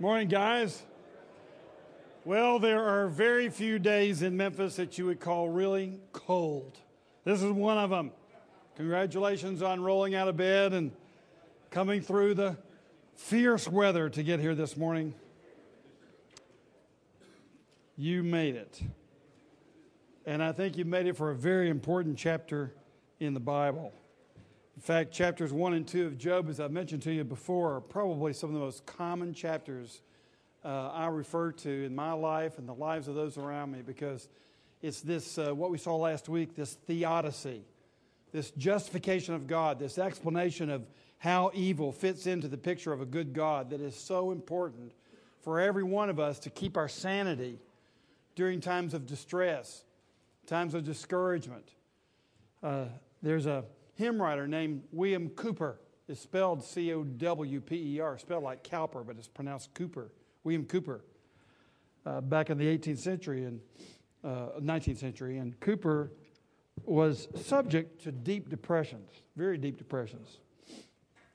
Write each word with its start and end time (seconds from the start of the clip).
Morning, 0.00 0.26
guys. 0.26 0.82
Well, 2.24 2.58
there 2.58 2.82
are 2.82 3.06
very 3.06 3.48
few 3.48 3.78
days 3.78 4.22
in 4.22 4.36
Memphis 4.36 4.74
that 4.74 4.98
you 4.98 5.06
would 5.06 5.20
call 5.20 5.48
really 5.48 6.00
cold. 6.12 6.76
This 7.22 7.40
is 7.40 7.52
one 7.52 7.78
of 7.78 7.90
them. 7.90 8.10
Congratulations 8.74 9.62
on 9.62 9.80
rolling 9.80 10.16
out 10.16 10.26
of 10.26 10.36
bed 10.36 10.72
and 10.72 10.90
coming 11.70 12.00
through 12.00 12.34
the 12.34 12.56
fierce 13.14 13.68
weather 13.68 14.08
to 14.08 14.24
get 14.24 14.40
here 14.40 14.56
this 14.56 14.76
morning. 14.76 15.14
You 17.96 18.24
made 18.24 18.56
it. 18.56 18.82
And 20.26 20.42
I 20.42 20.50
think 20.50 20.76
you 20.76 20.84
made 20.84 21.06
it 21.06 21.16
for 21.16 21.30
a 21.30 21.36
very 21.36 21.70
important 21.70 22.18
chapter 22.18 22.74
in 23.20 23.32
the 23.32 23.38
Bible. 23.38 23.92
In 24.76 24.82
fact, 24.82 25.12
chapters 25.12 25.52
1 25.52 25.74
and 25.74 25.86
2 25.86 26.06
of 26.06 26.18
Job, 26.18 26.48
as 26.48 26.58
I've 26.58 26.72
mentioned 26.72 27.02
to 27.02 27.12
you 27.12 27.22
before, 27.22 27.76
are 27.76 27.80
probably 27.80 28.32
some 28.32 28.50
of 28.50 28.54
the 28.54 28.60
most 28.60 28.84
common 28.84 29.32
chapters 29.32 30.02
uh, 30.64 30.88
I 30.88 31.06
refer 31.06 31.52
to 31.52 31.84
in 31.84 31.94
my 31.94 32.12
life 32.12 32.58
and 32.58 32.68
the 32.68 32.74
lives 32.74 33.06
of 33.06 33.14
those 33.14 33.38
around 33.38 33.70
me 33.70 33.82
because 33.82 34.28
it's 34.82 35.00
this, 35.00 35.38
uh, 35.38 35.54
what 35.54 35.70
we 35.70 35.78
saw 35.78 35.96
last 35.96 36.28
week, 36.28 36.56
this 36.56 36.74
theodicy, 36.86 37.62
this 38.32 38.50
justification 38.52 39.34
of 39.34 39.46
God, 39.46 39.78
this 39.78 39.96
explanation 39.96 40.70
of 40.70 40.86
how 41.18 41.52
evil 41.54 41.92
fits 41.92 42.26
into 42.26 42.48
the 42.48 42.58
picture 42.58 42.92
of 42.92 43.00
a 43.00 43.06
good 43.06 43.32
God 43.32 43.70
that 43.70 43.80
is 43.80 43.94
so 43.94 44.32
important 44.32 44.92
for 45.42 45.60
every 45.60 45.84
one 45.84 46.10
of 46.10 46.18
us 46.18 46.40
to 46.40 46.50
keep 46.50 46.76
our 46.76 46.88
sanity 46.88 47.60
during 48.34 48.60
times 48.60 48.92
of 48.92 49.06
distress, 49.06 49.84
times 50.46 50.74
of 50.74 50.84
discouragement. 50.84 51.68
Uh, 52.60 52.86
there's 53.22 53.46
a 53.46 53.64
hymn 53.94 54.20
writer 54.20 54.46
named 54.46 54.82
William 54.92 55.28
Cooper. 55.30 55.80
It's 56.08 56.20
spelled 56.20 56.62
C 56.62 56.92
O 56.92 57.02
W 57.02 57.60
P 57.60 57.96
E 57.96 58.00
R, 58.00 58.18
spelled 58.18 58.44
like 58.44 58.62
Cowper, 58.62 59.02
but 59.02 59.16
it's 59.16 59.28
pronounced 59.28 59.72
Cooper. 59.74 60.12
William 60.42 60.66
Cooper, 60.66 61.02
uh, 62.04 62.20
back 62.20 62.50
in 62.50 62.58
the 62.58 62.66
18th 62.66 62.98
century 62.98 63.44
and 63.44 63.60
uh, 64.22 64.60
19th 64.60 64.98
century, 64.98 65.38
and 65.38 65.58
Cooper 65.60 66.12
was 66.84 67.28
subject 67.42 68.02
to 68.02 68.12
deep 68.12 68.50
depressions, 68.50 69.10
very 69.36 69.56
deep 69.56 69.78
depressions. 69.78 70.38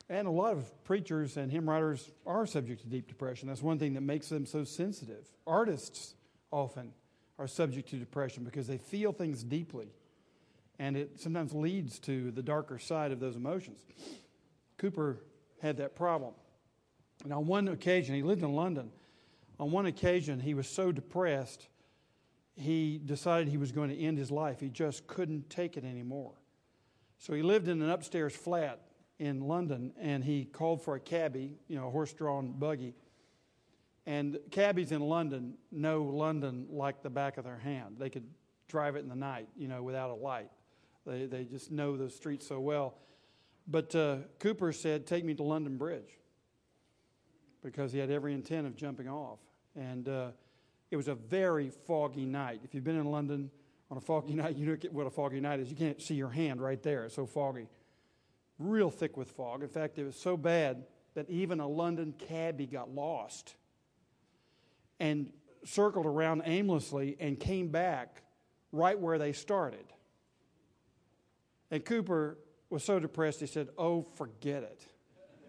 And 0.08 0.26
a 0.26 0.30
lot 0.30 0.52
of 0.52 0.84
preachers 0.84 1.36
and 1.36 1.50
hymn 1.50 1.68
writers 1.68 2.10
are 2.26 2.46
subject 2.46 2.82
to 2.82 2.88
deep 2.88 3.06
depression. 3.06 3.48
That's 3.48 3.62
one 3.62 3.78
thing 3.78 3.94
that 3.94 4.00
makes 4.00 4.28
them 4.28 4.44
so 4.44 4.64
sensitive. 4.64 5.26
Artists 5.46 6.14
often 6.50 6.92
are 7.38 7.46
subject 7.46 7.88
to 7.90 7.96
depression 7.96 8.44
because 8.44 8.66
they 8.66 8.78
feel 8.78 9.12
things 9.12 9.44
deeply 9.44 9.88
and 10.80 10.96
it 10.96 11.20
sometimes 11.20 11.52
leads 11.52 11.98
to 11.98 12.30
the 12.30 12.42
darker 12.42 12.78
side 12.78 13.12
of 13.12 13.20
those 13.20 13.36
emotions. 13.36 13.84
Cooper 14.78 15.22
had 15.60 15.76
that 15.76 15.94
problem. 15.94 16.32
And 17.22 17.34
on 17.34 17.46
one 17.46 17.68
occasion, 17.68 18.14
he 18.14 18.22
lived 18.22 18.42
in 18.42 18.54
London. 18.54 18.90
On 19.58 19.70
one 19.70 19.84
occasion, 19.84 20.40
he 20.40 20.54
was 20.54 20.66
so 20.66 20.90
depressed, 20.90 21.68
he 22.56 22.98
decided 23.04 23.48
he 23.48 23.58
was 23.58 23.72
going 23.72 23.90
to 23.90 23.98
end 23.98 24.16
his 24.16 24.30
life. 24.30 24.58
He 24.58 24.70
just 24.70 25.06
couldn't 25.06 25.50
take 25.50 25.76
it 25.76 25.84
anymore. 25.84 26.32
So 27.18 27.34
he 27.34 27.42
lived 27.42 27.68
in 27.68 27.82
an 27.82 27.90
upstairs 27.90 28.34
flat 28.34 28.80
in 29.18 29.42
London, 29.42 29.92
and 30.00 30.24
he 30.24 30.46
called 30.46 30.82
for 30.82 30.94
a 30.94 31.00
cabbie, 31.00 31.58
you 31.68 31.76
know, 31.76 31.88
a 31.88 31.90
horse 31.90 32.14
drawn 32.14 32.52
buggy. 32.52 32.94
And 34.06 34.38
cabbies 34.50 34.92
in 34.92 35.02
London 35.02 35.58
know 35.70 36.04
London 36.04 36.68
like 36.70 37.02
the 37.02 37.10
back 37.10 37.36
of 37.36 37.44
their 37.44 37.58
hand. 37.58 37.96
They 37.98 38.08
could 38.08 38.24
drive 38.66 38.96
it 38.96 39.00
in 39.00 39.10
the 39.10 39.14
night, 39.14 39.48
you 39.58 39.68
know, 39.68 39.82
without 39.82 40.08
a 40.08 40.14
light. 40.14 40.48
They, 41.10 41.26
they 41.26 41.44
just 41.44 41.72
know 41.72 41.96
those 41.96 42.14
streets 42.14 42.46
so 42.46 42.60
well. 42.60 42.94
But 43.66 43.94
uh, 43.96 44.18
Cowper 44.38 44.72
said, 44.72 45.06
Take 45.06 45.24
me 45.24 45.34
to 45.34 45.42
London 45.42 45.76
Bridge 45.76 46.18
because 47.64 47.92
he 47.92 47.98
had 47.98 48.10
every 48.10 48.32
intent 48.32 48.66
of 48.66 48.76
jumping 48.76 49.08
off. 49.08 49.40
And 49.74 50.08
uh, 50.08 50.28
it 50.90 50.96
was 50.96 51.08
a 51.08 51.16
very 51.16 51.70
foggy 51.70 52.26
night. 52.26 52.60
If 52.64 52.74
you've 52.74 52.84
been 52.84 52.98
in 52.98 53.06
London 53.06 53.50
on 53.90 53.96
a 53.96 54.00
foggy 54.00 54.34
night, 54.36 54.56
you 54.56 54.66
know 54.66 54.76
what 54.92 55.06
a 55.06 55.10
foggy 55.10 55.40
night 55.40 55.58
is. 55.58 55.68
You 55.68 55.76
can't 55.76 56.00
see 56.00 56.14
your 56.14 56.30
hand 56.30 56.62
right 56.62 56.82
there, 56.82 57.04
it's 57.04 57.16
so 57.16 57.26
foggy. 57.26 57.66
Real 58.60 58.90
thick 58.90 59.16
with 59.16 59.30
fog. 59.30 59.62
In 59.62 59.68
fact, 59.68 59.98
it 59.98 60.04
was 60.04 60.16
so 60.16 60.36
bad 60.36 60.84
that 61.14 61.28
even 61.28 61.58
a 61.58 61.66
London 61.66 62.14
cabbie 62.28 62.66
got 62.66 62.94
lost 62.94 63.56
and 65.00 65.32
circled 65.64 66.06
around 66.06 66.42
aimlessly 66.44 67.16
and 67.18 67.40
came 67.40 67.68
back 67.68 68.22
right 68.70 68.98
where 68.98 69.18
they 69.18 69.32
started. 69.32 69.84
And 71.70 71.84
Cooper 71.84 72.38
was 72.68 72.82
so 72.82 72.98
depressed, 72.98 73.40
he 73.40 73.46
said, 73.46 73.68
Oh, 73.78 74.02
forget 74.02 74.62
it. 74.62 74.84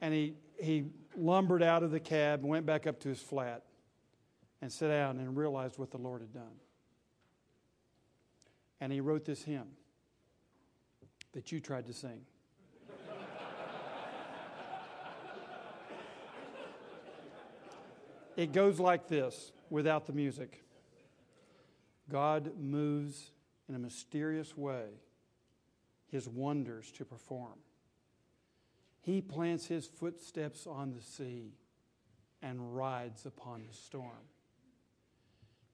and 0.00 0.14
he, 0.14 0.34
he 0.60 0.86
lumbered 1.16 1.62
out 1.62 1.82
of 1.82 1.90
the 1.90 2.00
cab 2.00 2.40
and 2.40 2.48
went 2.48 2.66
back 2.66 2.86
up 2.86 3.00
to 3.00 3.08
his 3.08 3.20
flat 3.20 3.64
and 4.60 4.72
sat 4.72 4.88
down 4.88 5.18
and 5.18 5.36
realized 5.36 5.78
what 5.78 5.90
the 5.90 5.98
Lord 5.98 6.20
had 6.20 6.32
done. 6.32 6.60
And 8.80 8.92
he 8.92 9.00
wrote 9.00 9.24
this 9.24 9.42
hymn 9.42 9.66
that 11.32 11.50
you 11.50 11.60
tried 11.60 11.86
to 11.86 11.92
sing. 11.92 12.20
it 18.36 18.52
goes 18.52 18.78
like 18.78 19.08
this 19.08 19.52
without 19.70 20.06
the 20.06 20.12
music 20.12 20.62
God 22.10 22.52
moves 22.58 23.32
in 23.68 23.74
a 23.74 23.78
mysterious 23.78 24.56
way 24.56 24.86
his 26.10 26.28
wonders 26.28 26.90
to 26.92 27.04
perform. 27.04 27.58
He 29.00 29.20
plants 29.20 29.66
his 29.66 29.86
footsteps 29.86 30.66
on 30.66 30.92
the 30.92 31.02
sea 31.02 31.52
and 32.42 32.74
rides 32.74 33.26
upon 33.26 33.64
the 33.68 33.74
storm. 33.74 34.26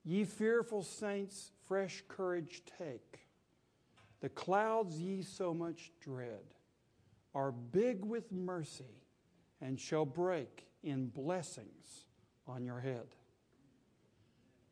Ye 0.05 0.25
fearful 0.25 0.82
saints, 0.82 1.50
fresh 1.66 2.03
courage 2.09 2.62
take. 2.78 3.21
The 4.21 4.28
clouds 4.28 5.00
ye 5.00 5.22
so 5.22 5.55
much 5.55 5.93
dread 6.00 6.55
are 7.34 7.53
big 7.53 8.05
with 8.05 8.31
mercy 8.31 9.03
and 9.61 9.81
shall 9.81 10.05
break 10.05 10.66
in 10.82 11.09
blessings 11.09 12.05
on 12.47 12.65
your 12.65 12.81
head. 12.81 13.06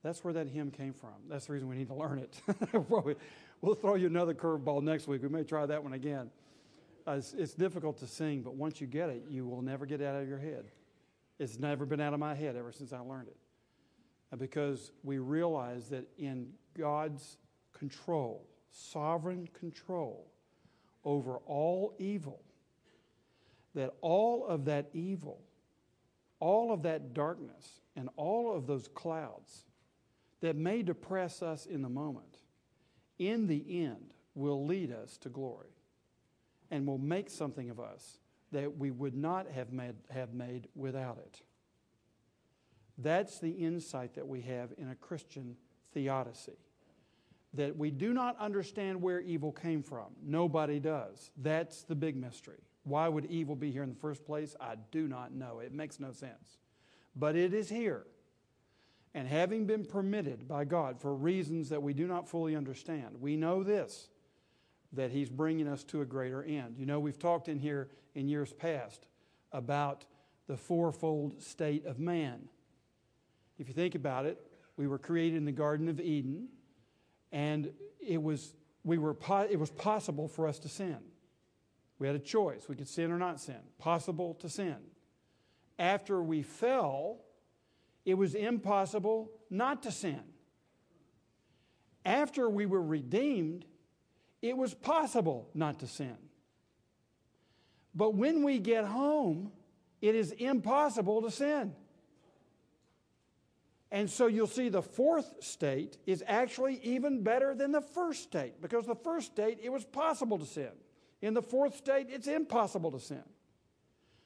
That's 0.03 0.25
where 0.25 0.33
that 0.35 0.49
hymn 0.49 0.71
came 0.71 0.93
from. 0.93 1.15
That's 1.29 1.47
the 1.47 1.53
reason 1.53 1.69
we 1.69 1.77
need 1.77 1.89
to 1.89 1.95
learn 1.95 2.19
it. 2.19 2.41
we'll 3.61 3.75
throw 3.75 3.95
you 3.95 4.09
another 4.09 4.35
curveball 4.35 4.83
next 4.83 5.07
week. 5.07 5.23
We 5.23 5.29
may 5.29 5.45
try 5.45 5.65
that 5.67 5.83
one 5.83 5.93
again. 5.93 6.31
Uh, 7.07 7.13
it's, 7.13 7.33
it's, 7.35 7.55
difficult 7.55 7.99
to 7.99 8.07
sing, 8.07 8.43
but 8.43 8.55
once 8.55 8.81
you 8.81 8.87
get 8.87 9.11
it, 9.11 9.25
you 9.29 9.47
will 9.47 9.63
never 9.63 9.87
get 9.87 10.01
it 10.01 10.07
out 10.07 10.23
of 10.23 10.29
your 10.29 10.39
head. 10.39 10.67
It's 11.39 11.59
never 11.59 11.85
been 11.85 12.01
out 12.01 12.15
of 12.15 12.21
my 12.21 12.35
head 12.35 12.55
ever 12.57 12.71
since 12.71 12.93
I 12.93 12.99
learned 12.99 13.29
it. 13.29 13.37
Uh, 14.33 14.37
because 14.37 14.93
we 15.03 15.19
realize 15.19 15.89
that 15.89 16.07
in 16.19 16.49
God's 16.79 17.39
control, 17.73 18.47
sovereign 18.71 19.49
control 19.59 20.29
over 21.05 21.39
all 21.47 21.95
evil, 21.99 22.41
that 23.75 23.95
all 24.01 24.47
of 24.47 24.65
that 24.67 24.89
evil, 24.93 25.41
all 26.39 26.73
of 26.73 26.83
that 26.83 27.15
darkness, 27.15 27.81
and 27.97 28.09
all 28.17 28.55
of 28.55 28.67
those 28.67 28.89
clouds 28.95 29.65
that 30.43 30.57
may 30.57 30.83
depress 30.83 31.41
us 31.43 31.65
in 31.65 31.81
the 31.81 31.89
moment, 31.89 32.39
in 33.19 33.47
the 33.47 33.85
end, 33.85 34.13
will 34.35 34.67
lead 34.67 34.93
us 34.93 35.17
to 35.19 35.29
glory 35.29 35.71
and 36.71 36.87
will 36.87 36.99
make 36.99 37.31
something 37.31 37.71
of 37.71 37.81
us 37.81 38.19
that 38.51 38.77
we 38.77 38.91
would 38.91 39.15
not 39.15 39.47
have 39.51 39.73
made, 39.73 39.95
have 40.11 40.35
made 40.35 40.69
without 40.75 41.19
it. 41.19 41.41
That's 42.99 43.39
the 43.39 43.51
insight 43.51 44.15
that 44.15 44.27
we 44.27 44.43
have 44.43 44.73
in 44.77 44.91
a 44.91 44.95
Christian 44.95 45.57
theodicy. 45.95 46.59
That 47.55 47.77
we 47.77 47.91
do 47.91 48.13
not 48.13 48.39
understand 48.39 49.01
where 49.01 49.21
evil 49.21 49.53
came 49.53 49.83
from. 49.83 50.07
Nobody 50.23 50.81
does. 50.81 51.31
That's 51.37 51.83
the 51.83 51.95
big 51.95 52.17
mystery. 52.17 52.61
Why 52.85 53.09
would 53.09 53.27
evil 53.27 53.55
be 53.55 53.71
here 53.71 53.83
in 53.83 53.91
the 53.91 54.01
first 54.01 54.25
place? 54.25 54.57
I 54.61 54.75
do 54.91 55.07
not 55.07 55.33
know. 55.33 55.61
It 55.61 55.73
makes 55.73 56.01
no 56.01 56.13
sense. 56.13 56.59
But 57.15 57.37
it 57.37 57.55
is 57.55 57.69
here. 57.69 58.07
And 59.15 59.29
having 59.29 59.67
been 59.67 59.85
permitted 59.85 60.49
by 60.49 60.65
God 60.65 60.99
for 60.99 61.15
reasons 61.15 61.69
that 61.69 61.83
we 61.83 61.93
do 61.93 62.07
not 62.07 62.29
fully 62.29 62.57
understand, 62.57 63.21
we 63.21 63.37
know 63.37 63.63
this 63.63 64.09
that 64.95 65.11
He's 65.11 65.31
bringing 65.31 65.69
us 65.69 65.85
to 65.85 66.03
a 66.03 66.05
greater 66.05 66.43
end. 66.43 66.77
You 66.79 66.87
know, 66.87 67.01
we've 67.01 67.19
talked 67.19 67.49
in 67.49 67.59
here 67.59 67.89
in 68.15 68.29
years 68.29 68.53
past 68.53 69.07
about 69.51 70.05
the 70.47 70.57
fourfold 70.57 71.43
state 71.43 71.87
of 71.87 71.99
man. 71.99 72.49
If 73.59 73.69
you 73.69 73.75
think 73.75 73.95
about 73.95 74.27
it, 74.27 74.39
we 74.77 74.87
were 74.87 74.99
created 74.99 75.37
in 75.37 75.45
the 75.45 75.53
Garden 75.53 75.89
of 75.89 76.01
Eden, 76.01 76.49
and 77.31 77.73
it 78.07 78.23
was, 78.23 78.55
we 78.85 78.99
were 78.99 79.15
po- 79.15 79.49
it 79.51 79.59
was 79.59 79.71
possible 79.71 80.29
for 80.29 80.47
us 80.47 80.59
to 80.61 80.69
sin. 80.69 80.99
We 81.99 82.07
had 82.07 82.17
a 82.17 82.21
choice. 82.21 82.69
We 82.69 82.75
could 82.75 82.89
sin 82.89 83.13
or 83.13 83.19
not 83.19 83.41
sin. 83.41 83.61
Possible 83.79 84.35
to 84.41 84.49
sin. 84.49 84.77
After 85.79 86.23
we 86.23 86.43
fell, 86.43 87.21
it 88.05 88.15
was 88.15 88.35
impossible 88.35 89.31
not 89.51 89.83
to 89.85 89.93
sin. 89.93 90.21
After 92.05 92.49
we 92.49 92.67
were 92.67 92.83
redeemed, 92.83 93.65
it 94.41 94.57
was 94.57 94.75
possible 94.75 95.49
not 95.55 95.79
to 95.81 95.87
sin. 95.87 96.17
But 97.95 98.15
when 98.15 98.43
we 98.43 98.59
get 98.59 98.85
home, 98.85 99.53
it 100.01 100.15
is 100.15 100.33
impossible 100.33 101.23
to 101.23 101.31
sin. 101.31 101.75
And 103.93 104.11
so 104.11 104.27
you'll 104.27 104.47
see 104.47 104.71
the 104.71 104.83
fourth 104.83 105.45
state 105.45 105.99
is 106.07 106.25
actually 106.27 106.81
even 106.83 107.23
better 107.23 107.55
than 107.55 107.73
the 107.73 107.83
first 107.83 108.23
state 108.23 108.61
because 108.61 108.87
the 108.87 108.97
first 108.97 109.33
state, 109.33 109.59
it 109.63 109.71
was 109.71 109.85
possible 109.85 110.39
to 110.39 110.47
sin. 110.47 110.71
In 111.21 111.35
the 111.35 111.43
fourth 111.43 111.77
state, 111.77 112.07
it's 112.11 112.27
impossible 112.27 112.91
to 112.93 112.99
sin. 112.99 113.23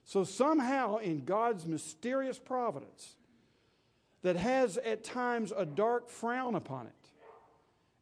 So 0.04 0.22
somehow, 0.22 0.98
in 0.98 1.24
God's 1.24 1.66
mysterious 1.66 2.38
providence, 2.38 3.16
that 4.26 4.34
has 4.34 4.76
at 4.78 5.04
times 5.04 5.52
a 5.56 5.64
dark 5.64 6.08
frown 6.08 6.56
upon 6.56 6.88
it, 6.88 7.10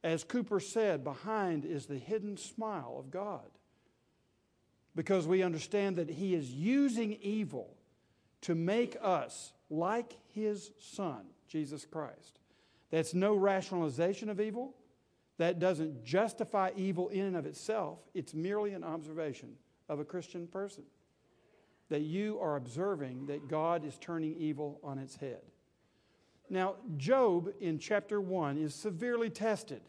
as 0.02 0.24
Cooper 0.24 0.58
said, 0.58 1.04
behind 1.04 1.66
is 1.66 1.84
the 1.84 1.98
hidden 1.98 2.38
smile 2.38 2.96
of 2.98 3.10
God. 3.10 3.44
Because 4.94 5.26
we 5.26 5.42
understand 5.42 5.96
that 5.96 6.08
He 6.08 6.34
is 6.34 6.50
using 6.50 7.18
evil 7.20 7.76
to 8.40 8.54
make 8.54 8.96
us 9.02 9.52
like 9.68 10.16
His 10.32 10.70
Son, 10.78 11.26
Jesus 11.46 11.84
Christ. 11.84 12.40
That's 12.90 13.12
no 13.12 13.34
rationalization 13.34 14.30
of 14.30 14.40
evil. 14.40 14.74
That 15.36 15.58
doesn't 15.58 16.06
justify 16.06 16.70
evil 16.74 17.10
in 17.10 17.26
and 17.26 17.36
of 17.36 17.44
itself. 17.44 17.98
It's 18.14 18.32
merely 18.32 18.72
an 18.72 18.82
observation 18.82 19.56
of 19.90 20.00
a 20.00 20.06
Christian 20.06 20.46
person. 20.46 20.84
That 21.90 22.00
you 22.00 22.38
are 22.40 22.56
observing 22.56 23.26
that 23.26 23.46
God 23.46 23.84
is 23.84 23.98
turning 23.98 24.34
evil 24.36 24.80
on 24.82 24.98
its 24.98 25.16
head. 25.16 25.42
Now, 26.50 26.74
Job 26.96 27.52
in 27.60 27.78
chapter 27.78 28.20
1 28.20 28.58
is 28.58 28.74
severely 28.74 29.30
tested. 29.30 29.80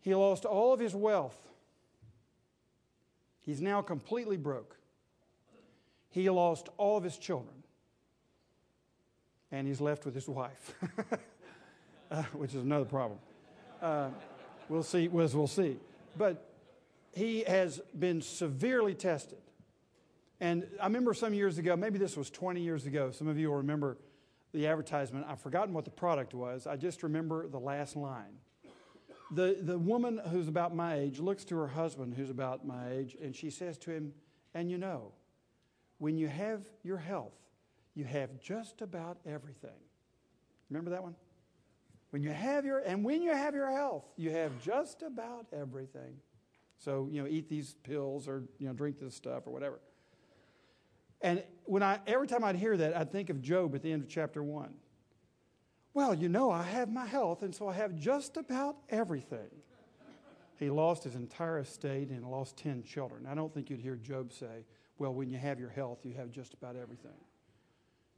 He 0.00 0.14
lost 0.14 0.44
all 0.44 0.72
of 0.72 0.80
his 0.80 0.94
wealth. 0.94 1.36
He's 3.42 3.60
now 3.60 3.80
completely 3.80 4.36
broke. 4.36 4.76
He 6.10 6.28
lost 6.30 6.68
all 6.76 6.96
of 6.96 7.04
his 7.04 7.16
children. 7.16 7.54
And 9.50 9.66
he's 9.66 9.80
left 9.80 10.04
with 10.04 10.14
his 10.14 10.28
wife, 10.28 10.74
uh, 12.10 12.22
which 12.34 12.54
is 12.54 12.62
another 12.62 12.84
problem. 12.84 13.18
Uh, 13.80 14.10
we'll 14.68 14.82
see, 14.82 15.08
we'll 15.08 15.46
see. 15.46 15.78
But 16.16 16.44
he 17.12 17.44
has 17.44 17.80
been 17.98 18.20
severely 18.20 18.94
tested. 18.94 19.38
And 20.40 20.66
I 20.80 20.84
remember 20.84 21.14
some 21.14 21.34
years 21.34 21.58
ago, 21.58 21.76
maybe 21.76 21.98
this 21.98 22.16
was 22.16 22.30
20 22.30 22.60
years 22.60 22.86
ago, 22.86 23.10
some 23.10 23.26
of 23.28 23.38
you 23.38 23.48
will 23.48 23.56
remember 23.56 23.96
the 24.52 24.66
advertisement. 24.66 25.26
I've 25.28 25.40
forgotten 25.40 25.74
what 25.74 25.84
the 25.84 25.90
product 25.90 26.34
was. 26.34 26.66
I 26.66 26.76
just 26.76 27.02
remember 27.02 27.46
the 27.46 27.58
last 27.58 27.96
line. 27.96 28.38
The, 29.30 29.58
the 29.60 29.78
woman 29.78 30.20
who's 30.30 30.48
about 30.48 30.74
my 30.74 30.96
age 30.96 31.18
looks 31.18 31.44
to 31.46 31.56
her 31.56 31.68
husband 31.68 32.14
who's 32.14 32.30
about 32.30 32.66
my 32.66 32.90
age 32.90 33.16
and 33.22 33.36
she 33.36 33.50
says 33.50 33.76
to 33.78 33.90
him, 33.90 34.12
And 34.54 34.70
you 34.70 34.78
know, 34.78 35.12
when 35.98 36.16
you 36.16 36.28
have 36.28 36.62
your 36.82 36.96
health, 36.96 37.34
you 37.94 38.04
have 38.04 38.40
just 38.40 38.80
about 38.80 39.18
everything. 39.26 39.70
Remember 40.70 40.90
that 40.90 41.02
one? 41.02 41.14
When 42.10 42.22
you 42.22 42.30
have 42.30 42.64
your, 42.64 42.78
and 42.78 43.04
when 43.04 43.22
you 43.22 43.32
have 43.32 43.54
your 43.54 43.70
health, 43.70 44.04
you 44.16 44.30
have 44.30 44.58
just 44.62 45.02
about 45.02 45.46
everything. 45.52 46.16
So, 46.78 47.08
you 47.10 47.20
know, 47.20 47.28
eat 47.28 47.48
these 47.48 47.74
pills 47.82 48.28
or, 48.28 48.44
you 48.58 48.66
know, 48.68 48.72
drink 48.72 48.98
this 48.98 49.14
stuff 49.14 49.46
or 49.46 49.52
whatever. 49.52 49.80
And 51.20 51.42
when 51.64 51.82
I, 51.82 52.00
every 52.06 52.26
time 52.26 52.44
I'd 52.44 52.56
hear 52.56 52.76
that, 52.76 52.96
I'd 52.96 53.12
think 53.12 53.30
of 53.30 53.42
Job 53.42 53.74
at 53.74 53.82
the 53.82 53.92
end 53.92 54.02
of 54.02 54.08
chapter 54.08 54.42
one. 54.42 54.74
Well, 55.94 56.14
you 56.14 56.28
know, 56.28 56.50
I 56.50 56.62
have 56.62 56.90
my 56.90 57.06
health, 57.06 57.42
and 57.42 57.54
so 57.54 57.68
I 57.68 57.74
have 57.74 57.96
just 57.96 58.36
about 58.36 58.76
everything. 58.88 59.48
He 60.58 60.70
lost 60.70 61.04
his 61.04 61.14
entire 61.14 61.58
estate 61.58 62.10
and 62.10 62.24
lost 62.28 62.56
10 62.56 62.82
children. 62.82 63.26
I 63.26 63.34
don't 63.34 63.52
think 63.52 63.70
you'd 63.70 63.80
hear 63.80 63.96
Job 63.96 64.32
say, 64.32 64.64
Well, 64.98 65.14
when 65.14 65.30
you 65.30 65.38
have 65.38 65.60
your 65.60 65.70
health, 65.70 66.00
you 66.04 66.14
have 66.14 66.30
just 66.30 66.54
about 66.54 66.76
everything. 66.76 67.10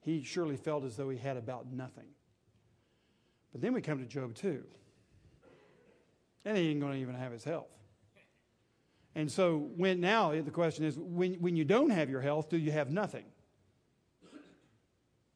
He 0.00 0.22
surely 0.22 0.56
felt 0.56 0.84
as 0.84 0.96
though 0.96 1.10
he 1.10 1.18
had 1.18 1.36
about 1.36 1.70
nothing. 1.70 2.08
But 3.52 3.60
then 3.60 3.74
we 3.74 3.82
come 3.82 3.98
to 3.98 4.06
Job 4.06 4.34
2. 4.34 4.62
And 6.46 6.56
he 6.56 6.70
ain't 6.70 6.80
going 6.80 6.92
to 6.92 6.98
even 6.98 7.14
have 7.14 7.32
his 7.32 7.44
health. 7.44 7.68
And 9.14 9.30
so 9.30 9.70
when 9.76 10.00
now 10.00 10.30
the 10.30 10.50
question 10.50 10.84
is 10.84 10.96
when, 10.98 11.34
when 11.34 11.56
you 11.56 11.64
don't 11.64 11.90
have 11.90 12.08
your 12.08 12.20
health, 12.20 12.48
do 12.48 12.56
you 12.56 12.72
have 12.72 12.90
nothing? 12.90 13.24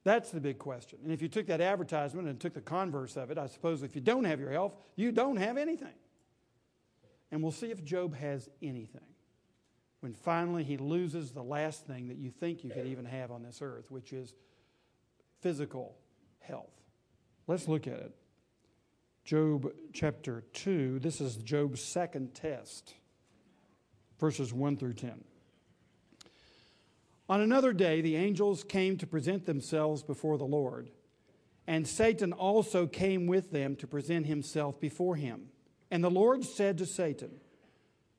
That's 0.05 0.31
the 0.31 0.41
big 0.41 0.59
question. 0.59 0.99
And 1.03 1.13
if 1.13 1.23
you 1.23 1.29
took 1.29 1.47
that 1.47 1.63
advertisement 1.63 2.29
and 2.29 2.39
took 2.39 2.53
the 2.53 2.61
converse 2.61 3.17
of 3.17 3.31
it, 3.31 3.39
I 3.39 3.47
suppose 3.47 3.83
if 3.83 3.95
you 3.95 4.03
don't 4.03 4.25
have 4.25 4.39
your 4.39 4.51
health, 4.51 4.75
you 4.97 5.13
don't 5.13 5.37
have 5.37 5.57
anything. 5.57 5.95
And 7.33 7.43
we'll 7.43 7.53
see 7.53 7.71
if 7.71 7.83
Job 7.83 8.15
has 8.15 8.49
anything. 8.63 9.01
When 10.01 10.13
finally 10.13 10.63
he 10.63 10.77
loses 10.77 11.33
the 11.33 11.43
last 11.43 11.87
thing 11.87 12.09
that 12.09 12.19
you 12.19 12.31
think 12.31 12.63
you 12.63 12.71
could 12.71 12.87
even 12.87 13.07
have 13.07 13.31
on 13.31 13.43
this 13.43 13.61
earth, 13.63 13.91
which 13.91 14.13
is 14.13 14.35
physical 15.41 15.97
health. 16.41 16.71
Let's 17.47 17.67
look 17.67 17.87
at 17.87 17.95
it. 17.95 18.15
Job 19.25 19.73
chapter 19.95 20.45
2, 20.53 20.99
this 20.99 21.23
is 21.23 21.37
Job's 21.37 21.83
second 21.83 22.35
test, 22.35 22.93
verses 24.19 24.53
1 24.53 24.77
through 24.77 24.95
10. 24.95 25.25
On 27.29 27.41
another 27.41 27.73
day, 27.73 28.01
the 28.01 28.17
angels 28.17 28.65
came 28.65 28.99
to 28.99 29.07
present 29.07 29.47
themselves 29.47 30.03
before 30.03 30.37
the 30.37 30.45
Lord, 30.45 30.91
and 31.67 31.89
Satan 31.89 32.33
also 32.33 32.87
came 32.87 33.27
with 33.27 33.51
them 33.51 33.77
to 33.77 33.87
present 33.87 34.27
himself 34.27 34.79
before 34.79 35.17
him. 35.17 35.49
And 35.91 36.05
the 36.05 36.11
Lord 36.11 36.45
said 36.45 36.79
to 36.79 36.87
Satan, 36.87 37.31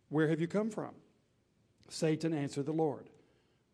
Where 0.09 0.30
have 0.30 0.42
you 0.42 0.47
come 0.47 0.71
from? 0.71 0.92
Satan 1.89 2.33
answered 2.33 2.65
the 2.65 2.71
Lord, 2.71 3.09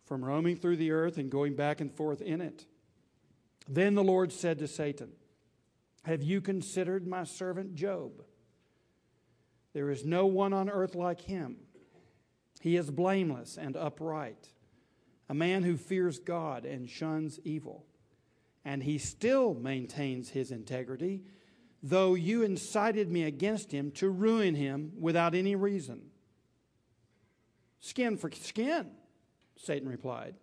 From 0.05 0.25
roaming 0.25 0.57
through 0.57 0.77
the 0.77 0.91
earth 0.91 1.17
and 1.17 1.31
going 1.31 1.55
back 1.55 1.79
and 1.79 1.93
forth 1.93 2.21
in 2.21 2.41
it. 2.41 2.65
Then 3.69 3.95
the 3.95 4.03
Lord 4.03 4.33
said 4.33 4.59
to 4.59 4.67
Satan, 4.67 5.11
Have 6.03 6.21
you 6.23 6.41
considered 6.41 7.07
my 7.07 7.23
servant 7.23 7.75
Job? 7.75 8.23
There 9.73 9.89
is 9.89 10.03
no 10.03 10.25
one 10.25 10.51
on 10.51 10.69
earth 10.69 10.95
like 10.95 11.21
him. 11.21 11.55
He 12.61 12.77
is 12.77 12.89
blameless 12.89 13.57
and 13.57 13.75
upright 13.75 14.53
a 15.31 15.33
man 15.33 15.63
who 15.63 15.77
fears 15.77 16.19
God 16.19 16.65
and 16.65 16.89
shuns 16.89 17.39
evil. 17.45 17.85
And 18.65 18.83
he 18.83 18.97
still 18.97 19.53
maintains 19.53 20.27
his 20.27 20.51
integrity, 20.51 21.23
though 21.81 22.15
you 22.15 22.43
incited 22.43 23.09
me 23.09 23.23
against 23.23 23.71
him 23.71 23.91
to 23.91 24.09
ruin 24.09 24.55
him 24.55 24.91
without 24.99 25.33
any 25.33 25.55
reason. 25.55 26.01
Skin 27.79 28.17
for 28.17 28.29
skin, 28.29 28.91
Satan 29.55 29.87
replied. 29.87 30.35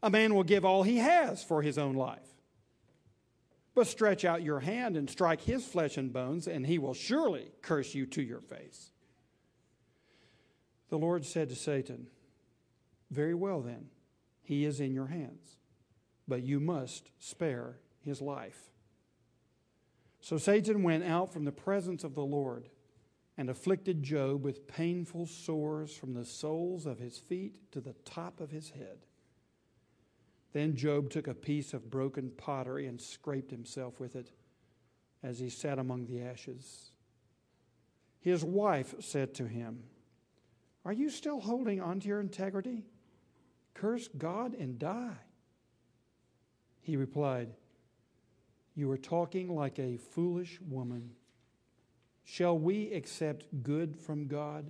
A 0.00 0.10
man 0.10 0.36
will 0.36 0.44
give 0.44 0.64
all 0.64 0.84
he 0.84 0.98
has 0.98 1.42
for 1.42 1.60
his 1.60 1.76
own 1.76 1.96
life. 1.96 2.36
But 3.74 3.88
stretch 3.88 4.24
out 4.24 4.44
your 4.44 4.60
hand 4.60 4.96
and 4.96 5.10
strike 5.10 5.40
his 5.40 5.66
flesh 5.66 5.96
and 5.96 6.12
bones, 6.12 6.46
and 6.46 6.64
he 6.64 6.78
will 6.78 6.94
surely 6.94 7.50
curse 7.62 7.96
you 7.96 8.06
to 8.06 8.22
your 8.22 8.42
face. 8.42 8.92
The 10.88 10.98
Lord 10.98 11.24
said 11.24 11.48
to 11.50 11.54
Satan, 11.54 12.08
very 13.10 13.34
well, 13.34 13.60
then, 13.60 13.86
he 14.42 14.64
is 14.64 14.80
in 14.80 14.94
your 14.94 15.06
hands, 15.06 15.56
but 16.26 16.42
you 16.42 16.60
must 16.60 17.10
spare 17.18 17.76
his 18.00 18.20
life. 18.20 18.70
So 20.20 20.36
Satan 20.36 20.82
went 20.82 21.04
out 21.04 21.32
from 21.32 21.44
the 21.44 21.52
presence 21.52 22.04
of 22.04 22.14
the 22.14 22.24
Lord 22.24 22.68
and 23.36 23.48
afflicted 23.48 24.02
Job 24.02 24.42
with 24.42 24.66
painful 24.66 25.26
sores 25.26 25.94
from 25.94 26.14
the 26.14 26.24
soles 26.24 26.86
of 26.86 26.98
his 26.98 27.18
feet 27.18 27.70
to 27.72 27.80
the 27.80 27.94
top 28.04 28.40
of 28.40 28.50
his 28.50 28.70
head. 28.70 29.06
Then 30.52 30.74
Job 30.74 31.10
took 31.10 31.28
a 31.28 31.34
piece 31.34 31.72
of 31.72 31.90
broken 31.90 32.30
pottery 32.36 32.86
and 32.86 33.00
scraped 33.00 33.50
himself 33.50 34.00
with 34.00 34.16
it 34.16 34.32
as 35.22 35.38
he 35.38 35.50
sat 35.50 35.78
among 35.78 36.06
the 36.06 36.20
ashes. 36.20 36.90
His 38.20 38.44
wife 38.44 38.94
said 39.00 39.34
to 39.34 39.46
him, 39.46 39.84
Are 40.88 40.92
you 40.94 41.10
still 41.10 41.38
holding 41.38 41.82
on 41.82 42.00
to 42.00 42.08
your 42.08 42.18
integrity? 42.18 42.86
Curse 43.74 44.08
God 44.16 44.54
and 44.54 44.78
die. 44.78 45.18
He 46.80 46.96
replied, 46.96 47.50
You 48.74 48.90
are 48.90 48.96
talking 48.96 49.54
like 49.54 49.78
a 49.78 49.98
foolish 49.98 50.58
woman. 50.66 51.10
Shall 52.24 52.58
we 52.58 52.90
accept 52.90 53.44
good 53.62 53.98
from 53.98 54.28
God 54.28 54.64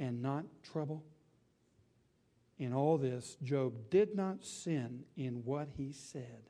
and 0.00 0.20
not 0.20 0.46
trouble? 0.64 1.04
In 2.58 2.74
all 2.74 2.98
this, 2.98 3.36
Job 3.40 3.88
did 3.88 4.16
not 4.16 4.44
sin 4.44 5.04
in 5.16 5.44
what 5.44 5.68
he 5.76 5.92
said. 5.92 6.42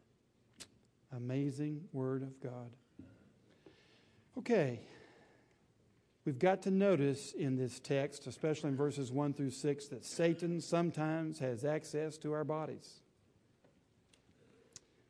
Amazing 1.14 1.82
word 1.92 2.22
of 2.22 2.40
God. 2.40 2.70
Okay, 4.38 4.80
We've 6.24 6.38
got 6.38 6.62
to 6.62 6.70
notice 6.70 7.32
in 7.32 7.56
this 7.56 7.80
text, 7.80 8.26
especially 8.26 8.70
in 8.70 8.76
verses 8.76 9.10
1 9.10 9.34
through 9.34 9.50
6, 9.50 9.88
that 9.88 10.04
Satan 10.04 10.60
sometimes 10.60 11.40
has 11.40 11.64
access 11.64 12.16
to 12.18 12.32
our 12.32 12.44
bodies. 12.44 13.00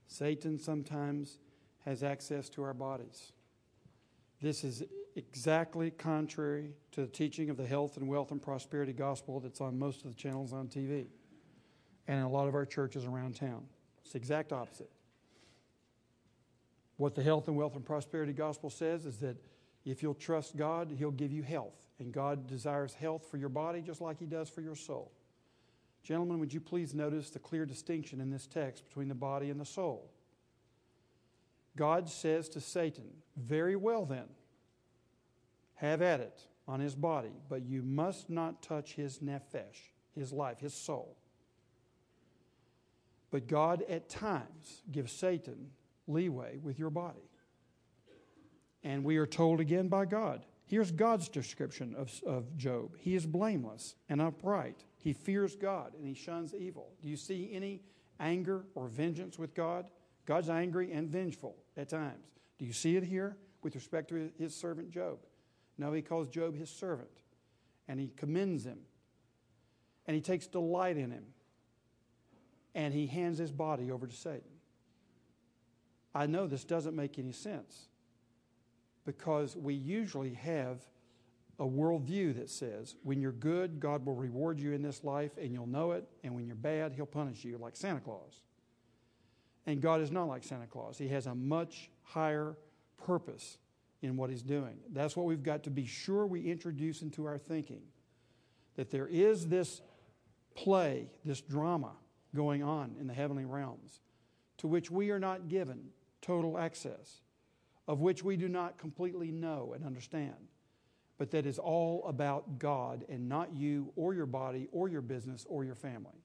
Satan 0.07 0.59
sometimes 0.59 1.39
has 1.85 2.03
access 2.03 2.49
to 2.51 2.63
our 2.63 2.73
bodies. 2.73 3.33
This 4.41 4.65
is 4.65 4.83
exactly 5.15 5.91
contrary 5.91 6.71
to 6.93 7.03
the 7.03 7.07
teaching 7.07 7.51
of 7.51 7.57
the 7.57 7.67
health 7.67 7.99
and 7.99 8.09
wealth 8.09 8.31
and 8.31 8.41
prosperity 8.41 8.93
gospel 8.93 9.41
that's 9.41 9.61
on 9.61 9.79
most 9.79 10.05
of 10.05 10.11
the 10.11 10.17
channels 10.17 10.53
on 10.53 10.69
TV. 10.69 11.07
and 12.09 12.19
in 12.19 12.25
a 12.25 12.29
lot 12.29 12.49
of 12.49 12.55
our 12.55 12.67
churches 12.67 13.05
around 13.05 13.37
town. 13.37 13.65
It's 14.03 14.13
the 14.13 14.19
exact 14.19 14.53
opposite. 14.53 14.91
What 16.97 17.15
the 17.15 17.23
health 17.23 17.47
and 17.47 17.57
wealth 17.57 17.77
and 17.77 17.85
prosperity 17.85 18.33
gospel 18.33 18.71
says 18.71 19.07
is 19.07 19.19
that 19.19 19.37
if 19.85 20.03
you'll 20.03 20.15
trust 20.15 20.57
God, 20.57 20.95
He'll 20.97 21.11
give 21.11 21.33
you 21.33 21.43
health. 21.43 21.75
And 21.99 22.13
God 22.13 22.47
desires 22.47 22.95
health 22.95 23.27
for 23.31 23.37
your 23.37 23.49
body 23.49 23.81
just 23.81 24.01
like 24.01 24.19
He 24.19 24.27
does 24.27 24.49
for 24.49 24.61
your 24.61 24.75
soul. 24.75 25.13
Gentlemen, 26.03 26.41
would 26.41 26.53
you 26.53 26.61
please 26.61 26.95
notice 26.95 27.31
the 27.31 27.39
clear 27.39 27.65
distinction 27.65 28.21
in 28.21 28.31
this 28.31 28.47
text 28.47 28.85
between 28.85 29.09
the 29.09 29.15
body 29.15 29.51
and 29.51 29.61
the 29.61 29.65
soul? 29.65 30.11
God 31.77 32.09
says 32.09 32.49
to 32.51 32.61
Satan, 32.61 33.09
Very 33.37 33.77
well 33.77 34.05
then, 34.05 34.27
have 35.77 36.03
at 36.03 36.21
it 36.21 36.47
on 36.69 36.81
his 36.81 36.95
body, 36.95 37.33
but 37.49 37.65
you 37.65 37.83
must 37.83 38.31
not 38.31 38.63
touch 38.63 38.95
his 38.95 39.19
nephesh, 39.19 39.93
his 40.15 40.33
life, 40.33 40.61
his 40.61 40.75
soul. 40.75 41.17
But 43.31 43.49
God 43.49 43.83
at 43.89 44.09
times 44.09 44.83
gives 44.91 45.13
Satan 45.13 45.71
leeway 46.07 46.59
with 46.59 46.79
your 46.79 46.91
body. 46.91 47.31
And 48.85 49.05
we 49.05 49.17
are 49.17 49.27
told 49.27 49.61
again 49.61 49.89
by 49.89 50.07
God. 50.07 50.45
Here's 50.67 50.91
God's 50.91 51.29
description 51.29 51.95
of, 51.97 52.11
of 52.27 52.57
Job. 52.57 52.97
He 52.99 53.15
is 53.15 53.27
blameless 53.27 53.95
and 54.09 54.21
upright. 54.21 54.85
He 54.99 55.13
fears 55.13 55.55
God 55.55 55.93
and 55.95 56.07
he 56.07 56.15
shuns 56.15 56.55
evil. 56.55 56.93
Do 57.03 57.09
you 57.09 57.17
see 57.17 57.51
any 57.53 57.83
anger 58.19 58.65
or 58.75 58.87
vengeance 58.87 59.39
with 59.39 59.55
God? 59.55 59.87
God's 60.25 60.49
angry 60.49 60.93
and 60.93 61.09
vengeful 61.09 61.57
at 61.77 61.89
times. 61.89 62.25
Do 62.59 62.65
you 62.65 62.73
see 62.73 62.97
it 62.97 63.03
here 63.03 63.37
with 63.63 63.75
respect 63.75 64.09
to 64.09 64.31
his 64.39 64.55
servant 64.55 64.91
Job? 64.91 65.19
No, 65.79 65.93
he 65.93 66.03
calls 66.03 66.29
Job 66.29 66.57
his 66.57 66.71
servant 66.71 67.11
and 67.89 68.01
he 68.01 68.13
commends 68.17 68.65
him 68.65 68.79
and 70.07 70.15
he 70.15 70.21
takes 70.21 70.47
delight 70.47 70.97
in 70.97 71.11
him 71.11 71.25
and 72.75 72.95
he 72.95 73.07
hands 73.07 73.39
his 73.39 73.53
body 73.53 73.91
over 73.91 74.07
to 74.07 74.15
Satan. 74.15 74.51
I 76.15 76.27
know 76.27 76.47
this 76.47 76.65
doesn't 76.65 76.97
make 76.97 77.19
any 77.19 77.33
sense 77.33 77.89
because 79.05 79.57
we 79.57 79.75
usually 79.75 80.35
have 80.35 80.79
a 81.59 81.65
worldview 81.65 82.37
that 82.37 82.51
says 82.51 82.97
when 83.03 83.21
you're 83.21 83.33
good, 83.33 83.79
God 83.79 84.05
will 84.05 84.15
reward 84.15 84.59
you 84.59 84.73
in 84.73 84.83
this 84.83 85.05
life 85.05 85.33
and 85.41 85.53
you'll 85.53 85.67
know 85.67 85.93
it, 85.93 86.09
and 86.25 86.35
when 86.35 86.47
you're 86.47 86.57
bad, 86.57 86.93
He'll 86.93 87.07
punish 87.07 87.45
you 87.45 87.59
like 87.59 87.77
Santa 87.77 88.01
Claus. 88.01 88.43
And 89.67 89.81
God 89.81 90.01
is 90.01 90.11
not 90.11 90.25
like 90.25 90.43
Santa 90.43 90.67
Claus, 90.67 90.99
He 90.99 91.09
has 91.09 91.27
a 91.27 91.35
much 91.35 91.91
higher 92.03 92.57
purpose 92.97 93.59
in 94.03 94.17
what 94.17 94.31
He's 94.31 94.43
doing. 94.43 94.77
That's 94.93 95.17
what 95.17 95.27
we've 95.27 95.43
got 95.43 95.63
to 95.65 95.71
be 95.71 95.87
sure 95.87 96.27
we 96.27 96.51
introduce 96.51 97.03
into 97.03 97.25
our 97.27 97.39
thinking 97.39 97.83
that 98.77 98.91
there 98.91 99.07
is 99.07 99.49
this 99.49 99.83
play, 100.55 101.11
this 101.25 101.41
drama 101.41 101.93
going 102.35 102.63
on 102.63 102.97
in 102.99 103.07
the 103.07 103.15
heavenly 103.15 103.45
realms 103.45 104.01
to 104.59 104.67
which 104.67 104.91
we 104.91 105.11
are 105.11 105.19
not 105.19 105.49
given 105.49 105.89
total 106.21 106.57
access, 106.57 107.21
of 107.89 108.01
which 108.01 108.23
we 108.23 108.37
do 108.37 108.49
not 108.49 108.79
completely 108.79 109.31
know 109.31 109.73
and 109.75 109.85
understand, 109.85 110.35
but 111.19 111.31
that 111.33 111.47
is 111.47 111.59
all 111.59 112.05
about 112.07 112.59
God 112.59 113.05
and 113.09 113.29
not 113.29 113.55
you 113.55 113.93
or 113.97 114.15
your 114.15 114.27
body 114.27 114.69
or 114.73 114.89
your 114.89 115.01
business 115.01 115.45
or 115.49 115.65
your 115.65 115.75
family. 115.75 116.23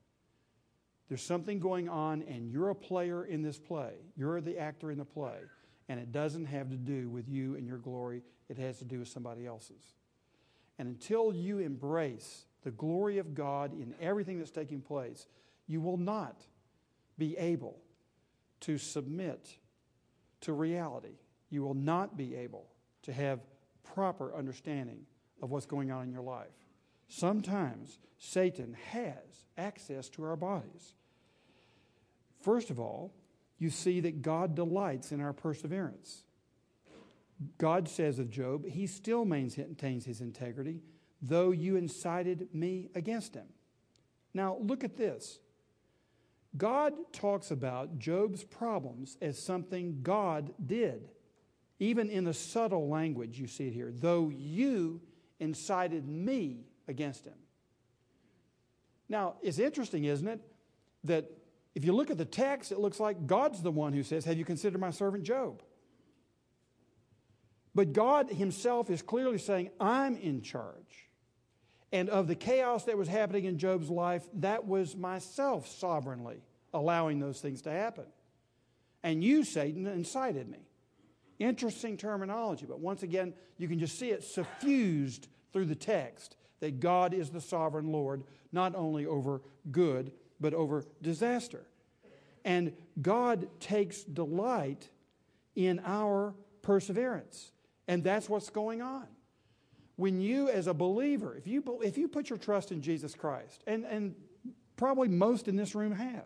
There's 1.08 1.22
something 1.22 1.60
going 1.60 1.88
on, 1.88 2.22
and 2.24 2.52
you're 2.52 2.70
a 2.70 2.76
player 2.76 3.24
in 3.24 3.42
this 3.42 3.58
play. 3.58 3.94
You're 4.16 4.42
the 4.42 4.58
actor 4.58 4.92
in 4.92 4.98
the 4.98 5.06
play, 5.06 5.40
and 5.88 6.00
it 6.00 6.12
doesn't 6.12 6.46
have 6.48 6.70
to 6.70 6.76
do 6.76 7.10
with 7.10 7.30
you 7.30 7.56
and 7.56 7.66
your 7.66 7.78
glory, 7.78 8.24
it 8.50 8.58
has 8.58 8.80
to 8.80 8.86
do 8.86 9.00
with 9.00 9.08
somebody 9.08 9.46
else's. 9.46 9.94
And 10.78 10.88
until 10.88 11.34
you 11.34 11.60
embrace 11.60 12.46
the 12.64 12.72
glory 12.72 13.18
of 13.18 13.34
God 13.34 13.72
in 13.72 13.96
everything 14.02 14.38
that's 14.38 14.52
taking 14.52 14.82
place, 14.82 15.28
you 15.66 15.80
will 15.80 15.98
not 15.98 16.42
be 17.18 17.38
able 17.38 17.80
to 18.62 18.78
submit 18.78 19.58
to 20.42 20.54
reality. 20.54 21.16
You 21.50 21.64
will 21.64 21.74
not 21.74 22.18
be 22.18 22.36
able 22.36 22.68
to 23.04 23.14
have 23.14 23.40
proper 23.84 24.36
understanding 24.36 25.06
of 25.42 25.52
what's 25.52 25.66
going 25.66 25.92
on 25.92 26.04
in 26.04 26.12
your 26.12 26.22
life. 26.22 26.48
Sometimes 27.08 28.00
Satan 28.18 28.76
has 28.92 29.46
access 29.58 30.10
to 30.10 30.24
our 30.24 30.36
bodies. 30.36 30.94
First 32.42 32.70
of 32.70 32.80
all, 32.80 33.14
you 33.60 33.70
see 33.70 34.00
that 34.02 34.22
God 34.22 34.56
delights 34.56 35.12
in 35.12 35.22
our 35.22 35.34
perseverance. 35.34 36.24
God 37.58 37.88
says 37.88 38.20
of 38.20 38.30
Job, 38.30 38.68
he 38.68 38.88
still 38.88 39.26
maintains 39.26 40.06
his 40.06 40.22
integrity, 40.22 40.82
though 41.22 41.52
you 41.52 41.76
incited 41.76 42.50
me 42.54 42.90
against 42.96 43.36
him. 43.36 43.48
Now, 44.34 44.58
look 44.60 44.84
at 44.84 44.98
this. 44.98 45.40
God 46.56 46.94
talks 47.12 47.52
about 47.52 48.00
Job's 48.00 48.44
problems 48.44 49.18
as 49.22 49.42
something 49.42 50.00
God 50.02 50.54
did. 50.66 51.10
Even 51.80 52.10
in 52.10 52.24
the 52.24 52.34
subtle 52.34 52.90
language, 52.90 53.40
you 53.40 53.48
see 53.48 53.68
it 53.68 53.74
here, 53.74 53.92
though 53.94 54.30
you 54.30 55.02
incited 55.40 56.08
me 56.08 56.66
against 56.88 57.26
him. 57.26 57.36
Now, 59.10 59.36
it's 59.42 59.60
interesting, 59.60 60.06
isn't 60.06 60.28
it, 60.28 60.42
that 61.04 61.30
if 61.76 61.86
you 61.86 61.94
look 61.94 62.10
at 62.10 62.18
the 62.18 62.26
text, 62.26 62.72
it 62.72 62.80
looks 62.80 63.00
like 63.00 63.28
God's 63.28 63.62
the 63.62 63.72
one 63.72 63.94
who 63.94 64.04
says, 64.04 64.26
Have 64.26 64.38
you 64.38 64.46
considered 64.46 64.82
my 64.82 64.90
servant 64.90 65.24
Job? 65.24 65.62
But 67.76 67.94
God 67.94 68.32
Himself 68.32 68.90
is 68.90 69.04
clearly 69.04 69.38
saying, 69.38 69.70
I'm 69.80 70.18
in 70.18 70.42
charge. 70.42 71.10
And 71.92 72.10
of 72.10 72.28
the 72.28 72.36
chaos 72.36 72.86
that 72.86 72.98
was 72.98 73.08
happening 73.08 73.46
in 73.46 73.60
Job's 73.60 73.90
life, 73.90 74.28
that 74.34 74.66
was 74.66 74.96
myself 74.96 75.68
sovereignly 75.68 76.42
allowing 76.74 77.20
those 77.20 77.40
things 77.40 77.62
to 77.62 77.72
happen. 77.72 78.06
And 79.04 79.24
you, 79.24 79.44
Satan, 79.44 79.88
incited 79.88 80.50
me. 80.50 80.67
Interesting 81.40 81.98
terminology, 81.98 82.66
but 82.68 82.80
once 82.80 83.04
again, 83.04 83.34
you 83.58 83.68
can 83.68 83.80
just 83.80 84.00
see 84.00 84.10
it 84.10 84.24
suffused 84.24 85.28
through 85.54 85.66
the 85.66 85.76
text 85.76 86.36
that 86.60 86.80
God 86.80 87.14
is 87.14 87.30
the 87.30 87.42
sovereign 87.42 87.92
Lord, 87.92 88.24
not 88.52 88.76
only 88.76 89.06
over 89.06 89.42
good, 89.72 90.12
but 90.40 90.54
over 90.54 90.84
disaster. 91.02 91.68
And 92.44 92.74
God 93.02 93.48
takes 93.60 94.04
delight 94.04 94.90
in 95.56 95.82
our 95.86 96.34
perseverance. 96.62 97.52
And 97.88 98.04
that's 98.04 98.30
what's 98.30 98.50
going 98.50 98.82
on. 98.82 99.08
When 99.96 100.20
you, 100.20 100.50
as 100.50 100.68
a 100.68 100.74
believer, 100.74 101.36
if 101.36 101.48
you, 101.48 101.64
if 101.84 101.98
you 101.98 102.08
put 102.08 102.30
your 102.30 102.38
trust 102.38 102.72
in 102.72 102.82
Jesus 102.82 103.16
Christ, 103.16 103.64
and, 103.68 103.84
and 103.86 104.16
probably 104.76 105.08
most 105.08 105.48
in 105.48 105.56
this 105.56 105.76
room 105.76 105.92
have, 105.92 106.26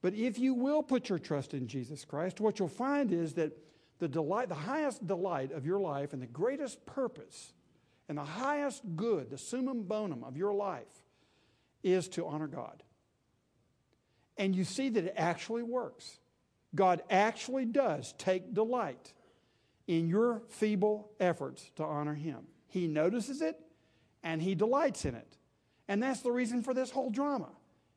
but 0.00 0.14
if 0.14 0.38
you 0.38 0.54
will 0.54 0.82
put 0.82 1.08
your 1.08 1.18
trust 1.18 1.54
in 1.54 1.66
Jesus 1.66 2.04
Christ, 2.04 2.40
what 2.40 2.58
you'll 2.58 2.68
find 2.68 3.12
is 3.12 3.34
that 3.34 3.56
the 3.98 4.08
delight, 4.08 4.48
the 4.48 4.54
highest 4.54 5.06
delight 5.06 5.52
of 5.52 5.66
your 5.66 5.80
life 5.80 6.12
and 6.12 6.22
the 6.22 6.26
greatest 6.26 6.84
purpose 6.86 7.52
and 8.08 8.16
the 8.16 8.24
highest 8.24 8.82
good, 8.96 9.30
the 9.30 9.38
summum 9.38 9.82
bonum 9.82 10.24
of 10.24 10.36
your 10.36 10.54
life, 10.54 10.86
is 11.82 12.08
to 12.08 12.26
honor 12.26 12.46
God 12.46 12.82
and 14.38 14.54
you 14.54 14.64
see 14.64 14.88
that 14.88 15.04
it 15.04 15.14
actually 15.16 15.64
works. 15.64 16.20
God 16.74 17.02
actually 17.10 17.64
does 17.64 18.14
take 18.16 18.54
delight 18.54 19.12
in 19.86 20.08
your 20.08 20.42
feeble 20.48 21.10
efforts 21.18 21.70
to 21.76 21.84
honor 21.84 22.14
Him. 22.14 22.46
He 22.68 22.86
notices 22.86 23.42
it 23.42 23.58
and 24.22 24.40
He 24.40 24.54
delights 24.54 25.04
in 25.04 25.14
it. 25.14 25.36
And 25.88 26.02
that's 26.02 26.20
the 26.20 26.30
reason 26.30 26.62
for 26.62 26.72
this 26.72 26.90
whole 26.90 27.10
drama, 27.10 27.48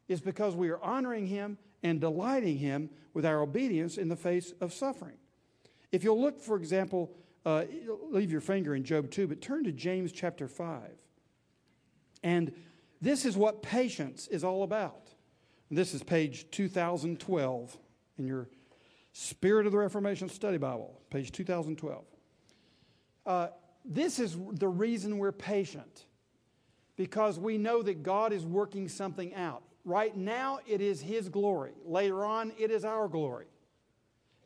is 0.08 0.22
because 0.22 0.56
we 0.56 0.70
are 0.70 0.82
honoring 0.82 1.28
Him 1.28 1.58
and 1.84 2.02
delighting 2.02 2.58
Him 2.58 2.90
with 3.14 3.26
our 3.26 3.42
obedience 3.42 3.98
in 3.98 4.08
the 4.08 4.16
face 4.16 4.54
of 4.62 4.74
suffering. 4.74 5.18
If 5.92 6.04
you'll 6.04 6.22
look, 6.22 6.40
for 6.40 6.56
example, 6.56 7.12
uh, 7.46 7.64
leave 8.10 8.32
your 8.32 8.42
finger 8.42 8.76
in 8.76 8.84
Job 8.84 9.10
2, 9.10 9.28
but 9.28 9.42
turn 9.42 9.64
to 9.64 9.72
James 9.72 10.12
chapter 10.12 10.48
5. 10.48 10.82
And 12.24 12.54
this 13.02 13.26
is 13.26 13.36
what 13.36 13.62
patience 13.62 14.28
is 14.28 14.44
all 14.44 14.64
about. 14.64 15.10
This 15.70 15.94
is 15.94 16.04
page 16.04 16.50
2012 16.52 17.78
in 18.18 18.28
your 18.28 18.50
Spirit 19.14 19.66
of 19.66 19.72
the 19.72 19.78
Reformation 19.78 20.30
Study 20.30 20.58
Bible, 20.58 21.02
page 21.10 21.32
2012. 21.32 22.06
Uh, 23.26 23.48
this 23.84 24.20
is 24.20 24.38
the 24.54 24.68
reason 24.68 25.18
we're 25.18 25.32
patient, 25.32 26.06
because 26.96 27.40
we 27.40 27.58
know 27.58 27.82
that 27.82 28.04
God 28.04 28.32
is 28.32 28.46
working 28.46 28.88
something 28.88 29.34
out. 29.34 29.64
Right 29.84 30.16
now, 30.16 30.60
it 30.68 30.80
is 30.80 31.02
His 31.02 31.28
glory. 31.28 31.72
Later 31.84 32.24
on, 32.24 32.54
it 32.58 32.70
is 32.70 32.86
our 32.86 33.08
glory. 33.08 33.48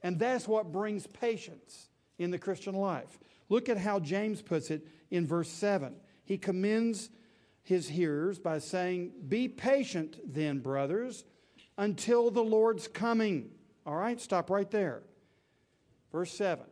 And 0.05 0.19
that's 0.19 0.47
what 0.47 0.71
brings 0.71 1.07
patience 1.07 1.89
in 2.19 2.29
the 2.29 2.38
Christian 2.38 2.75
life. 2.75 3.17
Look 3.50 3.69
at 3.69 3.79
how 3.79 4.00
James 4.00 4.39
puts 4.39 4.69
it 4.69 4.88
in 5.09 5.25
verse 5.25 5.50
7. 5.50 5.95
He 6.25 6.38
commends 6.38 7.09
his 7.63 7.89
hearers 7.89 8.38
by 8.38 8.59
saying, 8.59 9.13
Be 9.27 9.47
patient 9.47 10.19
then, 10.24 10.59
brothers, 10.59 11.25
until 11.79 12.29
the 12.29 12.43
Lord's 12.43 12.88
coming. 12.88 13.50
All 13.83 13.95
right, 13.95 14.21
stop 14.21 14.51
right 14.51 14.69
there. 14.69 15.01
Verse 16.12 16.31
7 16.33 16.63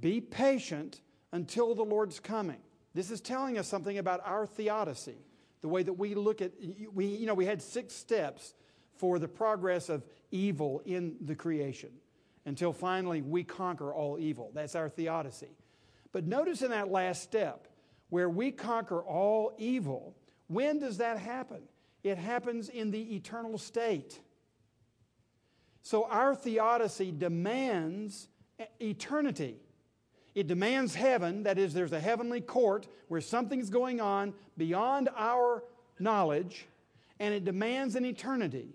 Be 0.00 0.22
patient 0.22 1.02
until 1.32 1.74
the 1.74 1.84
Lord's 1.84 2.18
coming. 2.18 2.62
This 2.94 3.10
is 3.10 3.20
telling 3.20 3.58
us 3.58 3.68
something 3.68 3.98
about 3.98 4.22
our 4.24 4.46
theodicy, 4.46 5.18
the 5.60 5.68
way 5.68 5.82
that 5.82 5.92
we 5.92 6.14
look 6.14 6.40
at, 6.40 6.52
we, 6.94 7.04
you 7.04 7.26
know, 7.26 7.34
we 7.34 7.44
had 7.44 7.60
six 7.60 7.92
steps 7.92 8.54
for 8.96 9.18
the 9.18 9.28
progress 9.28 9.90
of 9.90 10.06
evil 10.30 10.80
in 10.86 11.16
the 11.20 11.34
creation 11.34 11.90
until 12.44 12.72
finally 12.72 13.22
we 13.22 13.44
conquer 13.44 13.92
all 13.92 14.18
evil. 14.18 14.50
That's 14.54 14.74
our 14.74 14.88
theodicy. 14.88 15.56
But 16.12 16.26
notice 16.26 16.62
in 16.62 16.70
that 16.70 16.90
last 16.90 17.22
step, 17.22 17.68
where 18.08 18.28
we 18.28 18.50
conquer 18.50 19.02
all 19.02 19.54
evil, 19.58 20.16
when 20.46 20.78
does 20.78 20.98
that 20.98 21.18
happen? 21.18 21.60
It 22.02 22.16
happens 22.16 22.68
in 22.68 22.90
the 22.90 23.16
eternal 23.16 23.58
state. 23.58 24.18
So 25.82 26.04
our 26.04 26.34
theodicy 26.34 27.12
demands 27.12 28.28
eternity. 28.80 29.56
It 30.34 30.46
demands 30.46 30.94
heaven, 30.94 31.42
that 31.42 31.58
is, 31.58 31.74
there's 31.74 31.92
a 31.92 32.00
heavenly 32.00 32.40
court 32.40 32.86
where 33.08 33.20
something's 33.20 33.70
going 33.70 34.00
on 34.00 34.34
beyond 34.56 35.08
our 35.16 35.64
knowledge, 35.98 36.66
and 37.18 37.34
it 37.34 37.44
demands 37.44 37.96
an 37.96 38.04
eternity 38.04 38.74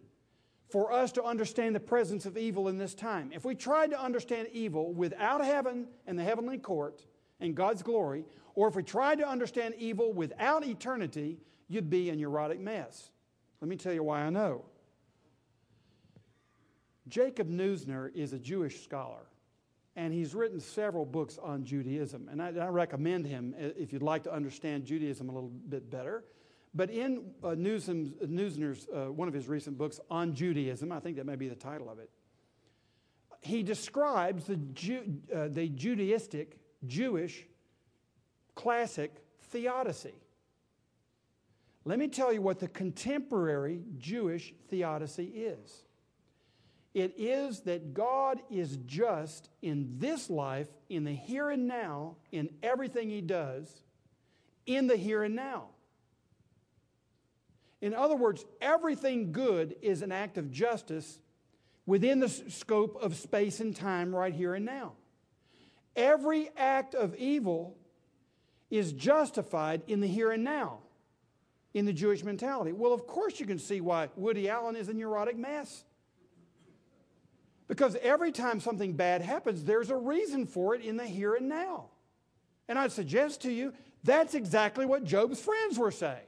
for 0.74 0.92
us 0.92 1.12
to 1.12 1.24
understand 1.24 1.76
the 1.76 1.80
presence 1.80 2.26
of 2.26 2.36
evil 2.36 2.68
in 2.68 2.80
this 2.80 2.96
time. 2.96 3.30
If 3.32 3.46
we 3.46 3.54
tried 3.54 3.92
to 3.92 4.02
understand 4.02 4.48
evil 4.54 4.92
without 4.92 5.46
heaven 5.46 5.86
and 6.08 6.18
the 6.18 6.24
heavenly 6.24 6.58
court 6.58 7.06
and 7.40 7.54
God's 7.54 7.84
glory, 7.84 8.26
or 8.56 8.70
if 8.70 8.76
we 8.76 8.82
tried 8.82 9.20
to 9.20 9.28
understand 9.30 9.76
evil 9.78 10.12
without 10.12 10.66
eternity, 10.66 11.38
you'd 11.68 11.92
be 11.92 12.10
a 12.10 12.16
neurotic 12.16 12.60
mess. 12.60 13.12
Let 13.62 13.70
me 13.70 13.76
tell 13.76 13.94
you 13.94 14.02
why 14.02 14.22
I 14.22 14.32
know. 14.32 14.66
Jacob 17.08 17.52
Neusner 17.52 18.12
is 18.16 18.34
a 18.34 18.40
Jewish 18.40 18.84
scholar, 18.84 19.28
and 19.96 20.12
he's 20.12 20.34
written 20.34 20.60
several 20.60 21.06
books 21.06 21.38
on 21.38 21.64
Judaism. 21.64 22.30
And 22.32 22.42
I, 22.42 22.48
I 22.48 22.70
recommend 22.70 23.28
him 23.28 23.54
uh, 23.60 23.68
if 23.78 23.94
you'd 23.94 24.02
like 24.02 24.24
to 24.24 24.34
understand 24.34 24.86
Judaism 24.86 25.30
a 25.30 25.34
little 25.34 25.52
bit 25.70 25.92
better. 25.92 26.24
But 26.76 26.90
in 26.90 27.32
uh, 27.44 27.50
Neusner's, 27.50 28.88
uh, 28.94 29.12
one 29.12 29.28
of 29.28 29.34
his 29.34 29.48
recent 29.48 29.78
books 29.78 30.00
on 30.10 30.34
Judaism, 30.34 30.92
I 30.92 31.00
think 31.00 31.18
that 31.18 31.26
may 31.26 31.36
be 31.36 31.48
the 31.48 31.56
title 31.56 31.90
of 31.90 32.00
it, 32.00 32.10
he 33.42 33.62
describes 33.62 34.46
the, 34.46 34.56
Ju- 34.56 35.22
uh, 35.34 35.50
the 35.50 35.70
Judaistic, 35.70 36.54
Jewish, 36.88 37.46
classic 38.56 39.24
theodicy. 39.52 40.16
Let 41.86 42.00
me 42.00 42.08
tell 42.08 42.32
you 42.32 42.42
what 42.42 42.60
the 42.60 42.70
contemporary 42.70 43.82
Jewish 43.98 44.54
theodicy 44.70 45.26
is. 45.26 45.84
It 46.94 47.14
is 47.18 47.62
that 47.62 47.94
God 47.94 48.40
is 48.50 48.78
just 48.86 49.50
in 49.62 49.96
this 49.98 50.30
life, 50.30 50.70
in 50.90 51.04
the 51.04 51.12
here 51.12 51.50
and 51.50 51.68
now, 51.68 52.16
in 52.32 52.50
everything 52.62 53.10
He 53.10 53.22
does, 53.22 53.84
in 54.66 54.88
the 54.88 54.96
here 54.96 55.24
and 55.24 55.36
now. 55.36 55.66
In 57.84 57.94
other 57.94 58.16
words, 58.16 58.46
everything 58.62 59.34
good 59.34 59.76
is 59.82 60.04
an 60.04 60.14
act 60.14 60.38
of 60.38 60.50
justice 60.50 61.20
within 61.86 62.22
the 62.22 62.30
scope 62.30 62.98
of 63.04 63.14
space 63.14 63.60
and 63.60 63.76
time 63.76 64.16
right 64.16 64.34
here 64.34 64.54
and 64.54 64.64
now. 64.64 64.94
Every 65.94 66.50
act 66.56 66.96
of 66.96 67.14
evil 67.16 67.76
is 68.70 68.94
justified 68.94 69.82
in 69.88 70.00
the 70.00 70.08
here 70.08 70.32
and 70.32 70.46
now 70.46 70.80
in 71.74 71.84
the 71.86 71.92
Jewish 71.92 72.24
mentality. 72.24 72.72
Well, 72.72 72.94
of 72.94 73.06
course, 73.06 73.42
you 73.42 73.46
can 73.46 73.60
see 73.60 73.82
why 73.82 74.08
Woody 74.16 74.48
Allen 74.48 74.78
is 74.78 74.88
a 74.88 74.94
neurotic 74.94 75.38
mess. 75.38 75.84
Because 77.68 77.98
every 78.02 78.32
time 78.32 78.62
something 78.62 78.94
bad 78.94 79.22
happens, 79.22 79.66
there's 79.66 79.90
a 79.90 79.98
reason 79.98 80.46
for 80.46 80.74
it 80.74 80.80
in 80.80 80.96
the 80.96 81.06
here 81.06 81.36
and 81.36 81.50
now. 81.50 81.88
And 82.70 82.80
I'd 82.80 82.94
suggest 82.94 83.42
to 83.42 83.52
you 83.52 83.74
that's 84.06 84.36
exactly 84.36 84.86
what 84.86 85.04
Job's 85.04 85.42
friends 85.42 85.78
were 85.78 85.92
saying. 85.92 86.24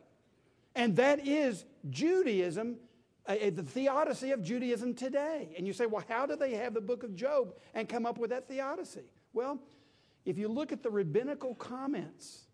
And 0.75 0.96
that 0.98 1.25
is 1.25 1.65
Judaism, 1.89 2.77
uh, 3.25 3.36
the 3.53 3.63
theodicy 3.63 4.32
of 4.32 4.44
Judaism 4.44 4.94
today. 4.94 5.54
And 5.58 5.65
you 5.65 5.73
say, 5.73 5.86
well, 5.86 6.04
how 6.08 6.26
do 6.26 6.36
they 6.36 6.54
have 6.56 6.73
the 6.73 6.82
book 6.82 7.04
of 7.04 7.15
Job 7.15 7.54
and 7.73 7.88
come 7.88 8.06
up 8.06 8.17
with 8.17 8.32
that 8.32 8.47
theodicy? 8.47 9.06
Well, 9.34 9.60
if 10.26 10.38
you 10.38 10.47
look 10.47 10.71
at 10.71 10.84
the 10.84 10.89
rabbinical 10.89 11.56
comments 11.56 12.47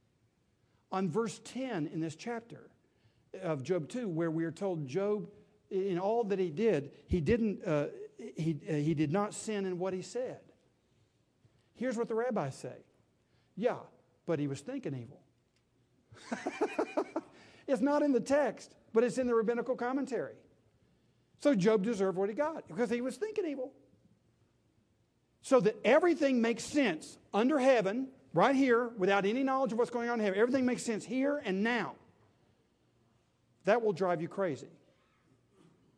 on 0.91 1.09
verse 1.09 1.39
10 1.43 1.87
in 1.87 1.99
this 1.99 2.15
chapter 2.15 2.69
of 3.41 3.63
Job 3.63 3.89
2, 3.89 4.07
where 4.07 4.29
we 4.29 4.43
are 4.43 4.51
told 4.51 4.87
Job, 4.87 5.27
in 5.71 5.97
all 5.97 6.23
that 6.25 6.37
he 6.37 6.49
did, 6.49 6.91
he, 7.07 7.21
didn't, 7.21 7.65
uh, 7.65 7.87
he, 8.35 8.59
uh, 8.69 8.73
he 8.73 8.93
did 8.93 9.11
not 9.11 9.33
sin 9.33 9.65
in 9.65 9.79
what 9.79 9.93
he 9.93 10.01
said. 10.01 10.41
Here's 11.75 11.97
what 11.97 12.07
the 12.07 12.15
rabbis 12.15 12.55
say 12.55 12.75
Yeah, 13.55 13.77
but 14.27 14.37
he 14.37 14.47
was 14.47 14.59
thinking 14.59 14.93
evil. 14.93 15.21
It's 17.71 17.81
not 17.81 18.03
in 18.03 18.11
the 18.11 18.19
text, 18.19 18.75
but 18.93 19.03
it's 19.03 19.17
in 19.17 19.27
the 19.27 19.33
rabbinical 19.33 19.75
commentary. 19.75 20.35
So 21.39 21.55
Job 21.55 21.83
deserved 21.83 22.17
what 22.17 22.29
he 22.29 22.35
got 22.35 22.67
because 22.67 22.89
he 22.89 23.01
was 23.01 23.15
thinking 23.15 23.45
evil. 23.45 23.71
So 25.41 25.59
that 25.61 25.75
everything 25.83 26.41
makes 26.41 26.63
sense 26.63 27.17
under 27.33 27.57
heaven, 27.57 28.09
right 28.33 28.55
here, 28.55 28.89
without 28.97 29.25
any 29.25 29.41
knowledge 29.41 29.71
of 29.71 29.77
what's 29.77 29.89
going 29.89 30.09
on 30.09 30.19
in 30.19 30.25
heaven. 30.25 30.39
Everything 30.39 30.65
makes 30.65 30.83
sense 30.83 31.03
here 31.03 31.41
and 31.43 31.63
now. 31.63 31.95
That 33.65 33.81
will 33.81 33.93
drive 33.93 34.21
you 34.21 34.27
crazy. 34.27 34.69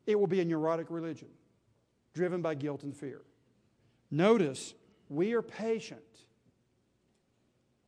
It 0.05 0.19
will 0.19 0.27
be 0.27 0.41
a 0.41 0.45
neurotic 0.45 0.87
religion 0.89 1.29
driven 2.13 2.41
by 2.41 2.53
guilt 2.55 2.83
and 2.83 2.95
fear. 2.95 3.21
Notice, 4.11 4.75
we 5.09 5.33
are 5.33 5.41
patient 5.41 6.01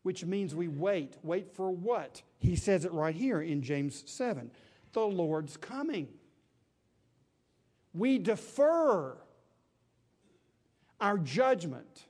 which 0.06 0.24
means 0.24 0.54
we 0.54 0.68
wait. 0.68 1.18
Wait 1.24 1.52
for 1.56 1.72
what? 1.72 2.22
He 2.38 2.56
says 2.56 2.86
it 2.86 2.92
right 2.92 3.16
here 3.16 3.42
in 3.42 3.64
James 3.64 4.04
7 4.06 4.52
the 4.94 5.02
Lord's 5.02 5.58
coming. 5.58 6.08
We 7.92 8.20
defer 8.20 9.18
our 11.02 11.18
judgment 11.18 12.06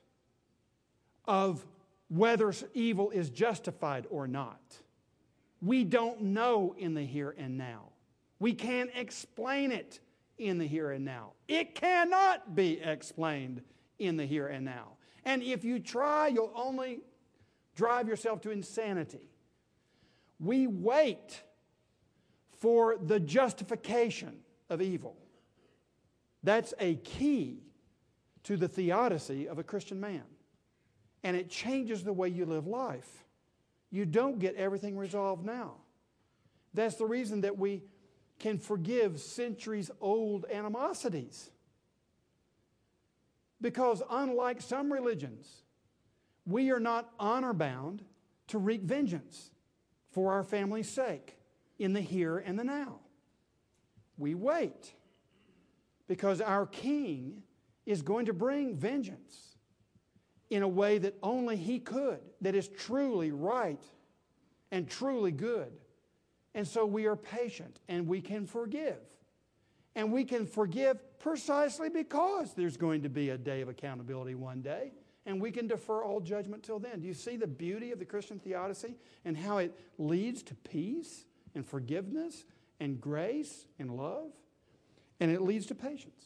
of 1.24 1.64
whether 2.08 2.52
evil 2.74 3.10
is 3.10 3.30
justified 3.30 4.06
or 4.10 4.28
not. 4.28 4.60
We 5.62 5.82
don't 5.82 6.20
know 6.20 6.76
in 6.78 6.92
the 6.92 7.02
here 7.02 7.34
and 7.38 7.56
now. 7.56 7.92
We 8.38 8.52
can't 8.52 8.90
explain 8.94 9.72
it 9.72 10.00
in 10.36 10.58
the 10.58 10.66
here 10.66 10.90
and 10.90 11.04
now. 11.06 11.32
It 11.48 11.74
cannot 11.74 12.54
be 12.54 12.78
explained 12.78 13.62
in 13.98 14.18
the 14.18 14.26
here 14.26 14.48
and 14.48 14.66
now. 14.66 14.98
And 15.24 15.42
if 15.42 15.64
you 15.64 15.80
try, 15.80 16.28
you'll 16.28 16.52
only 16.54 17.00
drive 17.76 18.08
yourself 18.08 18.40
to 18.40 18.50
insanity. 18.50 19.30
We 20.40 20.66
wait 20.66 21.42
for 22.58 22.96
the 22.96 23.20
justification 23.20 24.38
of 24.68 24.82
evil. 24.82 25.16
That's 26.42 26.74
a 26.80 26.96
key 26.96 27.60
to 28.44 28.56
the 28.56 28.68
theodicy 28.68 29.48
of 29.48 29.58
a 29.58 29.62
Christian 29.62 30.00
man. 30.00 30.24
And 31.22 31.36
it 31.36 31.50
changes 31.50 32.02
the 32.02 32.12
way 32.12 32.28
you 32.28 32.46
live 32.46 32.66
life. 32.66 33.24
You 33.90 34.04
don't 34.04 34.38
get 34.38 34.56
everything 34.56 34.96
resolved 34.96 35.44
now. 35.44 35.74
That's 36.74 36.96
the 36.96 37.06
reason 37.06 37.42
that 37.42 37.58
we 37.58 37.82
can 38.38 38.58
forgive 38.58 39.20
centuries 39.20 39.90
old 40.00 40.44
animosities. 40.50 41.50
Because 43.60 44.02
unlike 44.10 44.60
some 44.60 44.92
religions, 44.92 45.62
we 46.46 46.70
are 46.70 46.80
not 46.80 47.10
honor 47.18 47.52
bound 47.52 48.02
to 48.48 48.58
wreak 48.58 48.82
vengeance 48.82 49.50
for 50.10 50.32
our 50.32 50.44
family's 50.44 50.88
sake 50.88 51.36
in 51.78 51.92
the 51.92 52.00
here 52.00 52.38
and 52.38 52.58
the 52.58 52.64
now. 52.64 53.00
We 54.16 54.34
wait 54.34 54.94
because 56.06 56.40
our 56.40 56.66
King 56.66 57.42
is 57.84 58.02
going 58.02 58.26
to 58.26 58.32
bring 58.32 58.74
vengeance 58.74 59.56
in 60.48 60.62
a 60.62 60.68
way 60.68 60.98
that 60.98 61.14
only 61.22 61.56
He 61.56 61.80
could, 61.80 62.20
that 62.40 62.54
is 62.54 62.68
truly 62.68 63.32
right 63.32 63.82
and 64.70 64.88
truly 64.88 65.32
good. 65.32 65.72
And 66.54 66.66
so 66.66 66.86
we 66.86 67.06
are 67.06 67.16
patient 67.16 67.80
and 67.88 68.06
we 68.06 68.20
can 68.20 68.46
forgive. 68.46 69.00
And 69.94 70.12
we 70.12 70.24
can 70.24 70.46
forgive 70.46 71.18
precisely 71.18 71.88
because 71.88 72.54
there's 72.54 72.76
going 72.76 73.02
to 73.02 73.08
be 73.08 73.30
a 73.30 73.38
day 73.38 73.60
of 73.60 73.68
accountability 73.68 74.34
one 74.34 74.62
day 74.62 74.92
and 75.26 75.40
we 75.40 75.50
can 75.50 75.66
defer 75.66 76.02
all 76.02 76.20
judgment 76.20 76.62
till 76.62 76.78
then. 76.78 77.00
Do 77.00 77.06
you 77.06 77.14
see 77.14 77.36
the 77.36 77.46
beauty 77.46 77.90
of 77.90 77.98
the 77.98 78.04
Christian 78.04 78.38
theodicy 78.38 78.94
and 79.24 79.36
how 79.36 79.58
it 79.58 79.78
leads 79.98 80.42
to 80.44 80.54
peace 80.54 81.24
and 81.54 81.66
forgiveness 81.66 82.44
and 82.80 83.00
grace 83.00 83.66
and 83.78 83.90
love? 83.90 84.30
And 85.18 85.30
it 85.30 85.42
leads 85.42 85.66
to 85.66 85.74
patience. 85.74 86.24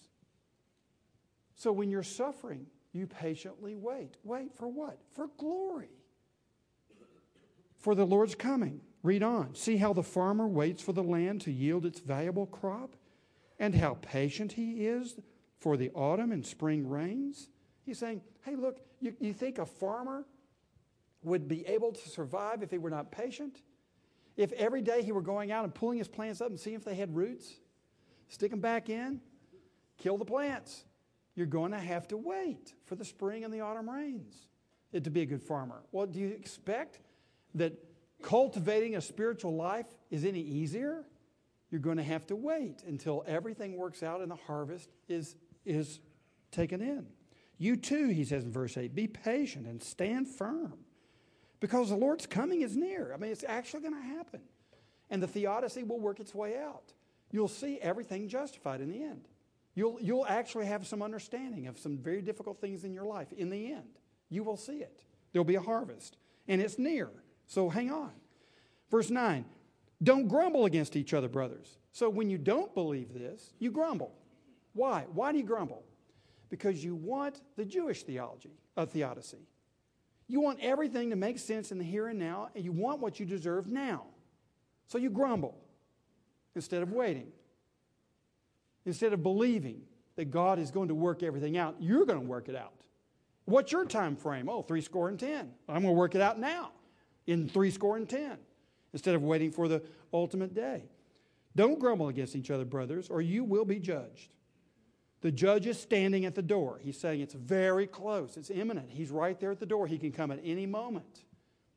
So 1.55 1.73
when 1.73 1.91
you're 1.91 2.03
suffering, 2.03 2.67
you 2.93 3.07
patiently 3.07 3.75
wait. 3.75 4.17
Wait 4.25 4.55
for 4.55 4.69
what? 4.69 4.99
For 5.13 5.29
glory. 5.39 5.91
For 7.79 7.95
the 7.95 8.07
Lord's 8.07 8.35
coming. 8.35 8.81
Read 9.03 9.23
on. 9.23 9.55
See 9.55 9.79
how 9.79 9.93
the 9.93 10.03
farmer 10.03 10.47
waits 10.47 10.83
for 10.83 10.93
the 10.93 11.03
land 11.03 11.41
to 11.43 11.53
yield 11.53 11.87
its 11.87 12.01
valuable 12.01 12.47
crop, 12.47 12.97
and 13.59 13.75
how 13.75 13.99
patient 14.03 14.53
he 14.53 14.87
is 14.87 15.17
for 15.59 15.77
the 15.77 15.91
autumn 15.91 16.33
and 16.33 16.45
spring 16.45 16.89
rains. 16.89 17.49
He's 17.90 17.98
saying, 17.98 18.22
hey, 18.42 18.55
look, 18.55 18.79
you, 19.00 19.14
you 19.18 19.33
think 19.33 19.59
a 19.59 19.66
farmer 19.66 20.24
would 21.24 21.48
be 21.48 21.66
able 21.66 21.90
to 21.90 22.09
survive 22.09 22.62
if 22.62 22.70
he 22.70 22.79
were 22.79 22.88
not 22.88 23.11
patient? 23.11 23.61
If 24.37 24.53
every 24.53 24.81
day 24.81 25.03
he 25.03 25.11
were 25.11 25.22
going 25.22 25.50
out 25.50 25.64
and 25.64 25.74
pulling 25.74 25.98
his 25.98 26.07
plants 26.07 26.40
up 26.40 26.50
and 26.50 26.61
seeing 26.61 26.76
if 26.76 26.85
they 26.85 26.94
had 26.94 27.16
roots? 27.16 27.53
stick 28.29 28.53
them 28.53 28.61
back 28.61 28.88
in, 28.88 29.20
kill 29.98 30.16
the 30.16 30.24
plants. 30.24 30.85
You're 31.35 31.46
going 31.46 31.72
to 31.72 31.81
have 31.81 32.07
to 32.09 32.16
wait 32.16 32.74
for 32.85 32.94
the 32.94 33.05
spring 33.05 33.44
and 33.44 33.53
the 33.53 33.61
autumn 33.61 33.90
rains 33.90 34.35
it 34.92 35.05
to 35.05 35.11
be 35.11 35.22
a 35.22 35.26
good 35.26 35.42
farmer. 35.42 35.83
Well, 35.90 36.07
do 36.07 36.20
you 36.20 36.29
expect 36.29 37.00
that 37.57 37.72
cultivating 38.22 38.94
a 38.94 39.00
spiritual 39.00 39.57
life 39.57 39.87
is 40.11 40.24
any 40.24 40.40
easier? 40.40 41.07
You're 41.70 41.81
going 41.81 41.96
to 41.96 42.05
have 42.05 42.24
to 42.29 42.37
wait 42.37 42.83
until 42.87 43.24
everything 43.26 43.76
works 43.76 44.05
out 44.05 44.20
and 44.20 44.31
the 44.31 44.37
harvest 44.37 44.90
is, 45.09 45.35
is 45.64 46.00
taken 46.53 46.81
in. 46.81 47.07
You 47.61 47.77
too, 47.77 48.09
he 48.09 48.25
says 48.25 48.42
in 48.42 48.51
verse 48.51 48.79
8, 48.79 48.94
be 48.94 49.07
patient 49.07 49.66
and 49.66 49.83
stand 49.83 50.27
firm 50.27 50.79
because 51.61 51.90
the 51.90 51.94
Lord's 51.94 52.25
coming 52.25 52.62
is 52.62 52.75
near. 52.75 53.12
I 53.12 53.18
mean, 53.18 53.31
it's 53.31 53.44
actually 53.46 53.83
going 53.83 53.94
to 53.94 54.09
happen. 54.16 54.40
And 55.11 55.23
the 55.23 55.27
theodicy 55.27 55.83
will 55.83 56.01
work 56.01 56.20
its 56.20 56.35
way 56.35 56.57
out. 56.57 56.94
You'll 57.31 57.49
see 57.49 57.79
everything 57.83 58.29
justified 58.29 58.81
in 58.81 58.90
the 58.90 59.05
end. 59.05 59.29
You'll, 59.75 59.99
you'll 60.01 60.27
actually 60.27 60.66
have 60.66 60.87
some 60.87 61.03
understanding 61.03 61.66
of 61.66 61.79
some 61.79 61.99
very 61.99 62.23
difficult 62.23 62.62
things 62.62 62.85
in 62.85 62.94
your 62.94 63.05
life 63.05 63.31
in 63.31 63.51
the 63.51 63.73
end. 63.73 63.99
You 64.31 64.42
will 64.42 64.57
see 64.57 64.79
it. 64.79 65.05
There'll 65.33 65.44
be 65.44 65.57
a 65.57 65.61
harvest, 65.61 66.16
and 66.49 66.62
it's 66.62 66.79
near. 66.79 67.11
So 67.46 67.68
hang 67.68 67.90
on. 67.90 68.12
Verse 68.90 69.11
9 69.11 69.44
Don't 70.03 70.29
grumble 70.29 70.64
against 70.64 70.96
each 70.96 71.12
other, 71.12 71.29
brothers. 71.29 71.77
So 71.92 72.09
when 72.09 72.31
you 72.31 72.38
don't 72.38 72.75
believe 72.75 73.12
this, 73.12 73.53
you 73.59 73.70
grumble. 73.70 74.14
Why? 74.73 75.05
Why 75.12 75.33
do 75.33 75.38
you 75.38 75.44
grumble? 75.44 75.85
Because 76.51 76.85
you 76.85 76.95
want 76.95 77.41
the 77.57 77.65
Jewish 77.65 78.03
theology 78.03 78.59
of 78.77 78.91
theodicy. 78.91 79.47
You 80.27 80.41
want 80.41 80.61
everything 80.61 81.11
to 81.11 81.17
make 81.17 81.39
sense 81.39 81.73
in 81.73 81.79
the 81.79 81.85
here 81.85 82.09
and 82.09 82.19
now, 82.19 82.51
and 82.55 82.65
you 82.65 82.73
want 82.73 83.01
what 83.01 83.19
you 83.19 83.27
deserve 83.27 83.67
now. 83.67 84.05
So 84.87 84.99
you 84.99 85.11
grumble 85.11 85.57
instead 86.55 86.83
of 86.83 86.93
waiting. 86.93 87.29
Instead 88.85 89.13
of 89.13 89.23
believing 89.23 89.83
that 90.17 90.31
God 90.31 90.59
is 90.59 90.71
going 90.71 90.89
to 90.89 90.95
work 90.95 91.23
everything 91.23 91.57
out, 91.57 91.77
you're 91.81 92.05
going 92.05 92.21
to 92.21 92.27
work 92.27 92.49
it 92.49 92.57
out. 92.57 92.73
What's 93.45 93.73
your 93.73 93.85
time 93.85 94.17
frame? 94.17 94.49
Oh, 94.49 94.63
three 94.63 94.81
score 94.81 95.09
and 95.09 95.19
ten. 95.19 95.53
I'm 95.69 95.83
going 95.83 95.95
to 95.95 95.99
work 95.99 96.15
it 96.15 96.21
out 96.21 96.39
now 96.39 96.73
in 97.27 97.49
three 97.49 97.71
score 97.71 97.97
and 97.97 98.09
ten 98.09 98.39
instead 98.93 99.15
of 99.15 99.23
waiting 99.23 99.51
for 99.51 99.69
the 99.69 99.83
ultimate 100.13 100.55
day. 100.55 100.85
Don't 101.57 101.79
grumble 101.79 102.09
against 102.09 102.37
each 102.37 102.51
other, 102.51 102.65
brothers, 102.65 103.09
or 103.09 103.21
you 103.21 103.45
will 103.45 103.65
be 103.65 103.81
judged. 103.81 104.31
The 105.20 105.30
judge 105.30 105.66
is 105.66 105.78
standing 105.78 106.24
at 106.24 106.35
the 106.35 106.42
door. 106.42 106.80
He's 106.83 106.98
saying 106.98 107.20
it's 107.20 107.35
very 107.35 107.87
close, 107.87 108.37
it's 108.37 108.50
imminent. 108.50 108.90
He's 108.90 109.11
right 109.11 109.38
there 109.38 109.50
at 109.50 109.61
the 109.61 109.66
door. 109.66 109.87
He 109.87 109.98
can 109.98 110.12
come 110.12 110.30
at 110.30 110.40
any 110.42 110.66
moment. 110.66 111.24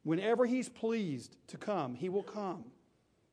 Whenever 0.04 0.46
he's 0.46 0.70
pleased 0.70 1.38
to 1.48 1.58
come, 1.58 1.96
he 1.96 2.10
will 2.10 2.24
come, 2.24 2.66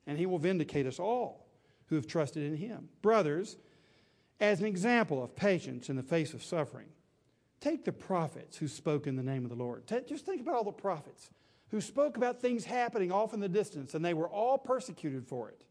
and 0.06 0.18
he 0.18 0.26
will 0.26 0.38
vindicate 0.38 0.86
us 0.86 0.98
all 0.98 1.46
who 1.86 1.96
have 1.96 2.06
trusted 2.06 2.44
in 2.44 2.56
him. 2.56 2.88
Brothers, 3.02 3.56
as 4.40 4.60
an 4.60 4.66
example 4.66 5.22
of 5.22 5.34
patience 5.34 5.88
in 5.88 5.96
the 5.96 6.02
face 6.02 6.32
of 6.32 6.42
suffering, 6.42 6.86
take 7.60 7.84
the 7.84 7.92
prophets 7.92 8.56
who 8.56 8.68
spoke 8.68 9.06
in 9.06 9.16
the 9.16 9.22
name 9.22 9.44
of 9.44 9.50
the 9.50 9.56
Lord. 9.56 9.84
Just 10.06 10.26
think 10.26 10.40
about 10.40 10.54
all 10.54 10.64
the 10.64 10.72
prophets 10.72 11.30
who 11.70 11.80
spoke 11.80 12.16
about 12.16 12.40
things 12.40 12.64
happening 12.64 13.12
off 13.12 13.34
in 13.34 13.40
the 13.40 13.48
distance, 13.48 13.94
and 13.94 14.04
they 14.04 14.14
were 14.14 14.28
all 14.28 14.58
persecuted 14.58 15.26
for 15.26 15.48
it. 15.48 15.64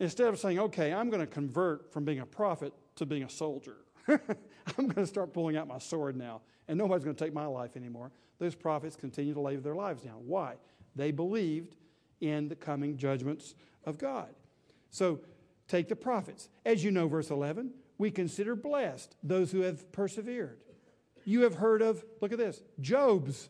Instead 0.00 0.28
of 0.28 0.38
saying, 0.38 0.58
okay, 0.58 0.92
I'm 0.92 1.10
going 1.10 1.20
to 1.20 1.26
convert 1.26 1.92
from 1.92 2.04
being 2.04 2.20
a 2.20 2.26
prophet 2.26 2.72
to 2.96 3.06
being 3.06 3.24
a 3.24 3.30
soldier. 3.30 3.76
I'm 4.08 4.18
going 4.76 4.94
to 4.94 5.06
start 5.06 5.32
pulling 5.32 5.56
out 5.56 5.66
my 5.66 5.78
sword 5.78 6.16
now, 6.16 6.42
and 6.68 6.78
nobody's 6.78 7.04
going 7.04 7.16
to 7.16 7.24
take 7.24 7.34
my 7.34 7.46
life 7.46 7.76
anymore. 7.76 8.12
Those 8.38 8.54
prophets 8.54 8.96
continue 8.96 9.34
to 9.34 9.40
lay 9.40 9.56
their 9.56 9.74
lives 9.74 10.02
down. 10.02 10.26
Why? 10.26 10.54
They 10.94 11.10
believed 11.10 11.76
in 12.20 12.48
the 12.48 12.56
coming 12.56 12.96
judgments 12.96 13.54
of 13.84 13.98
God. 13.98 14.28
So 14.90 15.20
take 15.66 15.88
the 15.88 15.96
prophets. 15.96 16.48
As 16.64 16.84
you 16.84 16.90
know, 16.90 17.08
verse 17.08 17.30
11, 17.30 17.72
we 17.98 18.10
consider 18.10 18.54
blessed 18.54 19.16
those 19.22 19.50
who 19.50 19.62
have 19.62 19.90
persevered. 19.92 20.58
You 21.24 21.42
have 21.42 21.56
heard 21.56 21.82
of, 21.82 22.04
look 22.20 22.32
at 22.32 22.38
this, 22.38 22.62
Job's 22.80 23.48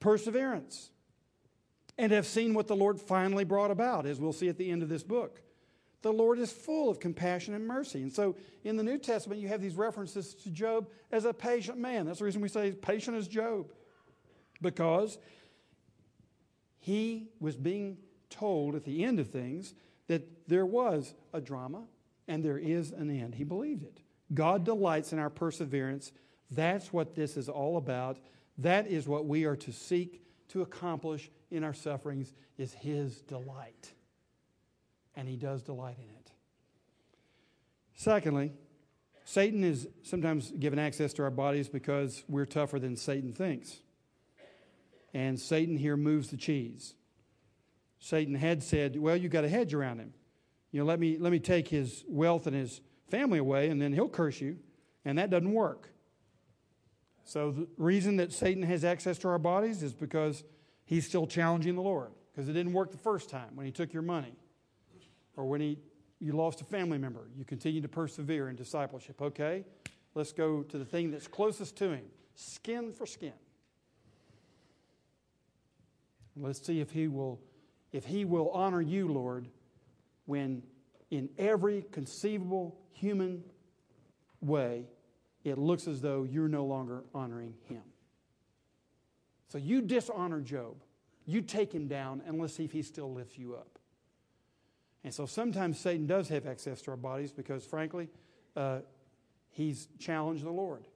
perseverance 0.00 0.90
and 1.98 2.10
have 2.12 2.26
seen 2.26 2.54
what 2.54 2.68
the 2.68 2.76
Lord 2.76 3.00
finally 3.00 3.44
brought 3.44 3.70
about, 3.70 4.06
as 4.06 4.18
we'll 4.18 4.32
see 4.32 4.48
at 4.48 4.56
the 4.56 4.70
end 4.70 4.82
of 4.82 4.88
this 4.88 5.02
book. 5.02 5.42
The 6.02 6.12
Lord 6.12 6.38
is 6.40 6.52
full 6.52 6.90
of 6.90 6.98
compassion 6.98 7.54
and 7.54 7.66
mercy. 7.66 8.02
And 8.02 8.12
so 8.12 8.36
in 8.64 8.76
the 8.76 8.82
New 8.82 8.98
Testament, 8.98 9.40
you 9.40 9.48
have 9.48 9.62
these 9.62 9.76
references 9.76 10.34
to 10.34 10.50
Job 10.50 10.88
as 11.12 11.24
a 11.24 11.32
patient 11.32 11.78
man. 11.78 12.06
That's 12.06 12.18
the 12.18 12.24
reason 12.24 12.42
we 12.42 12.48
say 12.48 12.72
patient 12.72 13.16
as 13.16 13.28
Job, 13.28 13.72
because 14.60 15.18
he 16.80 17.28
was 17.38 17.56
being 17.56 17.98
told 18.30 18.74
at 18.74 18.84
the 18.84 19.04
end 19.04 19.20
of 19.20 19.30
things 19.30 19.74
that 20.08 20.48
there 20.48 20.66
was 20.66 21.14
a 21.32 21.40
drama 21.40 21.84
and 22.26 22.44
there 22.44 22.58
is 22.58 22.90
an 22.90 23.08
end. 23.08 23.36
He 23.36 23.44
believed 23.44 23.84
it. 23.84 24.00
God 24.34 24.64
delights 24.64 25.12
in 25.12 25.20
our 25.20 25.30
perseverance. 25.30 26.12
That's 26.50 26.92
what 26.92 27.14
this 27.14 27.36
is 27.36 27.48
all 27.48 27.76
about. 27.76 28.18
That 28.58 28.88
is 28.88 29.06
what 29.06 29.26
we 29.26 29.44
are 29.44 29.56
to 29.56 29.72
seek 29.72 30.24
to 30.48 30.62
accomplish 30.62 31.30
in 31.50 31.62
our 31.62 31.74
sufferings 31.74 32.34
is 32.58 32.74
his 32.74 33.20
delight 33.22 33.92
and 35.16 35.28
he 35.28 35.36
does 35.36 35.62
delight 35.62 35.96
in 35.98 36.08
it. 36.08 36.32
Secondly, 37.94 38.52
Satan 39.24 39.62
is 39.62 39.88
sometimes 40.02 40.50
given 40.50 40.78
access 40.78 41.12
to 41.14 41.22
our 41.22 41.30
bodies 41.30 41.68
because 41.68 42.24
we're 42.28 42.46
tougher 42.46 42.78
than 42.78 42.96
Satan 42.96 43.32
thinks. 43.32 43.80
And 45.14 45.38
Satan 45.38 45.76
here 45.76 45.96
moves 45.96 46.30
the 46.30 46.36
cheese. 46.36 46.94
Satan 47.98 48.34
had 48.34 48.62
said, 48.62 48.98
Well, 48.98 49.16
you've 49.16 49.30
got 49.30 49.44
a 49.44 49.48
hedge 49.48 49.74
around 49.74 49.98
him. 49.98 50.14
You 50.72 50.80
know, 50.80 50.86
let 50.86 50.98
me, 50.98 51.18
let 51.18 51.30
me 51.30 51.38
take 51.38 51.68
his 51.68 52.02
wealth 52.08 52.46
and 52.46 52.56
his 52.56 52.80
family 53.10 53.38
away, 53.38 53.68
and 53.68 53.80
then 53.80 53.92
he'll 53.92 54.08
curse 54.08 54.40
you. 54.40 54.58
And 55.04 55.18
that 55.18 55.30
doesn't 55.30 55.52
work. 55.52 55.90
So, 57.24 57.52
the 57.52 57.68
reason 57.76 58.16
that 58.16 58.32
Satan 58.32 58.62
has 58.62 58.84
access 58.84 59.18
to 59.18 59.28
our 59.28 59.38
bodies 59.38 59.82
is 59.82 59.92
because 59.92 60.42
he's 60.84 61.06
still 61.06 61.26
challenging 61.26 61.76
the 61.76 61.82
Lord, 61.82 62.10
because 62.32 62.48
it 62.48 62.54
didn't 62.54 62.72
work 62.72 62.90
the 62.90 62.98
first 62.98 63.28
time 63.28 63.54
when 63.54 63.66
he 63.66 63.70
took 63.70 63.92
your 63.92 64.02
money 64.02 64.34
or 65.36 65.44
when 65.46 65.60
he, 65.60 65.78
you 66.20 66.32
lost 66.32 66.60
a 66.60 66.64
family 66.64 66.98
member, 66.98 67.28
you 67.36 67.44
continue 67.44 67.80
to 67.80 67.88
persevere 67.88 68.48
in 68.48 68.56
discipleship. 68.56 69.20
Okay, 69.20 69.64
let's 70.14 70.32
go 70.32 70.62
to 70.62 70.78
the 70.78 70.84
thing 70.84 71.10
that's 71.10 71.28
closest 71.28 71.76
to 71.76 71.90
him 71.90 72.04
skin 72.34 72.92
for 72.92 73.06
skin. 73.06 73.32
Let's 76.34 76.64
see 76.64 76.80
if 76.80 76.90
he 76.90 77.08
will, 77.08 77.40
if 77.92 78.06
he 78.06 78.24
will 78.24 78.50
honor 78.50 78.80
you, 78.80 79.08
Lord, 79.08 79.48
when 80.24 80.62
in 81.10 81.28
every 81.36 81.84
conceivable 81.92 82.78
human 82.92 83.44
way 84.40 84.86
it 85.44 85.58
looks 85.58 85.86
as 85.86 86.00
though 86.00 86.22
you're 86.24 86.48
no 86.48 86.64
longer 86.64 87.04
honoring 87.14 87.54
him. 87.68 87.82
So 89.48 89.58
you 89.58 89.82
dishonor 89.82 90.40
Job. 90.40 90.76
You 91.26 91.42
take 91.42 91.72
him 91.72 91.86
down 91.86 92.22
and 92.26 92.40
let's 92.40 92.54
see 92.54 92.64
if 92.64 92.72
he 92.72 92.82
still 92.82 93.12
lifts 93.12 93.36
you 93.38 93.54
up. 93.54 93.71
And 95.04 95.12
so 95.12 95.26
sometimes 95.26 95.78
Satan 95.78 96.06
does 96.06 96.28
have 96.28 96.46
access 96.46 96.80
to 96.82 96.92
our 96.92 96.96
bodies 96.96 97.32
because, 97.32 97.66
frankly, 97.66 98.08
uh, 98.56 98.80
he's 99.50 99.88
challenged 99.98 100.44
the 100.44 100.50
Lord. 100.50 100.86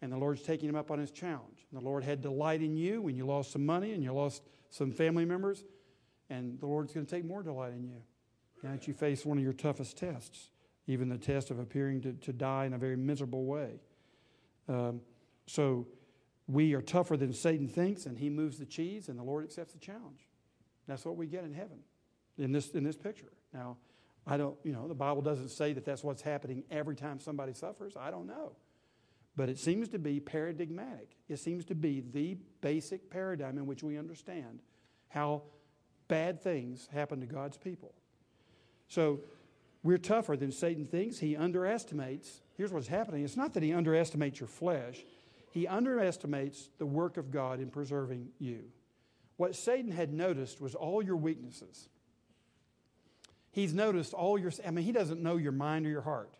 And 0.00 0.12
the 0.12 0.16
Lord's 0.16 0.42
taking 0.42 0.68
him 0.68 0.76
up 0.76 0.90
on 0.90 0.98
his 0.98 1.10
challenge. 1.10 1.66
And 1.70 1.80
the 1.80 1.84
Lord 1.84 2.04
had 2.04 2.20
delight 2.20 2.60
in 2.60 2.76
you 2.76 3.02
when 3.02 3.16
you 3.16 3.26
lost 3.26 3.52
some 3.52 3.64
money 3.64 3.92
and 3.92 4.02
you 4.02 4.12
lost 4.12 4.42
some 4.70 4.92
family 4.92 5.24
members. 5.24 5.64
And 6.30 6.58
the 6.60 6.66
Lord's 6.66 6.92
going 6.92 7.06
to 7.06 7.10
take 7.10 7.24
more 7.24 7.42
delight 7.42 7.72
in 7.72 7.84
you 7.84 8.02
now 8.62 8.72
that 8.72 8.86
you 8.86 8.94
face 8.94 9.26
one 9.26 9.38
of 9.38 9.44
your 9.44 9.52
toughest 9.52 9.96
tests, 9.96 10.50
even 10.86 11.08
the 11.08 11.18
test 11.18 11.50
of 11.50 11.58
appearing 11.58 12.00
to, 12.02 12.12
to 12.12 12.32
die 12.32 12.64
in 12.64 12.74
a 12.74 12.78
very 12.78 12.96
miserable 12.96 13.44
way. 13.44 13.80
Um, 14.68 15.00
so 15.46 15.88
we 16.46 16.74
are 16.74 16.82
tougher 16.82 17.16
than 17.16 17.32
Satan 17.32 17.66
thinks, 17.66 18.06
and 18.06 18.16
he 18.16 18.30
moves 18.30 18.58
the 18.58 18.66
cheese, 18.66 19.08
and 19.08 19.18
the 19.18 19.24
Lord 19.24 19.44
accepts 19.44 19.72
the 19.72 19.80
challenge. 19.80 20.28
That's 20.86 21.04
what 21.04 21.16
we 21.16 21.26
get 21.26 21.42
in 21.42 21.52
heaven 21.52 21.78
in 22.38 22.52
this, 22.52 22.70
in 22.70 22.84
this 22.84 22.96
picture. 22.96 23.32
Now, 23.52 23.76
I 24.26 24.36
don't, 24.36 24.56
you 24.62 24.72
know, 24.72 24.86
the 24.88 24.94
Bible 24.94 25.22
doesn't 25.22 25.48
say 25.48 25.72
that 25.72 25.84
that's 25.84 26.04
what's 26.04 26.22
happening 26.22 26.64
every 26.70 26.94
time 26.94 27.20
somebody 27.20 27.52
suffers. 27.52 27.96
I 27.96 28.10
don't 28.10 28.26
know. 28.26 28.52
But 29.34 29.48
it 29.48 29.58
seems 29.58 29.88
to 29.90 29.98
be 29.98 30.20
paradigmatic. 30.20 31.16
It 31.28 31.38
seems 31.38 31.64
to 31.66 31.74
be 31.74 32.00
the 32.12 32.36
basic 32.60 33.10
paradigm 33.10 33.58
in 33.58 33.66
which 33.66 33.82
we 33.82 33.98
understand 33.98 34.60
how 35.08 35.42
bad 36.08 36.42
things 36.42 36.88
happen 36.92 37.20
to 37.20 37.26
God's 37.26 37.56
people. 37.56 37.94
So 38.88 39.20
we're 39.82 39.98
tougher 39.98 40.36
than 40.36 40.52
Satan 40.52 40.84
thinks. 40.84 41.18
He 41.18 41.36
underestimates. 41.36 42.42
Here's 42.56 42.72
what's 42.72 42.88
happening 42.88 43.24
it's 43.24 43.36
not 43.36 43.54
that 43.54 43.62
he 43.62 43.72
underestimates 43.72 44.38
your 44.38 44.48
flesh, 44.48 45.04
he 45.50 45.66
underestimates 45.66 46.68
the 46.78 46.86
work 46.86 47.16
of 47.16 47.30
God 47.30 47.60
in 47.60 47.70
preserving 47.70 48.28
you. 48.38 48.64
What 49.38 49.56
Satan 49.56 49.90
had 49.90 50.12
noticed 50.12 50.60
was 50.60 50.74
all 50.74 51.02
your 51.02 51.16
weaknesses. 51.16 51.88
He's 53.52 53.72
noticed 53.72 54.12
all 54.12 54.38
your, 54.38 54.50
I 54.66 54.70
mean, 54.70 54.84
he 54.84 54.92
doesn't 54.92 55.22
know 55.22 55.36
your 55.36 55.52
mind 55.52 55.86
or 55.86 55.90
your 55.90 56.02
heart. 56.02 56.34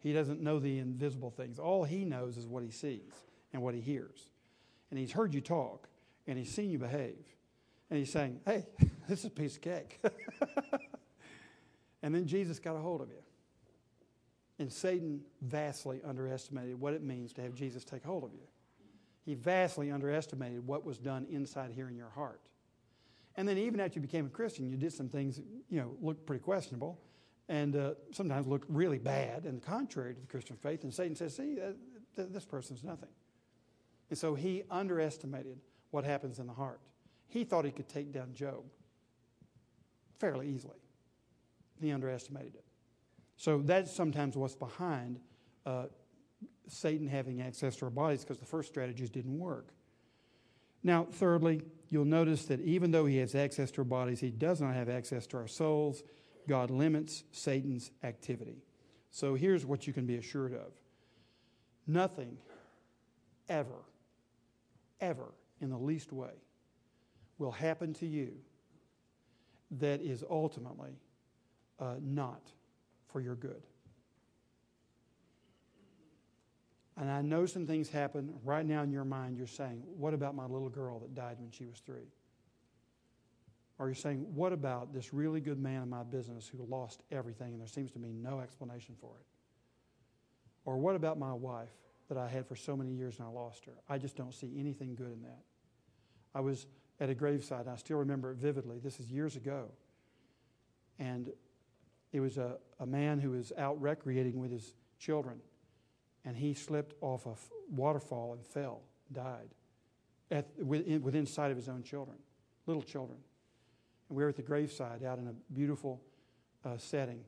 He 0.00 0.12
doesn't 0.12 0.40
know 0.40 0.58
the 0.58 0.78
invisible 0.78 1.30
things. 1.30 1.58
All 1.58 1.84
he 1.84 2.04
knows 2.04 2.36
is 2.36 2.46
what 2.46 2.62
he 2.62 2.70
sees 2.70 3.12
and 3.52 3.62
what 3.62 3.74
he 3.74 3.80
hears. 3.80 4.30
And 4.90 4.98
he's 4.98 5.12
heard 5.12 5.34
you 5.34 5.40
talk 5.40 5.88
and 6.26 6.38
he's 6.38 6.50
seen 6.50 6.70
you 6.70 6.78
behave. 6.78 7.24
And 7.90 7.98
he's 7.98 8.12
saying, 8.12 8.40
hey, 8.44 8.66
this 9.08 9.20
is 9.20 9.26
a 9.26 9.30
piece 9.30 9.56
of 9.56 9.62
cake. 9.62 10.00
And 12.02 12.14
then 12.14 12.26
Jesus 12.26 12.58
got 12.58 12.76
a 12.76 12.78
hold 12.78 13.00
of 13.00 13.10
you. 13.10 13.22
And 14.58 14.72
Satan 14.72 15.20
vastly 15.42 16.00
underestimated 16.04 16.80
what 16.80 16.94
it 16.94 17.02
means 17.02 17.32
to 17.34 17.42
have 17.42 17.54
Jesus 17.54 17.84
take 17.84 18.04
hold 18.04 18.24
of 18.24 18.32
you. 18.32 18.46
He 19.24 19.34
vastly 19.34 19.90
underestimated 19.90 20.66
what 20.66 20.84
was 20.84 20.98
done 20.98 21.26
inside 21.30 21.70
here 21.72 21.88
in 21.88 21.96
your 21.96 22.10
heart. 22.10 22.40
And 23.38 23.48
then 23.48 23.56
even 23.56 23.78
after 23.78 24.00
you 24.00 24.02
became 24.02 24.26
a 24.26 24.30
Christian, 24.30 24.68
you 24.68 24.76
did 24.76 24.92
some 24.92 25.08
things 25.08 25.36
that, 25.36 25.44
you 25.70 25.80
know, 25.80 25.94
looked 26.02 26.26
pretty 26.26 26.42
questionable 26.42 27.00
and 27.48 27.76
uh, 27.76 27.94
sometimes 28.10 28.48
looked 28.48 28.68
really 28.68 28.98
bad 28.98 29.44
and 29.44 29.62
contrary 29.62 30.12
to 30.12 30.20
the 30.20 30.26
Christian 30.26 30.56
faith. 30.56 30.82
And 30.82 30.92
Satan 30.92 31.14
says, 31.14 31.36
see, 31.36 31.54
th- 31.54 32.28
this 32.30 32.44
person's 32.44 32.82
nothing. 32.82 33.10
And 34.10 34.18
so 34.18 34.34
he 34.34 34.64
underestimated 34.72 35.60
what 35.92 36.04
happens 36.04 36.40
in 36.40 36.48
the 36.48 36.52
heart. 36.52 36.80
He 37.28 37.44
thought 37.44 37.64
he 37.64 37.70
could 37.70 37.88
take 37.88 38.12
down 38.12 38.34
Job 38.34 38.64
fairly 40.18 40.48
easily. 40.48 40.78
He 41.80 41.92
underestimated 41.92 42.56
it. 42.56 42.64
So 43.36 43.62
that's 43.64 43.92
sometimes 43.92 44.36
what's 44.36 44.56
behind 44.56 45.20
uh, 45.64 45.84
Satan 46.66 47.06
having 47.06 47.40
access 47.40 47.76
to 47.76 47.84
our 47.84 47.90
bodies 47.92 48.22
because 48.22 48.40
the 48.40 48.46
first 48.46 48.68
strategies 48.68 49.10
didn't 49.10 49.38
work. 49.38 49.68
Now, 50.82 51.06
thirdly, 51.08 51.62
you'll 51.90 52.04
notice 52.04 52.44
that 52.46 52.60
even 52.60 52.90
though 52.90 53.06
he 53.06 53.18
has 53.18 53.34
access 53.34 53.70
to 53.72 53.80
our 53.80 53.84
bodies, 53.84 54.20
he 54.20 54.30
does 54.30 54.60
not 54.60 54.74
have 54.74 54.88
access 54.88 55.26
to 55.28 55.36
our 55.38 55.46
souls. 55.46 56.02
God 56.46 56.70
limits 56.70 57.24
Satan's 57.32 57.90
activity. 58.02 58.62
So 59.10 59.34
here's 59.34 59.64
what 59.64 59.86
you 59.86 59.92
can 59.92 60.06
be 60.06 60.16
assured 60.16 60.52
of 60.52 60.72
nothing 61.86 62.36
ever, 63.48 63.84
ever 65.00 65.32
in 65.60 65.70
the 65.70 65.78
least 65.78 66.12
way 66.12 66.30
will 67.38 67.52
happen 67.52 67.94
to 67.94 68.06
you 68.06 68.32
that 69.70 70.00
is 70.00 70.24
ultimately 70.28 70.98
uh, 71.78 71.94
not 72.00 72.42
for 73.06 73.20
your 73.20 73.34
good. 73.34 73.62
And 76.98 77.08
I 77.10 77.22
know 77.22 77.46
some 77.46 77.64
things 77.64 77.88
happen 77.88 78.34
right 78.44 78.66
now 78.66 78.82
in 78.82 78.90
your 78.90 79.04
mind. 79.04 79.36
You're 79.36 79.46
saying, 79.46 79.82
What 79.96 80.14
about 80.14 80.34
my 80.34 80.46
little 80.46 80.68
girl 80.68 80.98
that 80.98 81.14
died 81.14 81.36
when 81.38 81.50
she 81.50 81.64
was 81.64 81.78
three? 81.78 82.10
Or 83.78 83.86
you're 83.86 83.94
saying, 83.94 84.26
What 84.34 84.52
about 84.52 84.92
this 84.92 85.14
really 85.14 85.40
good 85.40 85.60
man 85.60 85.82
in 85.82 85.88
my 85.88 86.02
business 86.02 86.48
who 86.48 86.64
lost 86.68 87.02
everything 87.12 87.52
and 87.52 87.60
there 87.60 87.68
seems 87.68 87.92
to 87.92 88.00
be 88.00 88.12
no 88.12 88.40
explanation 88.40 88.96
for 89.00 89.12
it? 89.20 89.26
Or 90.64 90.76
what 90.76 90.96
about 90.96 91.18
my 91.18 91.32
wife 91.32 91.70
that 92.08 92.18
I 92.18 92.26
had 92.26 92.46
for 92.46 92.56
so 92.56 92.76
many 92.76 92.90
years 92.90 93.18
and 93.18 93.28
I 93.28 93.30
lost 93.30 93.64
her? 93.66 93.72
I 93.88 93.96
just 93.96 94.16
don't 94.16 94.34
see 94.34 94.56
anything 94.58 94.96
good 94.96 95.12
in 95.12 95.22
that. 95.22 95.42
I 96.34 96.40
was 96.40 96.66
at 97.00 97.08
a 97.08 97.14
graveside, 97.14 97.60
and 97.60 97.70
I 97.70 97.76
still 97.76 97.98
remember 97.98 98.32
it 98.32 98.38
vividly. 98.38 98.80
This 98.80 98.98
is 98.98 99.10
years 99.10 99.36
ago. 99.36 99.70
And 100.98 101.30
it 102.12 102.18
was 102.18 102.38
a, 102.38 102.58
a 102.80 102.86
man 102.86 103.20
who 103.20 103.30
was 103.30 103.52
out 103.56 103.80
recreating 103.80 104.40
with 104.40 104.50
his 104.50 104.74
children, 104.98 105.38
and 106.24 106.36
he 106.36 106.54
slipped 106.54 106.94
off 107.00 107.26
a 107.26 107.34
waterfall 107.70 108.32
and 108.32 108.44
fell, 108.44 108.82
died, 109.12 109.48
at, 110.30 110.46
within, 110.62 111.02
within 111.02 111.26
sight 111.26 111.50
of 111.50 111.56
his 111.56 111.68
own 111.68 111.82
children, 111.82 112.16
little 112.66 112.82
children. 112.82 113.18
And 114.08 114.16
we 114.16 114.22
were 114.22 114.28
at 114.28 114.36
the 114.36 114.42
graveside 114.42 115.04
out 115.04 115.18
in 115.18 115.28
a 115.28 115.34
beautiful 115.52 116.00
uh, 116.64 116.76
setting. 116.76 117.24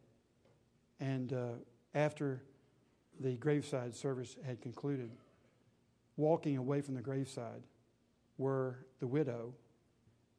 And 0.98 1.32
uh, 1.32 1.46
after 1.94 2.42
the 3.20 3.36
graveside 3.36 3.94
service 3.94 4.36
had 4.44 4.60
concluded, 4.60 5.10
walking 6.16 6.56
away 6.56 6.80
from 6.80 6.94
the 6.94 7.02
graveside 7.02 7.62
were 8.38 8.86
the 8.98 9.06
widow 9.06 9.54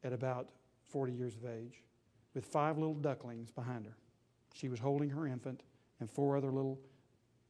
at 0.04 0.12
about 0.12 0.48
40 0.90 1.12
years 1.12 1.36
of 1.36 1.46
age 1.46 1.82
with 2.34 2.44
five 2.44 2.78
little 2.78 2.94
ducklings 2.94 3.50
behind 3.50 3.86
her. 3.86 3.96
She 4.54 4.68
was 4.68 4.78
holding 4.78 5.10
her 5.10 5.26
infant 5.26 5.62
and 6.00 6.10
four 6.10 6.36
other 6.36 6.50
little 6.50 6.78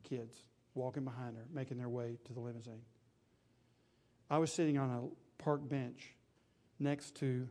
kids 0.03 0.45
walking 0.75 1.05
behind 1.05 1.37
her, 1.37 1.45
making 1.53 1.79
their 1.79 1.89
way 1.89 2.19
to 2.25 2.33
the 2.33 2.41
limousine. 2.41 2.83
I 4.31 4.39
was 4.39 4.53
sitting 4.53 4.79
on 4.79 4.91
a 4.91 5.43
park 5.43 5.69
bench 5.69 6.15
next 6.79 7.15
to 7.17 7.49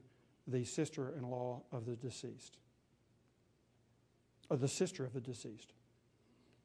the 0.47 0.65
sister 0.65 1.13
in 1.15 1.29
law 1.29 1.62
of 1.71 1.86
the 1.86 1.95
deceased, 1.95 2.57
or 4.49 4.57
the 4.57 4.67
sister 4.67 5.05
of 5.05 5.13
the 5.13 5.21
deceased. 5.21 5.73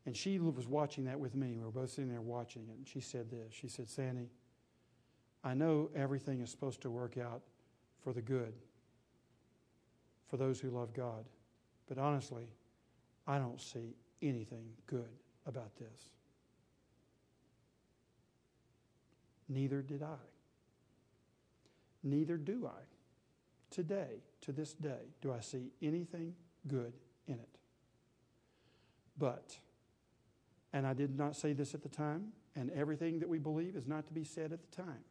And 0.07 0.17
she 0.17 0.39
was 0.39 0.69
watching 0.69 1.05
that 1.05 1.19
with 1.19 1.35
me. 1.35 1.57
We 1.59 1.65
were 1.65 1.71
both 1.71 1.91
sitting 1.91 2.09
there 2.09 2.21
watching 2.21 2.63
it. 2.69 2.77
And 2.77 2.87
she 2.87 3.01
said 3.01 3.29
this 3.31 3.53
She 3.53 3.69
said, 3.69 3.89
Sandy, 3.89 4.31
I 5.43 5.55
know 5.55 5.91
everything 5.95 6.41
is 6.41 6.51
supposed 6.51 6.81
to 6.83 6.91
work 6.91 7.19
out 7.19 7.43
for 8.03 8.13
the 8.13 8.23
good 8.23 8.55
for 10.29 10.37
those 10.37 10.61
who 10.61 10.71
love 10.71 10.93
God. 10.93 11.25
But 11.89 11.99
honestly, 11.99 12.49
I 13.27 13.39
don't 13.39 13.61
see 13.61 13.95
anything 14.23 14.65
good 14.87 15.11
about 15.47 15.77
this. 15.77 16.16
Neither 19.49 19.83
did 19.83 20.03
I. 20.03 20.17
Neither 22.03 22.37
do 22.37 22.67
I. 22.67 22.81
Today, 23.71 24.23
to 24.43 24.53
this 24.53 24.73
day, 24.75 25.11
do 25.21 25.33
I 25.33 25.41
see 25.41 25.73
anything 25.83 26.35
good 26.67 26.93
in 27.27 27.35
it. 27.35 27.59
But, 29.19 29.57
and 30.73 30.87
I 30.87 30.93
did 30.93 31.17
not 31.17 31.37
say 31.37 31.53
this 31.53 31.75
at 31.75 31.83
the 31.83 31.89
time, 31.89 32.29
and 32.55 32.71
everything 32.71 33.19
that 33.21 33.29
we 33.29 33.39
believe 33.39 33.77
is 33.77 33.87
not 33.87 34.07
to 34.07 34.13
be 34.13 34.25
said 34.25 34.53
at 34.53 34.61
the 34.63 34.83
time, 34.83 35.05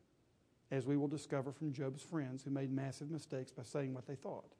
as 0.71 0.86
we 0.86 0.98
will 0.98 1.08
discover 1.08 1.52
from 1.52 1.74
Job's 1.74 2.02
friends 2.02 2.43
who 2.43 2.50
made 2.50 2.71
massive 2.71 3.12
mistakes 3.12 3.52
by 3.52 3.63
saying 3.63 3.93
what 3.93 4.08
they 4.08 4.15
thought. 4.15 4.54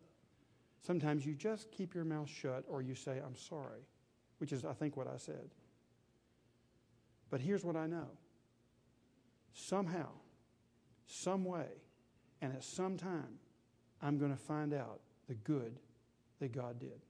Sometimes 0.82 1.26
you 1.26 1.34
just 1.34 1.72
keep 1.72 1.96
your 1.96 2.06
mouth 2.06 2.30
shut 2.30 2.64
or 2.68 2.82
you 2.82 2.94
say, 2.96 3.20
I'm 3.26 3.36
sorry, 3.36 3.82
which 4.38 4.52
is, 4.52 4.66
I 4.66 4.74
think, 4.74 4.96
what 4.98 5.08
I 5.08 5.18
said. 5.18 5.50
But 7.32 7.42
here's 7.42 7.64
what 7.64 7.76
I 7.76 7.88
know 7.88 8.10
somehow, 9.56 10.10
some 11.08 11.46
way, 11.46 11.68
and 12.42 12.54
at 12.54 12.64
some 12.64 12.98
time, 12.98 13.40
I'm 14.02 14.20
going 14.20 14.32
to 14.32 14.38
find 14.38 14.74
out 14.74 15.00
the 15.28 15.34
good 15.34 15.80
that 16.40 16.52
God 16.52 16.80
did. 16.80 17.02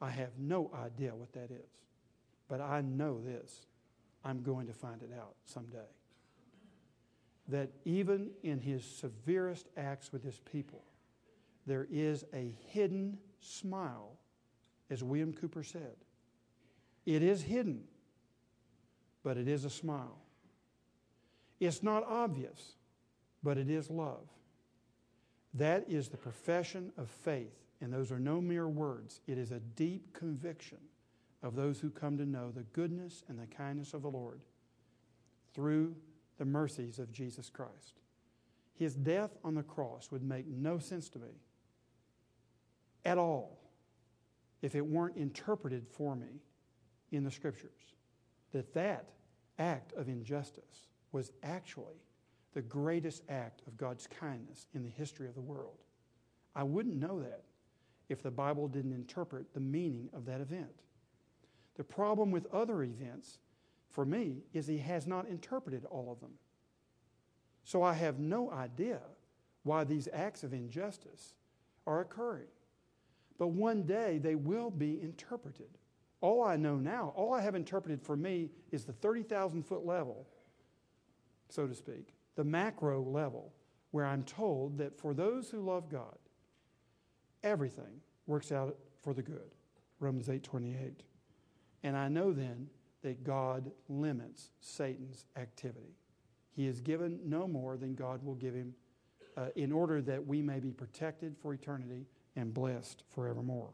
I 0.00 0.10
have 0.10 0.38
no 0.38 0.70
idea 0.74 1.14
what 1.14 1.32
that 1.32 1.50
is, 1.50 1.70
but 2.46 2.60
I 2.60 2.82
know 2.82 3.20
this. 3.20 3.66
I'm 4.24 4.42
going 4.42 4.66
to 4.66 4.74
find 4.74 5.02
it 5.02 5.10
out 5.18 5.34
someday. 5.46 5.78
That 7.48 7.70
even 7.84 8.30
in 8.42 8.60
his 8.60 8.84
severest 8.84 9.66
acts 9.76 10.12
with 10.12 10.22
his 10.22 10.38
people, 10.40 10.84
there 11.66 11.86
is 11.90 12.24
a 12.34 12.54
hidden 12.68 13.18
smile, 13.40 14.18
as 14.90 15.02
William 15.02 15.32
Cooper 15.32 15.64
said. 15.64 15.96
It 17.06 17.22
is 17.22 17.42
hidden, 17.42 17.84
but 19.22 19.36
it 19.36 19.48
is 19.48 19.64
a 19.64 19.70
smile. 19.70 20.18
It's 21.60 21.82
not 21.82 22.04
obvious, 22.08 22.72
but 23.42 23.58
it 23.58 23.70
is 23.70 23.90
love. 23.90 24.26
That 25.54 25.84
is 25.88 26.08
the 26.08 26.16
profession 26.16 26.92
of 26.96 27.10
faith, 27.10 27.54
and 27.80 27.92
those 27.92 28.10
are 28.10 28.18
no 28.18 28.40
mere 28.40 28.68
words. 28.68 29.20
It 29.26 29.36
is 29.36 29.52
a 29.52 29.60
deep 29.60 30.12
conviction 30.14 30.78
of 31.42 31.54
those 31.54 31.78
who 31.80 31.90
come 31.90 32.16
to 32.18 32.26
know 32.26 32.50
the 32.50 32.62
goodness 32.62 33.24
and 33.28 33.38
the 33.38 33.46
kindness 33.46 33.94
of 33.94 34.02
the 34.02 34.10
Lord 34.10 34.40
through 35.54 35.94
the 36.38 36.44
mercies 36.44 36.98
of 36.98 37.12
Jesus 37.12 37.50
Christ. 37.50 38.00
His 38.74 38.94
death 38.94 39.36
on 39.44 39.54
the 39.54 39.62
cross 39.62 40.10
would 40.10 40.22
make 40.22 40.46
no 40.46 40.78
sense 40.78 41.08
to 41.10 41.18
me 41.18 41.42
at 43.04 43.18
all 43.18 43.58
if 44.62 44.74
it 44.74 44.86
weren't 44.86 45.16
interpreted 45.16 45.86
for 45.86 46.14
me 46.14 46.42
in 47.10 47.24
the 47.24 47.30
scriptures 47.30 47.94
that 48.52 48.72
that 48.74 49.10
act 49.58 49.92
of 49.94 50.08
injustice 50.08 50.86
was 51.12 51.32
actually 51.42 52.02
the 52.54 52.62
greatest 52.62 53.22
act 53.28 53.62
of 53.66 53.76
God's 53.76 54.06
kindness 54.06 54.66
in 54.74 54.82
the 54.82 54.90
history 54.90 55.28
of 55.28 55.34
the 55.34 55.40
world. 55.40 55.78
I 56.54 56.62
wouldn't 56.64 56.96
know 56.96 57.20
that 57.20 57.42
if 58.08 58.22
the 58.22 58.30
Bible 58.30 58.66
didn't 58.66 58.92
interpret 58.92 59.54
the 59.54 59.60
meaning 59.60 60.08
of 60.12 60.26
that 60.26 60.40
event. 60.40 60.82
The 61.76 61.84
problem 61.84 62.30
with 62.30 62.52
other 62.52 62.82
events, 62.82 63.38
for 63.88 64.04
me, 64.04 64.42
is 64.52 64.66
he 64.66 64.78
has 64.78 65.06
not 65.06 65.28
interpreted 65.28 65.84
all 65.84 66.10
of 66.10 66.20
them. 66.20 66.32
So 67.64 67.82
I 67.82 67.92
have 67.94 68.18
no 68.18 68.50
idea 68.50 69.00
why 69.62 69.84
these 69.84 70.08
acts 70.12 70.42
of 70.42 70.52
injustice 70.52 71.34
are 71.86 72.00
occurring. 72.00 72.48
But 73.38 73.48
one 73.48 73.84
day 73.84 74.18
they 74.18 74.34
will 74.34 74.70
be 74.70 75.00
interpreted. 75.00 75.78
All 76.20 76.42
I 76.42 76.56
know 76.56 76.76
now, 76.76 77.12
all 77.16 77.32
I 77.32 77.40
have 77.40 77.54
interpreted 77.54 78.02
for 78.02 78.16
me 78.16 78.50
is 78.72 78.84
the 78.84 78.92
30,000 78.92 79.62
foot 79.62 79.86
level, 79.86 80.26
so 81.52 81.66
to 81.66 81.74
speak, 81.74 82.14
the 82.36 82.44
macro 82.44 83.02
level, 83.02 83.52
where 83.90 84.06
I'm 84.06 84.22
told 84.22 84.78
that 84.78 84.98
for 84.98 85.14
those 85.14 85.50
who 85.50 85.60
love 85.60 85.88
God, 85.88 86.18
everything 87.42 88.00
works 88.26 88.52
out 88.52 88.76
for 89.02 89.14
the 89.14 89.22
good. 89.22 89.54
Romans 89.98 90.28
8:28. 90.28 91.02
And 91.82 91.96
I 91.96 92.08
know 92.08 92.32
then 92.32 92.68
that 93.02 93.24
God 93.24 93.72
limits 93.88 94.50
Satan's 94.60 95.24
activity. 95.36 95.96
He 96.50 96.66
is 96.66 96.80
given 96.80 97.20
no 97.24 97.46
more 97.46 97.76
than 97.76 97.94
God 97.94 98.22
will 98.22 98.34
give 98.34 98.54
him 98.54 98.74
uh, 99.36 99.48
in 99.56 99.72
order 99.72 100.02
that 100.02 100.26
we 100.26 100.42
may 100.42 100.60
be 100.60 100.72
protected 100.72 101.36
for 101.38 101.54
eternity 101.54 102.06
and 102.36 102.52
blessed 102.52 103.04
forevermore. 103.08 103.72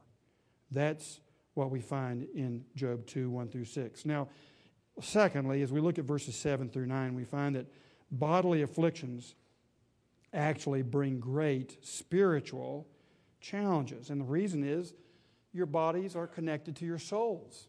That's 0.70 1.20
what 1.54 1.70
we 1.70 1.80
find 1.80 2.26
in 2.34 2.64
Job 2.74 3.06
2 3.06 3.30
1 3.30 3.48
through 3.48 3.64
6. 3.64 4.04
Now, 4.04 4.28
secondly, 5.00 5.62
as 5.62 5.72
we 5.72 5.80
look 5.80 5.98
at 5.98 6.04
verses 6.04 6.34
7 6.36 6.70
through 6.70 6.86
9, 6.86 7.14
we 7.14 7.24
find 7.24 7.56
that 7.56 7.66
bodily 8.10 8.62
afflictions 8.62 9.34
actually 10.32 10.82
bring 10.82 11.18
great 11.18 11.78
spiritual 11.84 12.86
challenges. 13.40 14.10
And 14.10 14.20
the 14.20 14.24
reason 14.24 14.64
is 14.64 14.94
your 15.52 15.66
bodies 15.66 16.16
are 16.16 16.26
connected 16.26 16.76
to 16.76 16.84
your 16.84 16.98
souls. 16.98 17.68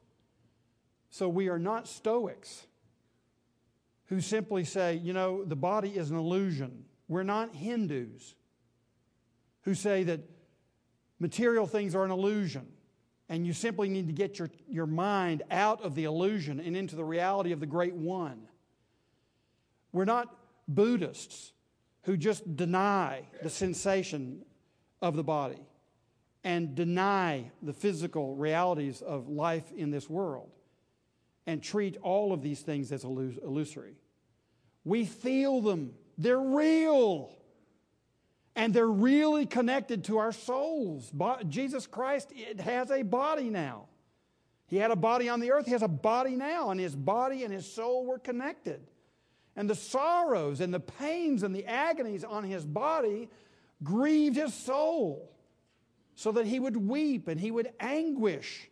So 1.10 1.30
we 1.30 1.48
are 1.50 1.60
not 1.60 1.88
Stoics 1.88 2.68
who 4.08 4.22
simply 4.22 4.64
say, 4.64 4.96
you 4.96 5.14
know, 5.14 5.44
the 5.44 5.56
body 5.56 5.98
is 5.98 6.12
an 6.12 6.18
illusion. 6.18 6.86
We're 7.08 7.24
not 7.24 7.56
Hindus 7.56 8.36
who 9.64 9.74
say 9.74 10.04
that 10.04 10.22
material 11.20 11.68
things 11.68 11.96
are 11.96 12.06
an 12.06 12.12
illusion 12.12 12.68
and 13.30 13.46
you 13.46 13.54
simply 13.54 13.90
need 13.90 14.08
to 14.08 14.14
get 14.14 14.40
your, 14.40 14.50
your 14.70 14.88
mind 14.88 15.44
out 15.52 15.84
of 15.84 15.96
the 15.96 16.06
illusion 16.06 16.60
and 16.60 16.78
into 16.78 16.96
the 16.96 17.04
reality 17.04 17.52
of 17.52 17.60
the 17.60 17.66
great 17.66 17.94
one. 17.94 18.48
We're 19.92 20.06
not 20.06 20.34
Buddhists 20.68 21.52
who 22.04 22.18
just 22.18 22.56
deny 22.56 23.24
the 23.42 23.50
sensation 23.50 24.44
of 25.02 25.16
the 25.16 25.24
body 25.24 25.60
and 26.44 26.76
deny 26.76 27.52
the 27.62 27.74
physical 27.74 28.36
realities 28.36 29.02
of 29.02 29.28
life 29.28 29.72
in 29.76 29.92
this 29.92 30.10
world 30.10 30.50
and 31.46 31.62
treat 31.62 31.98
all 32.02 32.34
of 32.34 32.42
these 32.42 32.62
things 32.62 32.92
as 32.92 33.04
illusory. 33.04 33.96
We 34.86 35.06
feel 35.06 35.62
them, 35.62 35.94
they're 36.18 36.40
real. 36.40 37.32
And 38.58 38.74
they're 38.74 38.86
really 38.88 39.46
connected 39.46 40.04
to 40.06 40.18
our 40.18 40.34
souls. 40.34 41.12
Jesus 41.48 41.88
Christ 41.88 42.34
has 42.60 42.92
a 42.92 43.04
body 43.04 43.50
now. 43.50 43.86
He 44.68 44.76
had 44.76 44.92
a 44.92 44.96
body 44.98 45.30
on 45.30 45.40
the 45.40 45.52
earth, 45.52 45.66
he 45.66 45.72
has 45.72 45.84
a 45.84 45.88
body 45.88 46.36
now, 46.36 46.72
and 46.72 46.80
his 46.80 46.96
body 46.96 47.46
and 47.46 47.54
his 47.54 47.72
soul 47.72 48.06
were 48.06 48.20
connected. 48.20 48.82
And 49.56 49.70
the 49.70 49.76
sorrows 49.76 50.60
and 50.60 50.74
the 50.74 50.80
pains 50.80 51.44
and 51.44 51.56
the 51.56 51.66
agonies 51.66 52.24
on 52.24 52.44
his 52.44 52.66
body 52.66 53.30
grieved 53.84 54.36
his 54.36 54.54
soul 54.54 55.32
so 56.16 56.32
that 56.34 56.46
he 56.46 56.60
would 56.60 56.76
weep 56.76 57.28
and 57.28 57.40
he 57.40 57.52
would 57.52 57.72
anguish. 57.80 58.70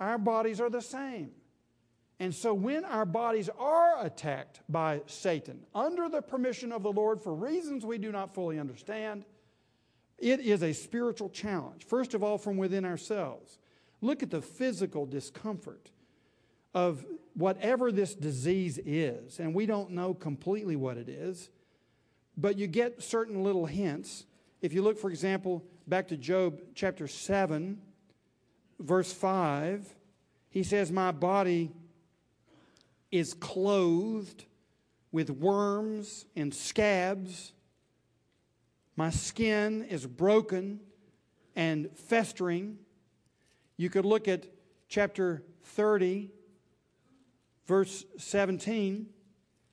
Our 0.00 0.18
bodies 0.18 0.60
are 0.60 0.70
the 0.70 0.82
same. 0.82 1.30
And 2.20 2.34
so, 2.34 2.52
when 2.52 2.84
our 2.84 3.06
bodies 3.06 3.48
are 3.58 4.04
attacked 4.04 4.60
by 4.68 5.00
Satan 5.06 5.64
under 5.74 6.10
the 6.10 6.20
permission 6.20 6.70
of 6.70 6.82
the 6.82 6.92
Lord 6.92 7.18
for 7.18 7.34
reasons 7.34 7.86
we 7.86 7.96
do 7.96 8.12
not 8.12 8.34
fully 8.34 8.60
understand, 8.60 9.24
it 10.18 10.40
is 10.40 10.62
a 10.62 10.74
spiritual 10.74 11.30
challenge. 11.30 11.84
First 11.84 12.12
of 12.12 12.22
all, 12.22 12.36
from 12.36 12.58
within 12.58 12.84
ourselves. 12.84 13.58
Look 14.02 14.22
at 14.22 14.30
the 14.30 14.42
physical 14.42 15.06
discomfort 15.06 15.90
of 16.74 17.06
whatever 17.34 17.90
this 17.90 18.14
disease 18.14 18.78
is. 18.84 19.40
And 19.40 19.54
we 19.54 19.64
don't 19.64 19.90
know 19.90 20.12
completely 20.12 20.76
what 20.76 20.98
it 20.98 21.08
is, 21.08 21.48
but 22.36 22.58
you 22.58 22.66
get 22.66 23.02
certain 23.02 23.42
little 23.42 23.64
hints. 23.64 24.26
If 24.60 24.74
you 24.74 24.82
look, 24.82 24.98
for 24.98 25.08
example, 25.08 25.64
back 25.86 26.08
to 26.08 26.18
Job 26.18 26.60
chapter 26.74 27.08
7, 27.08 27.80
verse 28.78 29.10
5, 29.10 29.94
he 30.50 30.62
says, 30.62 30.92
My 30.92 31.12
body 31.12 31.72
is 33.10 33.34
clothed 33.34 34.44
with 35.12 35.30
worms 35.30 36.26
and 36.36 36.54
scabs. 36.54 37.52
My 38.96 39.10
skin 39.10 39.84
is 39.84 40.06
broken 40.06 40.80
and 41.56 41.90
festering. 41.96 42.78
You 43.76 43.90
could 43.90 44.04
look 44.04 44.28
at 44.28 44.46
chapter 44.88 45.42
30, 45.64 46.30
verse 47.66 48.04
17. 48.18 49.06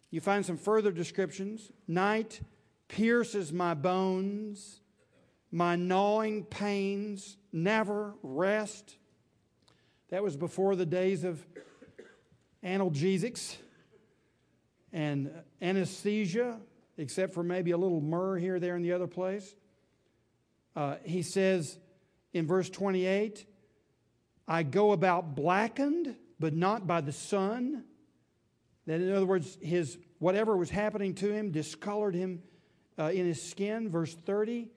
You 0.10 0.22
find 0.22 0.46
some 0.46 0.58
further 0.58 0.92
descriptions. 0.92 1.72
Night 1.88 2.42
pierces 2.88 3.52
my 3.52 3.74
bones, 3.74 4.82
my 5.52 5.76
gnawing 5.76 6.46
pains 6.46 7.38
never 7.52 8.16
rest. 8.24 8.98
That 10.10 10.24
was 10.24 10.38
before 10.38 10.76
the 10.76 10.86
days 10.86 11.24
of 11.24 11.46
analgesics 12.68 13.56
and 14.92 15.32
anesthesia, 15.62 16.60
except 16.98 17.34
for 17.34 17.44
maybe 17.44 17.72
a 17.72 17.78
little 17.78 18.02
myrrh 18.02 18.38
here, 18.38 18.60
there, 18.60 18.76
and 18.76 18.84
the 18.84 18.94
other 18.94 19.08
place. 19.08 19.56
Uh, 20.76 20.96
he 21.04 21.22
says 21.22 21.78
in 22.34 22.46
verse 22.46 22.70
28 22.70 23.46
I 24.48 24.64
go 24.64 24.92
about 24.92 25.36
blackened, 25.36 26.16
but 26.40 26.54
not 26.54 26.88
by 26.88 27.02
the 27.02 27.12
sun. 27.12 27.84
That, 28.86 29.02
in 29.02 29.12
other 29.12 29.26
words, 29.26 29.58
his 29.62 29.98
whatever 30.20 30.56
was 30.56 30.70
happening 30.70 31.16
to 31.16 31.32
him 31.32 31.52
discolored 31.52 32.16
him 32.16 32.42
uh, 32.98 33.12
in 33.14 33.26
his 33.26 33.42
skin. 33.42 33.90
Verse 33.90 34.14
30 34.14 34.70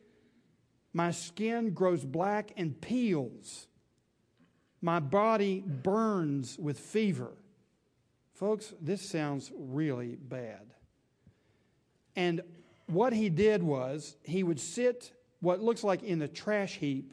My 0.93 1.13
skin 1.13 1.73
grows 1.73 2.05
black 2.05 2.53
and 2.57 2.81
peels. 2.81 3.69
My 4.83 4.99
body 4.99 5.61
burns 5.61 6.59
with 6.59 6.79
fever. 6.79 7.31
Folks, 8.41 8.73
this 8.81 9.07
sounds 9.07 9.53
really 9.55 10.17
bad. 10.17 10.73
And 12.17 12.41
what 12.87 13.13
he 13.13 13.29
did 13.29 13.63
was 13.63 14.17
he 14.23 14.43
would 14.43 14.59
sit 14.59 15.13
what 15.41 15.61
looks 15.61 15.85
like 15.85 16.03
in 16.03 16.19
the 16.19 16.27
trash 16.27 16.79
heap. 16.79 17.13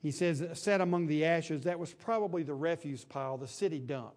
He 0.00 0.10
says, 0.10 0.42
sat 0.54 0.80
among 0.80 1.06
the 1.06 1.26
ashes. 1.26 1.64
That 1.64 1.78
was 1.78 1.92
probably 1.92 2.42
the 2.42 2.54
refuse 2.54 3.04
pile, 3.04 3.36
the 3.36 3.46
city 3.46 3.78
dump. 3.78 4.14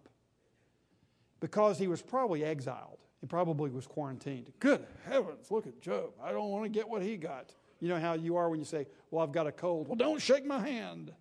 Because 1.41 1.77
he 1.77 1.89
was 1.89 2.01
probably 2.01 2.45
exiled. 2.45 2.99
He 3.19 3.27
probably 3.27 3.69
was 3.69 3.85
quarantined. 3.85 4.53
Good 4.61 4.85
heavens, 5.05 5.51
look 5.51 5.67
at 5.67 5.81
Job. 5.81 6.11
I 6.23 6.31
don't 6.31 6.49
want 6.49 6.63
to 6.63 6.69
get 6.69 6.87
what 6.87 7.01
he 7.01 7.17
got. 7.17 7.53
You 7.81 7.89
know 7.89 7.99
how 7.99 8.13
you 8.13 8.37
are 8.37 8.49
when 8.49 8.59
you 8.59 8.65
say, 8.65 8.87
Well, 9.11 9.21
I've 9.21 9.33
got 9.33 9.47
a 9.47 9.51
cold. 9.51 9.89
Well, 9.89 9.97
don't 9.97 10.21
shake 10.21 10.45
my 10.45 10.65
hand. 10.65 11.11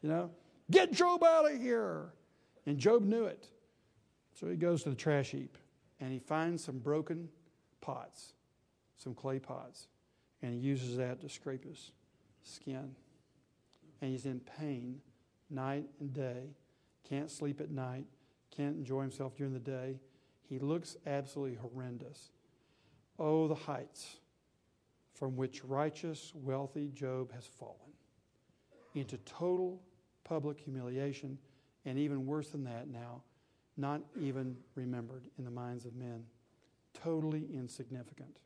You 0.00 0.10
know, 0.10 0.30
get 0.70 0.92
Job 0.92 1.24
out 1.24 1.50
of 1.50 1.60
here. 1.60 2.12
And 2.66 2.78
Job 2.78 3.02
knew 3.02 3.24
it. 3.24 3.48
So 4.38 4.48
he 4.48 4.56
goes 4.56 4.82
to 4.82 4.90
the 4.90 4.96
trash 4.96 5.30
heap 5.30 5.56
and 5.98 6.12
he 6.12 6.18
finds 6.18 6.62
some 6.62 6.78
broken 6.78 7.28
pots, 7.80 8.34
some 8.98 9.14
clay 9.14 9.38
pots, 9.38 9.88
and 10.42 10.52
he 10.52 10.60
uses 10.60 10.98
that 10.98 11.22
to 11.22 11.28
scrape 11.28 11.64
his 11.64 11.92
skin. 12.42 12.94
And 14.02 14.10
he's 14.10 14.26
in 14.26 14.40
pain 14.40 15.00
night 15.48 15.86
and 16.00 16.12
day, 16.12 16.50
can't 17.08 17.30
sleep 17.30 17.62
at 17.62 17.70
night, 17.70 18.04
can't 18.54 18.76
enjoy 18.76 19.00
himself 19.00 19.34
during 19.36 19.54
the 19.54 19.58
day. 19.58 20.00
He 20.48 20.58
looks 20.58 20.96
absolutely 21.06 21.56
horrendous. 21.56 22.30
Oh, 23.18 23.48
the 23.48 23.54
heights 23.54 24.16
from 25.14 25.34
which 25.36 25.64
righteous, 25.64 26.32
wealthy 26.34 26.90
Job 26.94 27.32
has 27.32 27.46
fallen 27.46 27.76
into 28.94 29.16
total 29.18 29.80
public 30.24 30.60
humiliation, 30.60 31.38
and 31.86 31.98
even 31.98 32.26
worse 32.26 32.50
than 32.50 32.64
that 32.64 32.88
now, 32.88 33.22
not 33.76 34.00
even 34.20 34.56
remembered 34.74 35.24
in 35.38 35.44
the 35.44 35.50
minds 35.50 35.84
of 35.84 35.94
men, 35.94 36.24
totally 36.94 37.46
insignificant, 37.52 38.38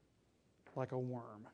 like 0.75 0.93
a 0.93 0.99
worm. 0.99 1.47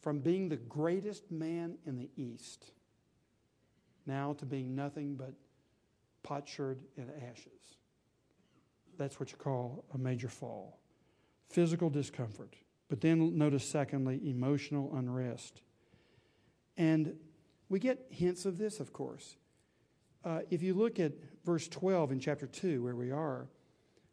From 0.00 0.18
being 0.18 0.48
the 0.48 0.56
greatest 0.56 1.30
man 1.30 1.76
in 1.86 1.96
the 1.96 2.10
East, 2.16 2.72
now 4.06 4.32
to 4.34 4.46
being 4.46 4.74
nothing 4.74 5.14
but 5.14 5.34
potsherd 6.22 6.80
and 6.96 7.10
ashes. 7.30 7.76
That's 8.98 9.20
what 9.20 9.30
you 9.30 9.38
call 9.38 9.84
a 9.94 9.98
major 9.98 10.28
fall. 10.28 10.78
Physical 11.48 11.90
discomfort. 11.90 12.56
But 12.88 13.00
then 13.00 13.38
notice, 13.38 13.64
secondly, 13.64 14.20
emotional 14.24 14.94
unrest. 14.94 15.62
And 16.76 17.16
we 17.68 17.78
get 17.78 18.06
hints 18.10 18.44
of 18.44 18.58
this, 18.58 18.80
of 18.80 18.92
course. 18.92 19.36
Uh, 20.24 20.40
if 20.50 20.62
you 20.62 20.74
look 20.74 21.00
at 21.00 21.12
verse 21.44 21.66
12 21.68 22.12
in 22.12 22.20
chapter 22.20 22.46
2, 22.46 22.82
where 22.82 22.94
we 22.94 23.10
are, 23.10 23.48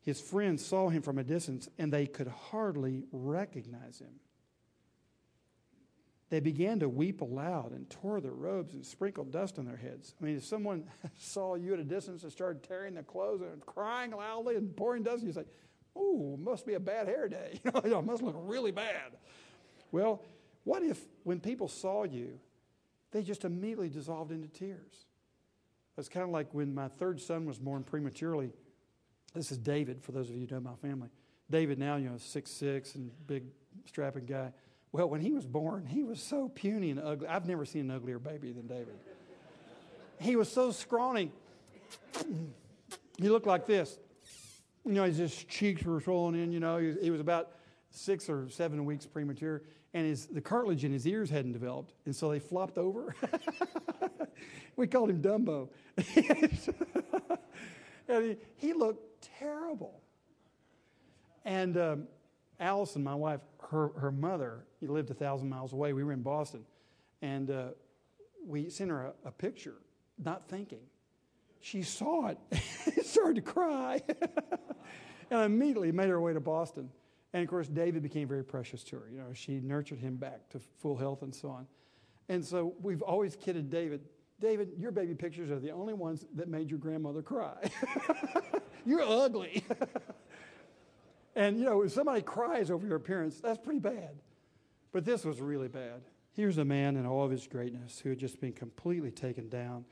his 0.02 0.20
friends 0.20 0.66
saw 0.66 0.90
him 0.90 1.02
from 1.02 1.18
a 1.18 1.24
distance 1.24 1.70
and 1.78 1.94
they 1.94 2.08
could 2.08 2.28
hardly 2.28 3.04
recognize 3.12 4.00
him. 4.00 4.20
They 6.30 6.40
began 6.40 6.80
to 6.80 6.90
weep 6.90 7.22
aloud 7.22 7.72
and 7.72 7.90
tore 7.90 8.22
their 8.22 8.34
robes 8.34 8.76
and 8.76 8.86
sprinkled 8.86 9.32
dust 9.32 9.58
on 9.58 9.66
their 9.66 9.78
heads. 9.78 10.14
I 10.22 10.26
mean, 10.26 10.38
if 10.38 10.46
someone 10.46 10.86
saw 11.18 11.56
you 11.56 11.74
at 11.74 11.80
a 11.80 11.84
distance 11.84 12.24
and 12.24 12.32
started 12.32 12.64
tearing 12.64 12.94
their 12.94 13.04
clothes 13.04 13.42
and 13.42 13.66
crying 13.66 14.12
loudly 14.12 14.56
and 14.56 14.76
pouring 14.76 15.04
dust, 15.04 15.24
you 15.24 15.32
say, 15.32 15.46
Ooh, 15.98 16.38
must 16.40 16.66
be 16.66 16.76
a 16.76 16.80
bad 16.80 17.08
hair 17.08 17.28
day. 17.28 17.60
You 17.84 17.90
know, 17.90 18.00
it 18.00 18.06
must 18.06 18.22
look 18.22 18.36
really 18.38 18.72
bad." 18.72 19.18
Well, 19.92 20.24
what 20.64 20.84
if 20.84 21.00
when 21.24 21.40
people 21.40 21.68
saw 21.68 22.04
you, 22.04 22.40
they 23.12 23.24
just 23.24 23.44
immediately 23.44 23.90
dissolved 23.90 24.32
into 24.32 24.48
tears? 24.48 25.06
It's 26.00 26.10
kind 26.10 26.24
of 26.24 26.30
like 26.30 26.54
when 26.54 26.74
my 26.74 26.88
third 26.88 27.20
son 27.20 27.46
was 27.46 27.60
born 27.60 27.84
prematurely. 27.84 28.52
This 29.36 29.52
is 29.52 29.58
David, 29.58 30.02
for 30.02 30.12
those 30.12 30.30
of 30.30 30.36
you 30.36 30.48
who 30.48 30.56
know 30.56 30.62
my 30.62 30.76
family. 30.82 31.10
David 31.52 31.78
now, 31.78 31.98
you 31.98 32.10
know, 32.10 32.18
six 32.18 32.50
six 32.52 32.96
and 32.96 33.12
big 33.28 33.44
strapping 33.86 34.26
guy. 34.26 34.54
Well, 34.92 35.10
when 35.10 35.22
he 35.22 35.32
was 35.32 35.46
born, 35.46 35.86
he 35.86 36.04
was 36.04 36.22
so 36.22 36.50
puny 36.50 36.90
and 36.90 37.00
ugly. 37.00 37.28
I've 37.28 37.46
never 37.46 37.66
seen 37.66 37.90
an 37.90 37.92
uglier 37.92 38.18
baby 38.18 38.52
than 38.52 38.66
David. 38.66 38.96
He 40.20 40.36
was 40.36 40.52
so 40.52 40.72
scrawny. 40.72 41.32
He 43.20 43.30
looked 43.30 43.46
like 43.46 43.68
this. 43.68 44.00
You 44.86 44.94
know, 44.94 45.04
his 45.04 45.44
cheeks 45.44 45.84
were 45.84 46.02
swollen 46.02 46.34
in. 46.34 46.52
You 46.52 46.60
know, 46.60 46.78
he 46.78 46.88
was, 46.88 46.98
he 47.02 47.12
was 47.12 47.22
about 47.22 47.52
six 47.92 48.30
or 48.30 48.50
seven 48.50 48.86
weeks 48.86 49.06
premature, 49.06 49.62
and 49.94 50.06
his, 50.06 50.28
the 50.28 50.42
cartilage 50.42 50.86
in 50.86 50.92
his 50.92 51.08
ears 51.08 51.30
hadn't 51.30 51.54
developed, 51.54 51.94
and 52.06 52.16
so 52.16 52.30
they 52.30 52.40
flopped 52.40 52.78
over. 52.78 53.16
we 54.76 54.88
called 54.88 55.10
him 55.10 55.22
Dumbo. 55.22 55.70
and 58.08 58.26
he, 58.26 58.38
he, 58.56 58.74
looked 58.74 59.30
terrible. 59.40 60.02
And 61.44 61.78
um, 61.78 62.08
Allison, 62.60 63.04
my 63.04 63.16
wife, 63.16 63.42
her, 63.70 63.90
her 63.98 64.12
mother, 64.12 64.66
he 64.80 64.88
lived 64.88 65.10
a 65.10 65.16
thousand 65.16 65.50
miles 65.50 65.74
away. 65.74 65.94
We 65.94 66.04
were 66.04 66.14
in 66.14 66.22
Boston, 66.22 66.66
and 67.22 67.50
uh, 67.50 67.70
we 68.46 68.70
sent 68.70 68.92
her 68.92 69.08
a, 69.08 69.14
a 69.26 69.32
picture, 69.32 69.76
not 70.24 70.48
thinking. 70.48 70.82
She 71.62 71.82
saw 71.82 72.28
it, 72.28 72.38
started 73.06 73.36
to 73.36 73.42
cry, 73.42 74.02
and 75.32 75.42
immediately 75.42 75.92
made 75.92 76.10
her 76.10 76.22
way 76.22 76.34
to 76.34 76.40
Boston. 76.40 76.90
And 77.34 77.44
of 77.44 77.50
course, 77.50 77.68
David 77.68 78.02
became 78.04 78.28
very 78.28 78.44
precious 78.44 78.84
to 78.86 78.98
her. 78.98 79.10
You 79.12 79.20
know, 79.20 79.34
she 79.34 79.60
nurtured 79.60 80.00
him 80.00 80.16
back 80.18 80.50
to 80.50 80.60
full 80.80 80.98
health 80.98 81.22
and 81.22 81.34
so 81.34 81.50
on. 81.50 81.68
And 82.28 82.44
so 82.44 82.76
we've 82.82 83.02
always 83.02 83.36
kidded 83.36 83.70
David 83.70 84.02
David, 84.40 84.72
your 84.78 84.92
baby 84.92 85.14
pictures 85.14 85.52
are 85.52 85.60
the 85.60 85.72
only 85.72 85.94
ones 85.94 86.26
that 86.36 86.48
made 86.48 86.70
your 86.70 86.80
grandmother 86.80 87.22
cry. 87.22 87.70
You're 88.86 89.04
ugly. 89.04 89.64
and, 91.36 91.60
you 91.60 91.66
know, 91.66 91.82
if 91.82 91.92
somebody 91.92 92.22
cries 92.22 92.72
over 92.72 92.88
your 92.88 92.96
appearance, 92.96 93.42
that's 93.42 93.58
pretty 93.58 93.80
bad. 93.80 94.22
But 94.92 95.04
this 95.04 95.26
was 95.26 95.42
really 95.42 95.68
bad. 95.68 96.02
Here's 96.32 96.58
a 96.58 96.66
man 96.66 96.96
in 96.96 97.06
all 97.06 97.26
of 97.26 97.32
his 97.32 97.48
greatness 97.48 98.00
who 98.00 98.10
had 98.10 98.18
just 98.18 98.40
been 98.40 98.54
completely 98.54 99.12
taken 99.12 99.50
down. 99.50 99.84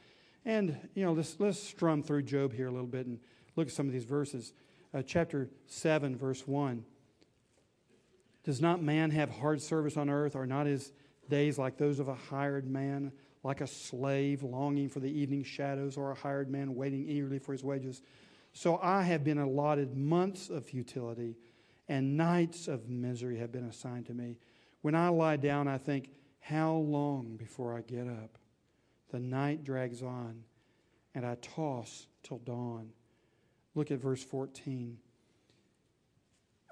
And, 0.46 0.78
you 0.96 1.04
know, 1.04 1.12
let's, 1.12 1.36
let's 1.40 1.60
strum 1.60 2.02
through 2.02 2.24
Job 2.24 2.54
here 2.54 2.68
a 2.68 2.72
little 2.72 2.88
bit 2.88 3.06
and 3.06 3.20
look 3.58 3.68
at 3.68 3.74
some 3.74 3.86
of 3.86 3.92
these 3.92 4.06
verses. 4.06 4.54
Uh, 4.94 5.02
chapter 5.02 5.50
7, 5.66 6.16
verse 6.16 6.48
1. 6.48 6.86
Does 8.48 8.62
not 8.62 8.82
man 8.82 9.12
have 9.12 9.30
hard 9.30 9.62
service 9.62 9.98
on 9.98 10.10
earth? 10.10 10.34
Are 10.34 10.46
not 10.48 10.68
his 10.68 10.94
days 11.30 11.60
like 11.60 11.78
those 11.78 12.00
of 12.00 12.08
a 12.08 12.14
hired 12.14 12.66
man, 12.66 13.12
like 13.44 13.60
a 13.60 13.68
slave 13.68 14.42
longing 14.42 14.88
for 14.88 15.02
the 15.02 15.12
evening 15.12 15.44
shadows, 15.44 15.98
or 15.98 16.12
a 16.12 16.16
hired 16.16 16.50
man 16.50 16.74
waiting 16.74 17.10
eagerly 17.10 17.40
for 17.40 17.52
his 17.52 17.62
wages? 17.62 18.02
So 18.54 18.80
I 18.82 19.02
have 19.02 19.26
been 19.26 19.38
allotted 19.38 19.98
months 19.98 20.50
of 20.50 20.66
futility, 20.66 21.36
and 21.90 22.16
nights 22.16 22.70
of 22.70 22.88
misery 22.88 23.38
have 23.38 23.52
been 23.52 23.66
assigned 23.66 24.06
to 24.06 24.14
me. 24.14 24.38
When 24.82 24.96
I 24.96 25.10
lie 25.10 25.36
down, 25.36 25.68
I 25.68 25.78
think, 25.78 26.12
How 26.40 26.72
long 26.72 27.36
before 27.36 27.76
I 27.76 27.82
get 27.82 28.08
up? 28.08 28.38
The 29.12 29.20
night 29.20 29.66
drags 29.66 30.02
on, 30.02 30.46
and 31.14 31.26
I 31.26 31.36
toss 31.42 32.08
till 32.24 32.38
dawn. 32.38 32.92
Look 33.76 33.92
at 33.92 34.00
verse 34.00 34.24
14 34.24 35.00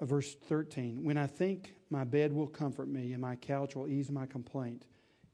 verse 0.00 0.34
13 0.48 1.02
When 1.02 1.16
I 1.16 1.26
think 1.26 1.74
my 1.90 2.04
bed 2.04 2.32
will 2.32 2.46
comfort 2.46 2.88
me 2.88 3.12
and 3.12 3.20
my 3.20 3.36
couch 3.36 3.74
will 3.76 3.88
ease 3.88 4.10
my 4.10 4.26
complaint, 4.26 4.84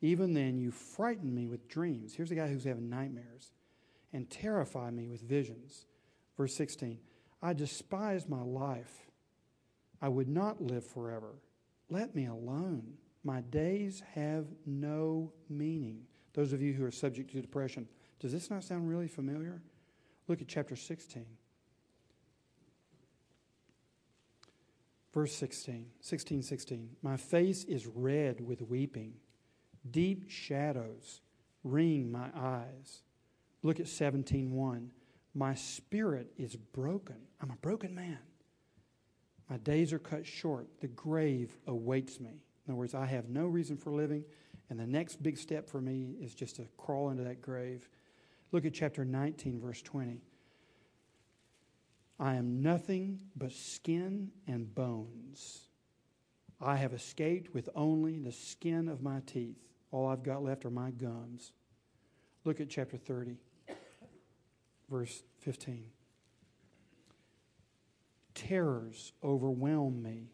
even 0.00 0.34
then 0.34 0.58
you 0.58 0.70
frighten 0.70 1.34
me 1.34 1.46
with 1.46 1.68
dreams. 1.68 2.14
Here's 2.14 2.30
a 2.30 2.34
guy 2.34 2.48
who's 2.48 2.64
having 2.64 2.88
nightmares 2.88 3.52
and 4.12 4.28
terrify 4.28 4.90
me 4.90 5.08
with 5.08 5.22
visions. 5.22 5.86
Verse 6.36 6.54
16 6.54 6.98
I 7.42 7.52
despise 7.52 8.28
my 8.28 8.42
life. 8.42 9.06
I 10.00 10.08
would 10.08 10.28
not 10.28 10.60
live 10.60 10.84
forever. 10.84 11.34
Let 11.88 12.14
me 12.14 12.26
alone. 12.26 12.94
My 13.24 13.40
days 13.40 14.02
have 14.14 14.46
no 14.66 15.32
meaning. 15.48 16.02
Those 16.34 16.52
of 16.52 16.62
you 16.62 16.72
who 16.72 16.84
are 16.84 16.90
subject 16.90 17.30
to 17.32 17.40
depression, 17.40 17.86
does 18.18 18.32
this 18.32 18.50
not 18.50 18.64
sound 18.64 18.88
really 18.88 19.06
familiar? 19.06 19.62
Look 20.28 20.40
at 20.40 20.48
chapter 20.48 20.74
16. 20.74 21.24
Verse 25.12 25.34
16, 25.34 25.86
16, 26.00 26.42
16. 26.42 26.96
My 27.02 27.16
face 27.16 27.64
is 27.64 27.86
red 27.86 28.40
with 28.40 28.62
weeping. 28.62 29.14
Deep 29.90 30.30
shadows 30.30 31.20
ring 31.64 32.10
my 32.10 32.30
eyes. 32.34 33.02
Look 33.62 33.78
at 33.78 33.86
17:1. 33.86 34.90
My 35.34 35.54
spirit 35.54 36.32
is 36.36 36.56
broken. 36.56 37.16
I'm 37.40 37.50
a 37.50 37.56
broken 37.56 37.94
man. 37.94 38.18
My 39.48 39.58
days 39.58 39.92
are 39.92 39.98
cut 39.98 40.26
short. 40.26 40.68
The 40.80 40.88
grave 40.88 41.58
awaits 41.66 42.20
me. 42.20 42.42
In 42.66 42.72
other 42.72 42.76
words, 42.76 42.94
I 42.94 43.06
have 43.06 43.28
no 43.28 43.46
reason 43.46 43.76
for 43.76 43.92
living, 43.92 44.24
and 44.70 44.78
the 44.78 44.86
next 44.86 45.22
big 45.22 45.36
step 45.36 45.68
for 45.68 45.80
me 45.80 46.16
is 46.20 46.34
just 46.34 46.56
to 46.56 46.66
crawl 46.76 47.10
into 47.10 47.24
that 47.24 47.42
grave. 47.42 47.88
Look 48.50 48.64
at 48.64 48.72
chapter 48.72 49.04
19, 49.04 49.60
verse 49.60 49.82
20. 49.82 50.22
I 52.22 52.36
am 52.36 52.62
nothing 52.62 53.20
but 53.34 53.50
skin 53.50 54.30
and 54.46 54.72
bones. 54.72 55.62
I 56.60 56.76
have 56.76 56.92
escaped 56.92 57.52
with 57.52 57.68
only 57.74 58.20
the 58.20 58.30
skin 58.30 58.88
of 58.88 59.02
my 59.02 59.22
teeth. 59.26 59.56
All 59.90 60.06
I've 60.06 60.22
got 60.22 60.44
left 60.44 60.64
are 60.64 60.70
my 60.70 60.92
gums. 60.92 61.50
Look 62.44 62.60
at 62.60 62.70
chapter 62.70 62.96
30, 62.96 63.38
verse 64.88 65.24
15. 65.40 65.86
Terrors 68.36 69.12
overwhelm 69.24 70.00
me. 70.00 70.30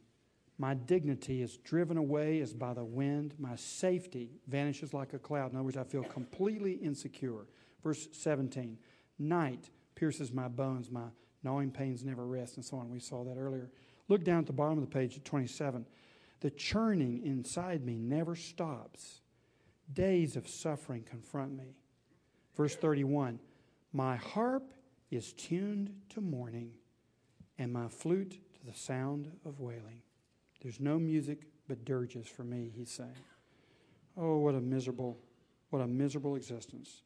My 0.58 0.74
dignity 0.74 1.40
is 1.40 1.56
driven 1.56 1.96
away 1.96 2.42
as 2.42 2.52
by 2.52 2.74
the 2.74 2.84
wind. 2.84 3.34
My 3.38 3.56
safety 3.56 4.32
vanishes 4.46 4.92
like 4.92 5.14
a 5.14 5.18
cloud. 5.18 5.52
In 5.52 5.56
other 5.56 5.64
words, 5.64 5.78
I 5.78 5.84
feel 5.84 6.04
completely 6.04 6.72
insecure. 6.72 7.46
Verse 7.82 8.08
17 8.12 8.76
Night 9.18 9.70
pierces 9.94 10.34
my 10.34 10.48
bones. 10.48 10.90
My 10.90 11.08
gnawing 11.48 11.70
pains 11.70 12.04
never 12.04 12.26
rest, 12.26 12.56
and 12.56 12.64
so 12.64 12.76
on. 12.76 12.90
We 12.90 13.00
saw 13.00 13.24
that 13.24 13.38
earlier. 13.38 13.70
Look 14.08 14.22
down 14.22 14.40
at 14.40 14.46
the 14.46 14.52
bottom 14.52 14.76
of 14.76 14.84
the 14.84 14.90
page 14.90 15.16
at 15.16 15.24
27. 15.24 15.86
The 16.40 16.50
churning 16.50 17.22
inside 17.24 17.86
me 17.86 17.98
never 17.98 18.36
stops. 18.36 19.22
Days 19.90 20.36
of 20.36 20.46
suffering 20.46 21.04
confront 21.08 21.56
me. 21.56 21.74
Verse 22.54 22.76
31 22.76 23.40
My 23.94 24.16
harp 24.16 24.74
is 25.10 25.32
tuned 25.32 25.90
to 26.10 26.20
mourning, 26.20 26.72
and 27.58 27.72
my 27.72 27.88
flute 27.88 28.32
to 28.32 28.66
the 28.66 28.74
sound 28.74 29.30
of 29.46 29.58
wailing. 29.58 30.02
There's 30.60 30.80
no 30.80 30.98
music 30.98 31.46
but 31.66 31.82
dirges 31.86 32.26
for 32.26 32.44
me, 32.44 32.70
he's 32.76 32.90
saying. 32.90 33.16
Oh, 34.18 34.36
what 34.36 34.54
a 34.54 34.60
miserable, 34.60 35.18
what 35.70 35.80
a 35.80 35.86
miserable 35.86 36.36
existence. 36.36 37.00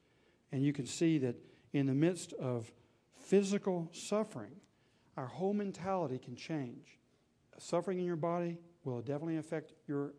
And 0.51 0.65
you 0.65 0.73
can 0.73 0.87
see 0.87 1.19
that 1.19 1.37
in 1.73 1.87
the 1.87 1.95
midst 1.95 2.33
of 2.33 2.73
physical 3.33 3.89
suffering, 3.93 4.53
our 5.17 5.27
whole 5.27 5.55
mentality 5.55 6.19
can 6.19 6.37
change. 6.37 6.99
Suffering 7.57 7.99
in 7.99 8.05
your 8.05 8.15
body 8.15 8.59
will 8.85 9.01
definitely 9.01 9.39
affect 9.39 9.73
your, 9.89 10.13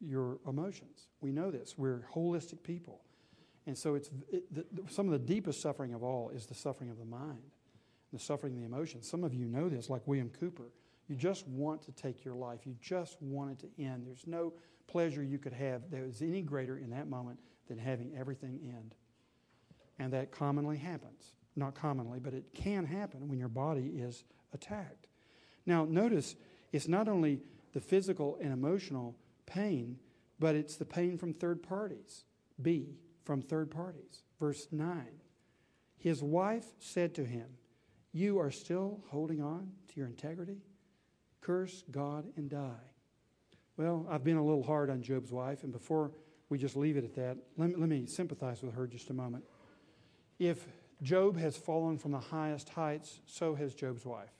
your 0.00 0.40
emotions. 0.44 1.06
We 1.20 1.30
know 1.30 1.52
this. 1.52 1.78
We're 1.78 2.04
holistic 2.12 2.64
people. 2.64 3.02
And 3.68 3.78
so 3.78 3.94
it's 3.94 4.10
it, 4.28 4.52
the, 4.52 4.64
some 4.90 5.06
of 5.06 5.12
the 5.12 5.20
deepest 5.20 5.60
suffering 5.60 5.94
of 5.94 6.02
all 6.02 6.30
is 6.30 6.46
the 6.46 6.54
suffering 6.54 6.90
of 6.90 6.98
the 6.98 7.04
mind, 7.04 7.44
the 8.12 8.18
suffering 8.18 8.54
of 8.54 8.58
the 8.58 8.66
emotions. 8.66 9.08
Some 9.08 9.22
of 9.22 9.32
you 9.32 9.46
know 9.46 9.68
this, 9.68 9.88
like 9.88 10.02
William 10.06 10.28
Cowper. 10.28 10.72
You 11.06 11.14
just 11.14 11.46
want 11.46 11.80
to 11.82 11.92
take 11.92 12.24
your 12.24 12.34
life. 12.34 12.66
You 12.66 12.74
just 12.80 13.22
want 13.22 13.52
it 13.52 13.58
to 13.60 13.84
end. 13.84 14.04
There's 14.04 14.26
no 14.26 14.52
pleasure 14.88 15.22
you 15.22 15.38
could 15.38 15.52
have 15.52 15.88
that 15.92 16.00
is 16.00 16.22
any 16.22 16.42
greater 16.42 16.76
in 16.76 16.90
that 16.90 17.08
moment 17.08 17.38
than 17.68 17.78
having 17.78 18.16
everything 18.18 18.58
end. 18.64 18.96
And 20.00 20.12
that 20.12 20.32
commonly 20.32 20.78
happens 20.78 21.34
not 21.58 21.74
commonly, 21.74 22.18
but 22.18 22.34
it 22.34 22.54
can 22.54 22.84
happen 22.84 23.28
when 23.28 23.38
your 23.38 23.48
body 23.48 23.92
is 23.96 24.24
attacked. 24.52 25.06
Now, 25.66 25.84
notice 25.84 26.36
it's 26.72 26.88
not 26.88 27.08
only 27.08 27.40
the 27.72 27.80
physical 27.80 28.38
and 28.40 28.52
emotional 28.52 29.16
pain, 29.46 29.98
but 30.38 30.54
it's 30.54 30.76
the 30.76 30.84
pain 30.84 31.18
from 31.18 31.34
third 31.34 31.62
parties. 31.62 32.24
B, 32.60 32.96
from 33.24 33.42
third 33.42 33.70
parties. 33.70 34.22
Verse 34.38 34.68
9. 34.70 35.06
His 35.98 36.22
wife 36.22 36.66
said 36.78 37.14
to 37.16 37.24
him, 37.24 37.46
You 38.12 38.38
are 38.38 38.50
still 38.50 39.00
holding 39.08 39.42
on 39.42 39.72
to 39.88 39.96
your 39.96 40.06
integrity? 40.06 40.62
Curse 41.40 41.84
God 41.90 42.26
and 42.36 42.48
die. 42.48 42.88
Well, 43.76 44.06
I've 44.10 44.24
been 44.24 44.36
a 44.36 44.44
little 44.44 44.62
hard 44.62 44.90
on 44.90 45.02
Job's 45.02 45.30
wife, 45.30 45.62
and 45.62 45.72
before 45.72 46.12
we 46.48 46.58
just 46.58 46.76
leave 46.76 46.96
it 46.96 47.04
at 47.04 47.14
that, 47.14 47.36
let 47.56 47.70
me, 47.70 47.74
let 47.76 47.88
me 47.88 48.06
sympathize 48.06 48.62
with 48.62 48.74
her 48.74 48.86
just 48.86 49.10
a 49.10 49.14
moment. 49.14 49.44
If 50.38 50.66
Job 51.02 51.38
has 51.38 51.56
fallen 51.56 51.98
from 51.98 52.12
the 52.12 52.20
highest 52.20 52.70
heights, 52.70 53.20
so 53.26 53.54
has 53.54 53.74
Job's 53.74 54.04
wife. 54.04 54.32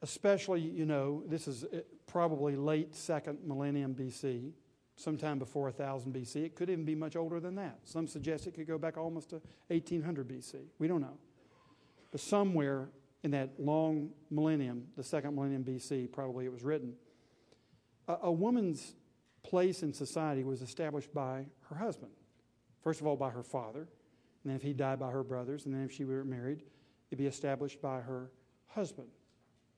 Especially, 0.00 0.60
you 0.60 0.84
know, 0.84 1.22
this 1.26 1.46
is 1.46 1.64
uh, 1.64 1.78
probably 2.06 2.56
late 2.56 2.94
second 2.94 3.38
millennium 3.46 3.94
BC, 3.94 4.50
sometime 4.96 5.38
before 5.38 5.64
1000 5.64 6.12
BC. 6.12 6.44
It 6.44 6.56
could 6.56 6.68
even 6.68 6.84
be 6.84 6.96
much 6.96 7.14
older 7.14 7.38
than 7.38 7.54
that. 7.54 7.78
Some 7.84 8.08
suggest 8.08 8.46
it 8.46 8.54
could 8.54 8.66
go 8.66 8.78
back 8.78 8.96
almost 8.96 9.30
to 9.30 9.40
1800 9.68 10.28
BC. 10.28 10.56
We 10.78 10.88
don't 10.88 11.00
know. 11.00 11.18
But 12.10 12.20
somewhere 12.20 12.88
in 13.22 13.30
that 13.30 13.50
long 13.58 14.10
millennium, 14.30 14.88
the 14.96 15.04
second 15.04 15.34
millennium 15.36 15.64
BC, 15.64 16.10
probably 16.10 16.44
it 16.44 16.52
was 16.52 16.62
written. 16.64 16.94
a, 18.08 18.16
a 18.22 18.32
woman's 18.32 18.94
place 19.42 19.82
in 19.82 19.92
society 19.92 20.44
was 20.44 20.62
established 20.62 21.12
by 21.14 21.46
her 21.68 21.76
husband. 21.76 22.12
First 22.82 23.00
of 23.00 23.06
all, 23.06 23.16
by 23.16 23.30
her 23.30 23.42
father, 23.42 23.88
and 24.42 24.50
then 24.50 24.56
if 24.56 24.62
he 24.62 24.72
died, 24.72 24.98
by 24.98 25.10
her 25.10 25.22
brothers, 25.22 25.66
and 25.66 25.74
then 25.74 25.82
if 25.82 25.92
she 25.92 26.04
were 26.04 26.24
married, 26.24 26.62
it'd 27.10 27.18
be 27.18 27.26
established 27.26 27.80
by 27.80 28.00
her 28.00 28.30
husband, 28.68 29.08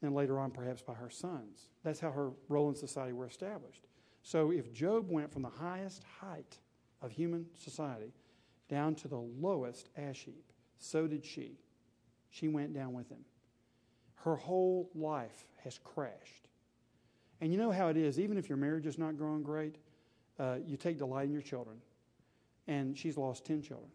and 0.02 0.14
later 0.14 0.38
on, 0.38 0.50
perhaps 0.50 0.82
by 0.82 0.94
her 0.94 1.10
sons. 1.10 1.70
That's 1.82 2.00
how 2.00 2.10
her 2.10 2.30
role 2.48 2.68
in 2.68 2.74
society 2.74 3.12
were 3.12 3.26
established. 3.26 3.86
So 4.22 4.50
if 4.50 4.72
Job 4.72 5.10
went 5.10 5.32
from 5.32 5.42
the 5.42 5.50
highest 5.50 6.02
height 6.20 6.58
of 7.02 7.12
human 7.12 7.46
society 7.54 8.12
down 8.68 8.94
to 8.96 9.08
the 9.08 9.18
lowest 9.18 9.90
ash 9.96 10.24
heap, 10.24 10.52
so 10.78 11.06
did 11.06 11.24
she. 11.24 11.58
She 12.30 12.48
went 12.48 12.74
down 12.74 12.94
with 12.94 13.08
him. 13.08 13.24
Her 14.16 14.36
whole 14.36 14.90
life 14.94 15.44
has 15.62 15.78
crashed. 15.84 16.48
And 17.40 17.52
you 17.52 17.58
know 17.58 17.70
how 17.70 17.88
it 17.88 17.96
is, 17.96 18.18
even 18.18 18.38
if 18.38 18.48
your 18.48 18.56
marriage 18.56 18.86
is 18.86 18.98
not 18.98 19.18
growing 19.18 19.42
great, 19.42 19.76
uh, 20.38 20.56
you 20.66 20.76
take 20.76 20.98
delight 20.98 21.26
in 21.26 21.32
your 21.32 21.42
children. 21.42 21.76
And 22.66 22.96
she's 22.96 23.18
lost 23.18 23.44
10 23.44 23.62
children, 23.62 23.90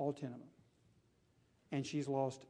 all 0.00 0.12
10 0.12 0.32
of 0.32 0.38
them. 0.38 0.48
And 1.70 1.86
she's 1.86 2.08
lost 2.08 2.46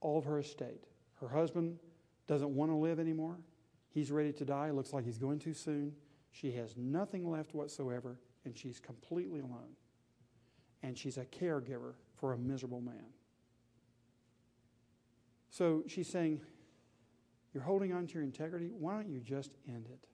all 0.00 0.18
of 0.18 0.24
her 0.24 0.38
estate. 0.38 0.84
Her 1.20 1.28
husband 1.28 1.78
doesn't 2.26 2.48
want 2.48 2.70
to 2.70 2.76
live 2.76 3.00
anymore. 3.00 3.36
He's 3.90 4.10
ready 4.10 4.32
to 4.32 4.44
die. 4.44 4.70
Looks 4.70 4.92
like 4.92 5.04
he's 5.04 5.18
going 5.18 5.40
too 5.40 5.52
soon. 5.52 5.92
She 6.30 6.52
has 6.52 6.76
nothing 6.76 7.28
left 7.28 7.54
whatsoever, 7.54 8.18
and 8.44 8.56
she's 8.56 8.78
completely 8.78 9.40
alone. 9.40 9.76
And 10.82 10.96
she's 10.96 11.18
a 11.18 11.24
caregiver 11.24 11.94
for 12.14 12.32
a 12.32 12.38
miserable 12.38 12.80
man. 12.80 13.04
So 15.50 15.82
she's 15.86 16.08
saying, 16.08 16.40
You're 17.52 17.64
holding 17.64 17.92
on 17.92 18.06
to 18.06 18.14
your 18.14 18.22
integrity. 18.22 18.70
Why 18.72 18.94
don't 18.94 19.10
you 19.10 19.20
just 19.20 19.50
end 19.68 19.88
it? 19.92 20.06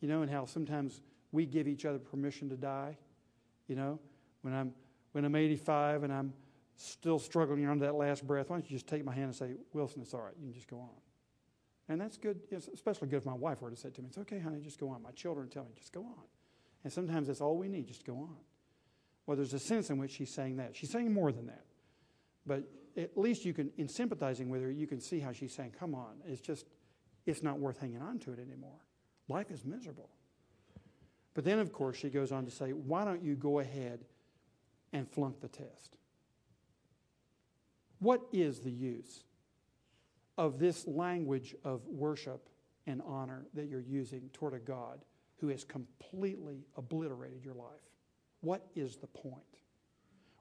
You 0.00 0.08
know, 0.08 0.22
and 0.22 0.30
how 0.30 0.46
sometimes 0.46 1.02
we 1.32 1.44
give 1.44 1.68
each 1.68 1.84
other 1.84 1.98
permission 1.98 2.48
to 2.48 2.56
die. 2.56 2.96
You 3.66 3.76
know, 3.76 3.98
when 4.42 4.54
I'm 4.54 4.72
when 5.12 5.24
I'm 5.24 5.34
85 5.34 6.04
and 6.04 6.12
I'm 6.12 6.32
still 6.76 7.18
struggling 7.18 7.66
under 7.66 7.84
that 7.86 7.94
last 7.94 8.26
breath, 8.26 8.50
why 8.50 8.56
don't 8.56 8.70
you 8.70 8.76
just 8.76 8.86
take 8.86 9.04
my 9.04 9.14
hand 9.14 9.26
and 9.26 9.34
say, 9.34 9.52
Wilson, 9.72 10.02
it's 10.02 10.14
all 10.14 10.22
right. 10.22 10.34
You 10.38 10.46
can 10.46 10.54
just 10.54 10.68
go 10.68 10.78
on. 10.78 10.88
And 11.88 12.00
that's 12.00 12.16
good, 12.16 12.40
it's 12.50 12.68
especially 12.68 13.08
good 13.08 13.16
if 13.16 13.26
my 13.26 13.34
wife 13.34 13.60
were 13.60 13.70
to 13.70 13.76
say 13.76 13.90
to 13.90 14.00
me, 14.00 14.08
It's 14.08 14.18
okay, 14.18 14.38
honey, 14.38 14.60
just 14.60 14.78
go 14.78 14.88
on. 14.90 15.02
My 15.02 15.10
children 15.10 15.48
tell 15.48 15.64
me, 15.64 15.70
just 15.76 15.92
go 15.92 16.02
on. 16.02 16.24
And 16.84 16.92
sometimes 16.92 17.26
that's 17.26 17.40
all 17.40 17.56
we 17.56 17.68
need, 17.68 17.88
just 17.88 18.04
go 18.04 18.14
on. 18.14 18.36
Well, 19.26 19.36
there's 19.36 19.54
a 19.54 19.58
sense 19.58 19.90
in 19.90 19.98
which 19.98 20.12
she's 20.12 20.32
saying 20.32 20.56
that. 20.56 20.74
She's 20.76 20.90
saying 20.90 21.12
more 21.12 21.32
than 21.32 21.46
that. 21.46 21.64
But 22.46 22.64
at 22.96 23.18
least 23.18 23.44
you 23.44 23.52
can, 23.52 23.70
in 23.76 23.88
sympathizing 23.88 24.48
with 24.48 24.62
her, 24.62 24.70
you 24.70 24.86
can 24.86 25.00
see 25.00 25.18
how 25.18 25.32
she's 25.32 25.52
saying, 25.52 25.74
Come 25.78 25.94
on, 25.94 26.14
it's 26.24 26.40
just, 26.40 26.66
it's 27.26 27.42
not 27.42 27.58
worth 27.58 27.78
hanging 27.78 28.00
on 28.00 28.20
to 28.20 28.32
it 28.32 28.38
anymore. 28.38 28.78
Life 29.28 29.50
is 29.50 29.64
miserable. 29.64 30.10
But 31.34 31.44
then, 31.44 31.58
of 31.58 31.72
course, 31.72 31.96
she 31.96 32.08
goes 32.08 32.32
on 32.32 32.44
to 32.44 32.50
say, 32.50 32.70
Why 32.70 33.04
don't 33.04 33.22
you 33.22 33.34
go 33.34 33.58
ahead 33.58 34.04
and 34.92 35.08
flunk 35.08 35.40
the 35.40 35.48
test? 35.48 35.96
What 37.98 38.22
is 38.32 38.60
the 38.60 38.70
use 38.70 39.24
of 40.38 40.58
this 40.58 40.86
language 40.86 41.54
of 41.64 41.86
worship 41.86 42.48
and 42.86 43.02
honor 43.06 43.46
that 43.54 43.68
you're 43.68 43.80
using 43.80 44.30
toward 44.32 44.54
a 44.54 44.58
God 44.58 45.00
who 45.36 45.48
has 45.48 45.64
completely 45.64 46.64
obliterated 46.76 47.44
your 47.44 47.54
life? 47.54 47.66
What 48.40 48.66
is 48.74 48.96
the 48.96 49.06
point? 49.06 49.42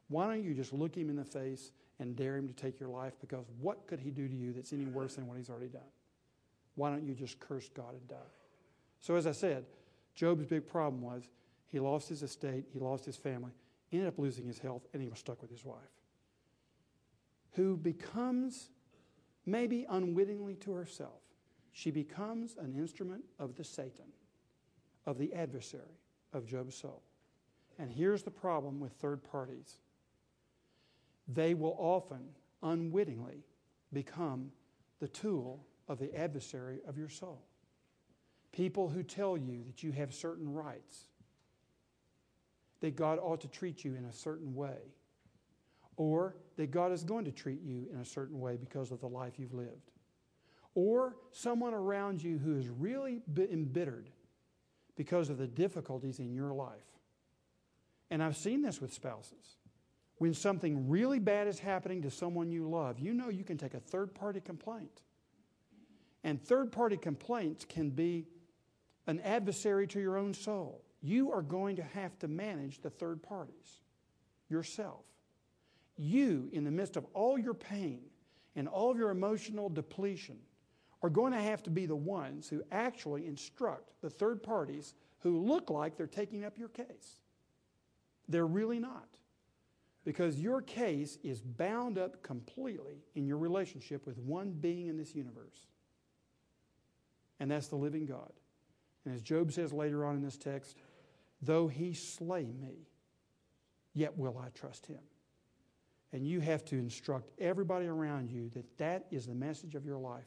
Why 0.08 0.26
don't 0.26 0.44
you 0.44 0.54
just 0.54 0.74
look 0.74 0.96
him 0.96 1.10
in 1.10 1.18
the 1.18 1.26
face 1.26 1.72
and 2.00 2.16
dare 2.16 2.38
him 2.38 2.48
to 2.48 2.54
take 2.54 2.80
your 2.80 2.90
life? 2.90 3.14
Because 3.20 3.46
what 3.60 3.88
could 3.88 4.00
he 4.00 4.10
do 4.10 4.28
to 4.28 4.34
you 4.34 4.54
that's 4.54 4.74
any 4.74 4.86
worse 4.86 5.16
than 5.16 5.28
what 5.28 5.38
he's 5.38 5.50
already 5.50 5.68
done? 5.68 5.82
Why 6.76 6.90
don't 6.90 7.04
you 7.04 7.14
just 7.14 7.40
curse 7.40 7.70
God 7.70 7.94
and 7.94 8.08
die? 8.08 8.16
So, 9.02 9.16
as 9.16 9.28
I 9.28 9.34
said, 9.34 9.66
Job's 10.16 10.46
big 10.46 10.68
problem 10.68 11.02
was 11.02 11.24
he 11.68 11.80
lost 11.80 12.10
his 12.10 12.24
estate, 12.24 12.66
he 12.72 12.80
lost 12.80 13.06
his 13.06 13.16
family, 13.16 13.52
ended 13.98 14.08
up 14.08 14.20
losing 14.20 14.46
his 14.46 14.60
health, 14.60 14.88
and 14.94 15.02
he 15.02 15.10
was 15.10 15.20
stuck 15.20 15.42
with 15.42 15.52
his 15.52 15.66
wife, 15.66 15.78
who 17.54 17.76
becomes 17.78 18.70
maybe 19.46 19.86
unwittingly 19.90 20.56
to 20.56 20.74
herself, 20.74 21.22
she 21.72 21.92
becomes 21.92 22.56
an 22.60 22.76
instrument 22.76 23.24
of 23.40 23.56
the 23.56 23.64
Satan, 23.64 24.12
of 25.06 25.18
the 25.18 25.34
adversary 25.34 26.00
of 26.34 26.46
Job's 26.46 26.76
soul. 26.76 27.02
And 27.78 27.92
here's 27.92 28.24
the 28.24 28.32
problem 28.32 28.80
with 28.80 28.92
third 28.94 29.24
parties 29.24 29.78
they 31.28 31.54
will 31.54 31.76
often, 31.78 32.30
unwittingly, 32.64 33.46
become 33.94 34.52
the 35.00 35.08
tool 35.08 35.66
of 35.88 36.00
the 36.00 36.14
adversary 36.16 36.80
of 36.88 36.98
your 36.98 37.10
soul. 37.10 37.44
People 38.52 38.90
who 38.90 39.04
tell 39.04 39.38
you 39.38 39.64
that 39.68 39.84
you 39.84 39.92
have 39.92 40.14
certain 40.14 40.52
rights, 40.52 41.06
that 42.82 42.96
God 42.96 43.20
ought 43.22 43.42
to 43.42 43.48
treat 43.48 43.84
you 43.84 43.96
in 43.96 44.06
a 44.06 44.14
certain 44.14 44.56
way, 44.56 44.78
or 45.98 46.36
that 46.56 46.72
God 46.72 46.92
is 46.92 47.04
going 47.04 47.26
to 47.26 47.32
treat 47.32 47.62
you 47.62 47.88
in 47.94 48.00
a 48.00 48.06
certain 48.06 48.40
way 48.40 48.58
because 48.58 48.92
of 48.92 49.02
the 49.02 49.08
life 49.08 49.34
you've 49.38 49.54
lived. 49.54 49.92
Or 50.76 51.18
someone 51.32 51.74
around 51.74 52.24
you 52.24 52.38
who 52.38 52.58
is 52.58 52.70
really 52.70 53.22
embittered 53.38 54.10
because 54.96 55.30
of 55.30 55.38
the 55.38 55.48
difficulties 55.48 56.20
in 56.20 56.34
your 56.34 56.54
life. 56.54 56.86
And 58.12 58.24
I've 58.24 58.38
seen 58.38 58.62
this 58.62 58.82
with 58.82 58.94
spouses. 58.94 59.58
When 60.18 60.34
something 60.34 60.90
really 60.90 61.20
bad 61.20 61.48
is 61.48 61.60
happening 61.60 62.02
to 62.02 62.12
someone 62.12 62.52
you 62.52 62.70
love, 62.70 63.00
you 63.00 63.14
know 63.14 63.30
you 63.30 63.44
can 63.44 63.58
take 63.58 63.74
a 63.74 63.80
third 63.80 64.14
party 64.14 64.42
complaint. 64.42 65.02
And 66.24 66.42
third 66.42 66.72
party 66.72 66.98
complaints 66.98 67.66
can 67.66 67.90
be 67.90 68.28
an 69.08 69.22
adversary 69.22 69.88
to 69.88 70.00
your 70.00 70.18
own 70.18 70.34
soul. 70.34 70.82
You 71.02 71.32
are 71.32 71.42
going 71.42 71.78
to 71.78 71.84
have 71.84 72.18
to 72.20 72.28
manage 72.28 72.82
the 72.82 72.90
third 72.90 73.24
parties 73.24 73.82
yourself 74.50 75.06
you, 76.00 76.50
in 76.54 76.64
the 76.64 76.72
midst 76.72 76.96
of 76.96 77.06
all 77.14 77.38
your 77.38 77.54
pain 77.54 78.00
and 78.56 78.68
all 78.68 78.90
of 78.90 78.98
your 78.98 79.10
emotional 79.10 79.70
depletion, 79.70 80.38
are 81.04 81.10
going 81.10 81.34
to 81.34 81.40
have 81.40 81.62
to 81.64 81.70
be 81.70 81.86
the 81.86 81.96
ones 81.96 82.50
who 82.50 82.64
actually 82.72 83.28
instruct 83.28 83.92
the 84.02 84.10
third 84.10 84.42
parties 84.42 84.96
who 85.20 85.40
look 85.40 85.70
like 85.70 85.98
they're 85.98 86.08
taking 86.08 86.46
up 86.46 86.58
your 86.58 86.70
case. 86.70 87.20
They're 88.28 88.48
really 88.48 88.80
not. 88.80 89.08
Because 90.06 90.40
your 90.40 90.62
case 90.62 91.18
is 91.24 91.42
bound 91.42 91.98
up 91.98 92.24
completely 92.24 93.04
in 93.16 93.28
your 93.28 93.38
relationship 93.38 94.06
with 94.08 94.18
one 94.18 94.52
being 94.52 94.88
in 94.88 94.98
this 94.98 95.14
universe. 95.14 95.68
And 97.40 97.52
that's 97.52 97.68
the 97.68 97.76
living 97.76 98.06
God. 98.06 98.32
And 99.06 99.14
as 99.14 99.22
Job 99.22 99.52
says 99.52 99.74
later 99.74 100.06
on 100.06 100.16
in 100.16 100.22
this 100.22 100.38
text, 100.38 100.78
though 101.42 101.68
he 101.68 101.94
slay 101.94 102.46
me, 102.46 102.88
yet 103.94 104.18
will 104.18 104.38
I 104.38 104.50
trust 104.50 104.86
him. 104.88 105.00
And 106.12 106.26
you 106.26 106.40
have 106.40 106.66
to 106.66 106.76
instruct 106.76 107.30
everybody 107.40 107.86
around 107.86 108.32
you 108.32 108.50
that 108.50 108.78
that 108.78 109.06
is 109.12 109.28
the 109.28 109.36
message 109.36 109.76
of 109.76 109.86
your 109.86 110.00
life. 110.00 110.26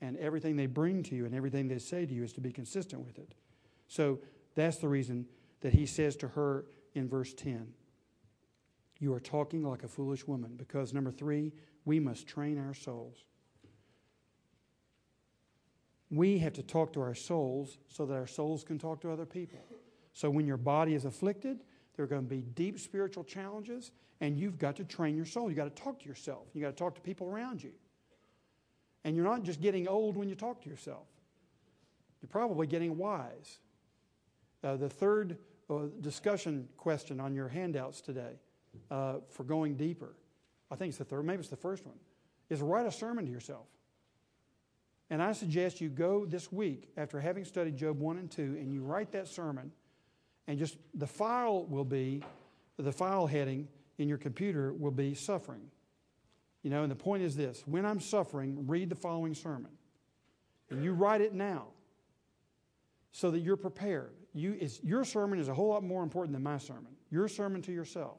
And 0.00 0.16
everything 0.16 0.56
they 0.56 0.66
bring 0.66 1.02
to 1.04 1.14
you 1.14 1.26
and 1.26 1.34
everything 1.34 1.68
they 1.68 1.78
say 1.78 2.06
to 2.06 2.14
you 2.14 2.22
is 2.22 2.32
to 2.34 2.40
be 2.40 2.52
consistent 2.52 3.04
with 3.04 3.18
it. 3.18 3.34
So 3.88 4.20
that's 4.54 4.78
the 4.78 4.88
reason 4.88 5.26
that 5.60 5.74
he 5.74 5.86
says 5.86 6.16
to 6.16 6.28
her 6.28 6.64
in 6.94 7.08
verse 7.08 7.34
10 7.34 7.68
You 9.00 9.12
are 9.12 9.20
talking 9.20 9.62
like 9.62 9.84
a 9.84 9.88
foolish 9.88 10.26
woman, 10.26 10.54
because 10.56 10.92
number 10.92 11.10
three, 11.10 11.52
we 11.84 12.00
must 12.00 12.26
train 12.26 12.58
our 12.58 12.74
souls. 12.74 13.24
We 16.10 16.38
have 16.38 16.52
to 16.54 16.62
talk 16.62 16.92
to 16.94 17.00
our 17.00 17.14
souls 17.14 17.78
so 17.88 18.06
that 18.06 18.14
our 18.14 18.26
souls 18.26 18.64
can 18.64 18.78
talk 18.78 19.00
to 19.02 19.10
other 19.10 19.26
people. 19.26 19.60
So 20.16 20.30
when 20.30 20.46
your 20.46 20.56
body 20.56 20.94
is 20.94 21.04
afflicted, 21.04 21.62
there 21.94 22.04
are 22.06 22.08
going 22.08 22.22
to 22.22 22.28
be 22.28 22.40
deep 22.40 22.80
spiritual 22.80 23.22
challenges, 23.22 23.92
and 24.22 24.38
you've 24.38 24.58
got 24.58 24.76
to 24.76 24.84
train 24.84 25.14
your 25.14 25.26
soul. 25.26 25.50
You've 25.50 25.58
got 25.58 25.76
to 25.76 25.82
talk 25.82 26.00
to 26.00 26.08
yourself. 26.08 26.46
You've 26.54 26.62
got 26.62 26.70
to 26.70 26.76
talk 26.76 26.94
to 26.94 27.02
people 27.02 27.28
around 27.28 27.62
you. 27.62 27.72
And 29.04 29.14
you're 29.14 29.26
not 29.26 29.42
just 29.42 29.60
getting 29.60 29.86
old 29.86 30.16
when 30.16 30.30
you 30.30 30.34
talk 30.34 30.62
to 30.62 30.70
yourself, 30.70 31.06
you're 32.22 32.30
probably 32.30 32.66
getting 32.66 32.96
wise. 32.96 33.58
Uh, 34.64 34.76
the 34.76 34.88
third 34.88 35.36
uh, 35.68 35.80
discussion 36.00 36.66
question 36.78 37.20
on 37.20 37.34
your 37.34 37.48
handouts 37.48 38.00
today 38.00 38.40
uh, 38.90 39.16
for 39.28 39.44
going 39.44 39.76
deeper, 39.76 40.16
I 40.70 40.76
think 40.76 40.88
it's 40.88 40.98
the 40.98 41.04
third, 41.04 41.26
maybe 41.26 41.40
it's 41.40 41.50
the 41.50 41.56
first 41.56 41.84
one, 41.84 41.98
is 42.48 42.62
write 42.62 42.86
a 42.86 42.90
sermon 42.90 43.26
to 43.26 43.30
yourself. 43.30 43.66
And 45.10 45.22
I 45.22 45.32
suggest 45.32 45.82
you 45.82 45.90
go 45.90 46.24
this 46.24 46.50
week 46.50 46.88
after 46.96 47.20
having 47.20 47.44
studied 47.44 47.76
Job 47.76 48.00
1 48.00 48.16
and 48.16 48.30
2 48.30 48.42
and 48.58 48.72
you 48.72 48.80
write 48.80 49.12
that 49.12 49.28
sermon 49.28 49.72
and 50.46 50.58
just 50.58 50.76
the 50.94 51.06
file 51.06 51.64
will 51.64 51.84
be 51.84 52.22
the 52.78 52.92
file 52.92 53.26
heading 53.26 53.68
in 53.98 54.08
your 54.08 54.18
computer 54.18 54.72
will 54.72 54.90
be 54.90 55.14
suffering. 55.14 55.70
You 56.62 56.70
know, 56.70 56.82
and 56.82 56.90
the 56.90 56.96
point 56.96 57.22
is 57.22 57.36
this 57.36 57.62
when 57.66 57.86
I'm 57.86 58.00
suffering, 58.00 58.66
read 58.66 58.90
the 58.90 58.96
following 58.96 59.34
sermon. 59.34 59.70
And 60.70 60.82
you 60.82 60.92
write 60.92 61.20
it 61.20 61.32
now 61.32 61.68
so 63.12 63.30
that 63.30 63.38
you're 63.38 63.56
prepared. 63.56 64.12
You, 64.34 64.58
your 64.82 65.04
sermon 65.04 65.38
is 65.38 65.48
a 65.48 65.54
whole 65.54 65.68
lot 65.68 65.84
more 65.84 66.02
important 66.02 66.32
than 66.32 66.42
my 66.42 66.58
sermon. 66.58 66.92
Your 67.10 67.28
sermon 67.28 67.62
to 67.62 67.72
yourself. 67.72 68.18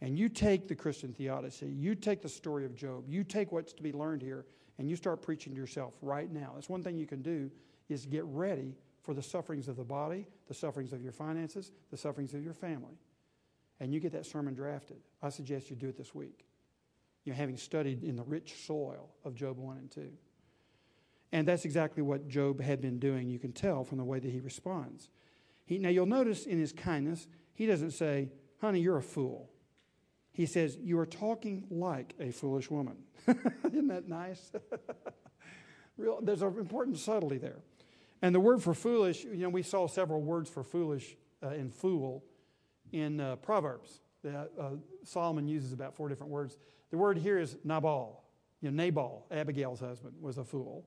And 0.00 0.18
you 0.18 0.28
take 0.28 0.66
the 0.66 0.74
Christian 0.74 1.12
theodicy, 1.12 1.66
you 1.66 1.94
take 1.94 2.20
the 2.20 2.28
story 2.28 2.64
of 2.64 2.74
Job, 2.74 3.04
you 3.08 3.22
take 3.22 3.52
what's 3.52 3.72
to 3.74 3.82
be 3.82 3.92
learned 3.92 4.22
here, 4.22 4.44
and 4.78 4.90
you 4.90 4.96
start 4.96 5.22
preaching 5.22 5.54
to 5.54 5.60
yourself 5.60 5.94
right 6.02 6.30
now. 6.32 6.52
That's 6.54 6.68
one 6.68 6.82
thing 6.82 6.96
you 6.96 7.06
can 7.06 7.22
do 7.22 7.50
is 7.88 8.06
get 8.06 8.24
ready 8.24 8.74
for 9.04 9.14
the 9.14 9.22
sufferings 9.22 9.68
of 9.68 9.76
the 9.76 9.84
body, 9.84 10.26
the 10.48 10.54
sufferings 10.54 10.92
of 10.92 11.02
your 11.02 11.12
finances, 11.12 11.72
the 11.90 11.96
sufferings 11.96 12.32
of 12.32 12.42
your 12.42 12.54
family. 12.54 12.98
And 13.78 13.92
you 13.92 14.00
get 14.00 14.12
that 14.12 14.24
sermon 14.24 14.54
drafted. 14.54 14.96
I 15.22 15.28
suggest 15.28 15.68
you 15.68 15.76
do 15.76 15.88
it 15.88 15.96
this 15.96 16.14
week. 16.14 16.46
You're 17.24 17.34
having 17.34 17.56
studied 17.56 18.02
in 18.02 18.16
the 18.16 18.22
rich 18.22 18.54
soil 18.66 19.10
of 19.24 19.34
Job 19.34 19.58
1 19.58 19.76
and 19.76 19.90
2. 19.90 20.10
And 21.32 21.46
that's 21.46 21.64
exactly 21.64 22.02
what 22.02 22.28
Job 22.28 22.60
had 22.60 22.80
been 22.80 22.98
doing. 22.98 23.28
You 23.28 23.38
can 23.38 23.52
tell 23.52 23.84
from 23.84 23.98
the 23.98 24.04
way 24.04 24.20
that 24.20 24.30
he 24.30 24.40
responds. 24.40 25.10
He, 25.66 25.78
now, 25.78 25.88
you'll 25.88 26.06
notice 26.06 26.46
in 26.46 26.58
his 26.58 26.72
kindness, 26.72 27.26
he 27.54 27.66
doesn't 27.66 27.90
say, 27.90 28.30
Honey, 28.60 28.80
you're 28.80 28.98
a 28.98 29.02
fool. 29.02 29.50
He 30.32 30.46
says, 30.46 30.78
You 30.80 30.98
are 30.98 31.06
talking 31.06 31.64
like 31.70 32.14
a 32.20 32.30
foolish 32.30 32.70
woman. 32.70 32.96
Isn't 33.64 33.88
that 33.88 34.08
nice? 34.08 34.52
Real, 35.96 36.20
there's 36.22 36.42
an 36.42 36.56
important 36.58 36.98
subtlety 36.98 37.38
there. 37.38 37.60
And 38.22 38.34
the 38.34 38.40
word 38.40 38.62
for 38.62 38.74
foolish, 38.74 39.24
you 39.24 39.36
know, 39.36 39.48
we 39.48 39.62
saw 39.62 39.86
several 39.86 40.22
words 40.22 40.48
for 40.48 40.62
foolish 40.62 41.16
uh, 41.42 41.48
and 41.48 41.72
fool 41.72 42.24
in 42.92 43.20
uh, 43.20 43.36
Proverbs. 43.36 44.00
Uh, 44.26 44.70
Solomon 45.02 45.46
uses 45.46 45.72
about 45.72 45.94
four 45.94 46.08
different 46.08 46.32
words. 46.32 46.56
The 46.90 46.96
word 46.96 47.18
here 47.18 47.38
is 47.38 47.56
Nabal. 47.64 48.24
You 48.60 48.70
know, 48.70 48.82
Nabal, 48.82 49.26
Abigail's 49.30 49.80
husband, 49.80 50.14
was 50.20 50.38
a 50.38 50.44
fool. 50.44 50.86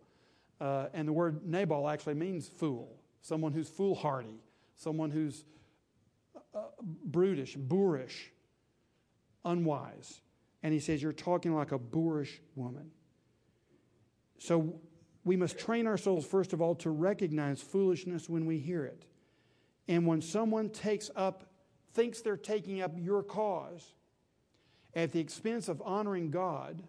Uh, 0.59 0.87
and 0.93 1.07
the 1.07 1.13
word 1.13 1.45
Nabal 1.45 1.87
actually 1.87 2.15
means 2.15 2.47
fool, 2.47 2.97
someone 3.21 3.51
who's 3.51 3.69
foolhardy, 3.69 4.41
someone 4.75 5.11
who's 5.11 5.43
uh, 6.55 6.61
brutish, 6.81 7.55
boorish, 7.55 8.31
unwise. 9.45 10.21
And 10.63 10.73
he 10.73 10.79
says, 10.79 11.03
You're 11.03 11.13
talking 11.13 11.53
like 11.53 11.71
a 11.71 11.77
boorish 11.77 12.41
woman. 12.55 12.89
So 14.39 14.79
we 15.27 15.35
must 15.35 15.59
train 15.59 15.85
ourselves, 15.85 16.25
first 16.25 16.53
of 16.53 16.61
all, 16.61 16.73
to 16.75 16.89
recognize 16.89 17.61
foolishness 17.61 18.29
when 18.29 18.45
we 18.45 18.57
hear 18.59 18.85
it. 18.85 19.05
And 19.87 20.07
when 20.07 20.21
someone 20.21 20.69
takes 20.69 21.11
up, 21.15 21.51
thinks 21.93 22.21
they're 22.21 22.37
taking 22.37 22.81
up 22.81 22.93
your 22.95 23.23
cause 23.23 23.93
at 24.95 25.11
the 25.11 25.19
expense 25.19 25.67
of 25.69 25.81
honoring 25.85 26.31
God, 26.31 26.81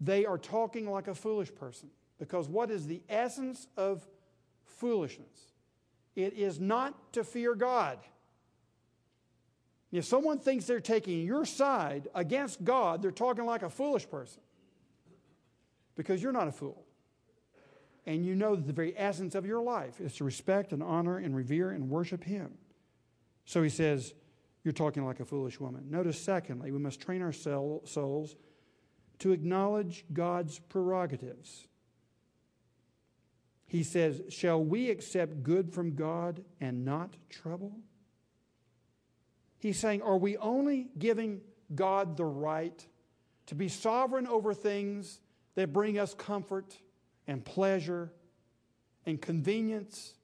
they 0.00 0.24
are 0.24 0.38
talking 0.38 0.88
like 0.88 1.08
a 1.08 1.14
foolish 1.14 1.54
person. 1.54 1.88
Because 2.18 2.48
what 2.48 2.70
is 2.70 2.86
the 2.86 3.02
essence 3.08 3.66
of 3.76 4.06
foolishness? 4.64 5.52
It 6.14 6.34
is 6.34 6.60
not 6.60 7.12
to 7.14 7.24
fear 7.24 7.54
God. 7.54 7.98
If 9.92 10.04
someone 10.04 10.38
thinks 10.38 10.66
they're 10.66 10.80
taking 10.80 11.22
your 11.22 11.44
side 11.44 12.08
against 12.14 12.64
God, 12.64 13.02
they're 13.02 13.10
talking 13.10 13.44
like 13.44 13.62
a 13.62 13.70
foolish 13.70 14.08
person. 14.08 14.42
Because 15.94 16.22
you're 16.22 16.32
not 16.32 16.48
a 16.48 16.52
fool. 16.52 16.85
And 18.06 18.24
you 18.24 18.36
know 18.36 18.54
that 18.54 18.66
the 18.66 18.72
very 18.72 18.94
essence 18.96 19.34
of 19.34 19.44
your 19.44 19.60
life 19.60 20.00
is 20.00 20.14
to 20.16 20.24
respect 20.24 20.72
and 20.72 20.82
honor 20.82 21.18
and 21.18 21.34
revere 21.34 21.70
and 21.70 21.90
worship 21.90 22.22
Him. 22.22 22.52
So 23.44 23.62
he 23.62 23.68
says, 23.68 24.14
You're 24.62 24.72
talking 24.72 25.04
like 25.04 25.20
a 25.20 25.24
foolish 25.24 25.58
woman. 25.58 25.90
Notice, 25.90 26.20
secondly, 26.20 26.70
we 26.70 26.78
must 26.78 27.00
train 27.00 27.22
our 27.22 27.32
souls 27.32 28.36
to 29.18 29.32
acknowledge 29.32 30.04
God's 30.12 30.58
prerogatives. 30.58 31.66
He 33.66 33.82
says, 33.82 34.22
Shall 34.28 34.62
we 34.62 34.90
accept 34.90 35.42
good 35.42 35.72
from 35.72 35.96
God 35.96 36.44
and 36.60 36.84
not 36.84 37.16
trouble? 37.28 37.76
He's 39.58 39.78
saying, 39.78 40.02
Are 40.02 40.18
we 40.18 40.36
only 40.36 40.88
giving 40.96 41.40
God 41.74 42.16
the 42.16 42.24
right 42.24 42.86
to 43.46 43.56
be 43.56 43.68
sovereign 43.68 44.28
over 44.28 44.54
things 44.54 45.20
that 45.56 45.72
bring 45.72 45.98
us 45.98 46.14
comfort 46.14 46.76
and 47.26 47.44
pleasure 47.44 48.12
and 49.04 49.20
convenience 49.20 50.14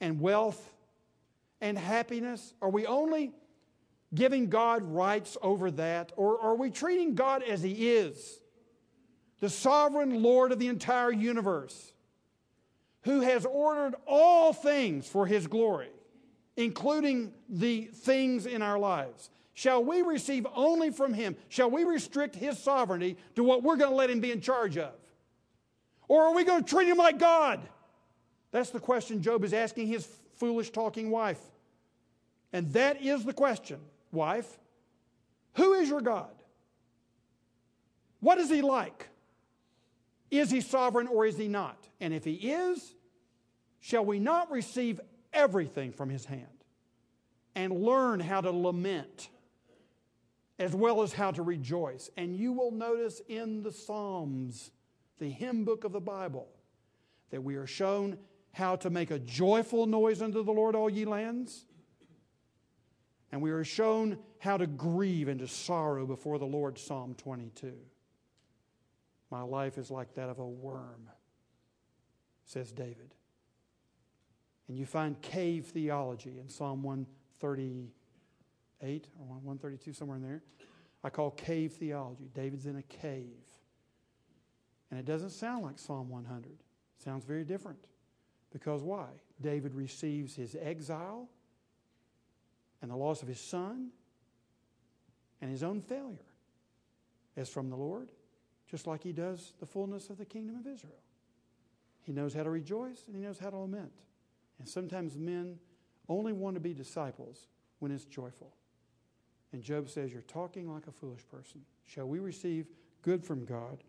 and 0.00 0.20
wealth 0.20 0.72
and 1.60 1.78
happiness? 1.78 2.54
Are 2.60 2.70
we 2.70 2.86
only 2.86 3.32
giving 4.14 4.48
God 4.48 4.82
rights 4.82 5.36
over 5.42 5.70
that? 5.72 6.12
Or 6.16 6.40
are 6.40 6.54
we 6.54 6.70
treating 6.70 7.14
God 7.14 7.42
as 7.42 7.62
He 7.62 7.90
is, 7.90 8.40
the 9.40 9.48
sovereign 9.48 10.22
Lord 10.22 10.52
of 10.52 10.58
the 10.58 10.68
entire 10.68 11.12
universe? 11.12 11.92
who 13.02 13.20
has 13.20 13.46
ordered 13.46 13.94
all 14.06 14.52
things 14.52 15.06
for 15.06 15.26
his 15.26 15.46
glory, 15.46 15.90
including 16.56 17.32
the 17.48 17.84
things 17.94 18.46
in 18.46 18.62
our 18.62 18.78
lives. 18.78 19.30
Shall 19.54 19.82
we 19.82 20.02
receive 20.02 20.46
only 20.54 20.90
from 20.90 21.12
him? 21.14 21.36
Shall 21.48 21.70
we 21.70 21.84
restrict 21.84 22.34
his 22.34 22.58
sovereignty 22.58 23.16
to 23.36 23.44
what 23.44 23.62
we're 23.62 23.76
going 23.76 23.90
to 23.90 23.96
let 23.96 24.10
him 24.10 24.20
be 24.20 24.32
in 24.32 24.40
charge 24.40 24.76
of? 24.76 24.92
Or 26.10 26.24
are 26.24 26.34
we 26.34 26.42
going 26.42 26.64
to 26.64 26.68
treat 26.68 26.88
him 26.88 26.96
like 26.96 27.20
God? 27.20 27.60
That's 28.50 28.70
the 28.70 28.80
question 28.80 29.22
Job 29.22 29.44
is 29.44 29.54
asking 29.54 29.86
his 29.86 30.08
foolish 30.38 30.70
talking 30.70 31.08
wife. 31.08 31.38
And 32.52 32.72
that 32.72 33.00
is 33.00 33.24
the 33.24 33.32
question, 33.32 33.78
wife. 34.10 34.58
Who 35.54 35.74
is 35.74 35.88
your 35.88 36.00
God? 36.00 36.34
What 38.18 38.38
is 38.38 38.50
he 38.50 38.60
like? 38.60 39.08
Is 40.32 40.50
he 40.50 40.60
sovereign 40.60 41.06
or 41.06 41.26
is 41.26 41.38
he 41.38 41.46
not? 41.46 41.86
And 42.00 42.12
if 42.12 42.24
he 42.24 42.34
is, 42.34 42.92
shall 43.78 44.04
we 44.04 44.18
not 44.18 44.50
receive 44.50 45.00
everything 45.32 45.92
from 45.92 46.10
his 46.10 46.24
hand 46.24 46.64
and 47.54 47.84
learn 47.84 48.18
how 48.18 48.40
to 48.40 48.50
lament 48.50 49.28
as 50.58 50.74
well 50.74 51.02
as 51.02 51.12
how 51.12 51.30
to 51.30 51.42
rejoice? 51.42 52.10
And 52.16 52.34
you 52.34 52.52
will 52.52 52.72
notice 52.72 53.22
in 53.28 53.62
the 53.62 53.70
Psalms, 53.70 54.72
the 55.20 55.30
hymn 55.30 55.64
book 55.64 55.84
of 55.84 55.92
the 55.92 56.00
Bible, 56.00 56.48
that 57.30 57.44
we 57.44 57.54
are 57.54 57.66
shown 57.66 58.18
how 58.52 58.74
to 58.76 58.90
make 58.90 59.12
a 59.12 59.18
joyful 59.18 59.86
noise 59.86 60.20
unto 60.20 60.42
the 60.42 60.52
Lord, 60.52 60.74
all 60.74 60.90
ye 60.90 61.04
lands. 61.04 61.66
And 63.30 63.40
we 63.40 63.52
are 63.52 63.62
shown 63.62 64.18
how 64.40 64.56
to 64.56 64.66
grieve 64.66 65.28
and 65.28 65.38
to 65.38 65.46
sorrow 65.46 66.04
before 66.04 66.38
the 66.38 66.46
Lord, 66.46 66.78
Psalm 66.78 67.14
22. 67.14 67.74
My 69.30 69.42
life 69.42 69.78
is 69.78 69.90
like 69.90 70.14
that 70.14 70.28
of 70.28 70.40
a 70.40 70.48
worm, 70.48 71.08
says 72.44 72.72
David. 72.72 73.14
And 74.66 74.76
you 74.76 74.86
find 74.86 75.20
cave 75.22 75.66
theology 75.66 76.40
in 76.40 76.48
Psalm 76.48 76.82
138 76.82 79.06
or 79.20 79.26
132, 79.26 79.92
somewhere 79.92 80.16
in 80.16 80.24
there. 80.24 80.42
I 81.04 81.10
call 81.10 81.30
cave 81.30 81.74
theology. 81.74 82.28
David's 82.34 82.66
in 82.66 82.76
a 82.76 82.82
cave. 82.82 83.46
And 84.90 84.98
it 84.98 85.06
doesn't 85.06 85.30
sound 85.30 85.64
like 85.64 85.78
Psalm 85.78 86.08
100. 86.08 86.50
It 86.50 86.58
sounds 87.02 87.24
very 87.24 87.44
different. 87.44 87.78
Because 88.52 88.82
why? 88.82 89.06
David 89.40 89.74
receives 89.74 90.34
his 90.34 90.56
exile 90.60 91.28
and 92.82 92.90
the 92.90 92.96
loss 92.96 93.22
of 93.22 93.28
his 93.28 93.40
son 93.40 93.90
and 95.40 95.50
his 95.50 95.62
own 95.62 95.80
failure 95.80 96.18
as 97.36 97.48
from 97.48 97.70
the 97.70 97.76
Lord 97.76 98.10
just 98.70 98.86
like 98.86 99.02
he 99.02 99.12
does 99.12 99.54
the 99.58 99.66
fullness 99.66 100.10
of 100.10 100.18
the 100.18 100.24
kingdom 100.24 100.56
of 100.56 100.66
Israel. 100.66 101.02
He 102.02 102.12
knows 102.12 102.32
how 102.32 102.44
to 102.44 102.50
rejoice 102.50 103.04
and 103.06 103.16
he 103.16 103.22
knows 103.22 103.38
how 103.38 103.50
to 103.50 103.56
lament. 103.56 103.92
And 104.58 104.68
sometimes 104.68 105.16
men 105.16 105.58
only 106.08 106.32
want 106.32 106.54
to 106.54 106.60
be 106.60 106.72
disciples 106.72 107.48
when 107.80 107.90
it's 107.90 108.04
joyful. 108.04 108.52
And 109.52 109.62
Job 109.62 109.88
says, 109.88 110.12
You're 110.12 110.22
talking 110.22 110.72
like 110.72 110.86
a 110.86 110.92
foolish 110.92 111.26
person. 111.26 111.62
Shall 111.84 112.06
we 112.06 112.20
receive 112.20 112.66
good 113.02 113.24
from 113.24 113.44
God 113.44 113.82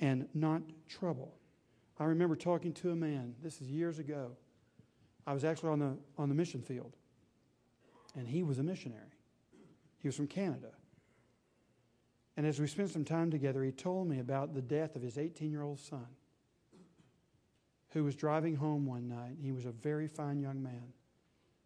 and 0.00 0.28
not 0.34 0.62
trouble? 0.88 1.34
I 1.98 2.04
remember 2.04 2.34
talking 2.34 2.72
to 2.74 2.90
a 2.90 2.96
man, 2.96 3.34
this 3.42 3.60
is 3.60 3.68
years 3.68 3.98
ago. 3.98 4.32
I 5.26 5.34
was 5.34 5.44
actually 5.44 5.70
on 5.70 5.78
the, 5.78 5.96
on 6.16 6.28
the 6.28 6.34
mission 6.34 6.62
field, 6.62 6.96
and 8.16 8.26
he 8.26 8.42
was 8.42 8.58
a 8.58 8.62
missionary. 8.62 9.14
He 9.98 10.08
was 10.08 10.16
from 10.16 10.26
Canada. 10.26 10.70
And 12.36 12.46
as 12.46 12.58
we 12.58 12.66
spent 12.66 12.90
some 12.90 13.04
time 13.04 13.30
together, 13.30 13.62
he 13.62 13.70
told 13.70 14.08
me 14.08 14.18
about 14.18 14.54
the 14.54 14.62
death 14.62 14.96
of 14.96 15.02
his 15.02 15.18
18 15.18 15.50
year 15.50 15.62
old 15.62 15.78
son 15.78 16.06
who 17.90 18.04
was 18.04 18.14
driving 18.14 18.56
home 18.56 18.86
one 18.86 19.08
night. 19.08 19.36
He 19.42 19.52
was 19.52 19.66
a 19.66 19.72
very 19.72 20.08
fine 20.08 20.40
young 20.40 20.62
man, 20.62 20.94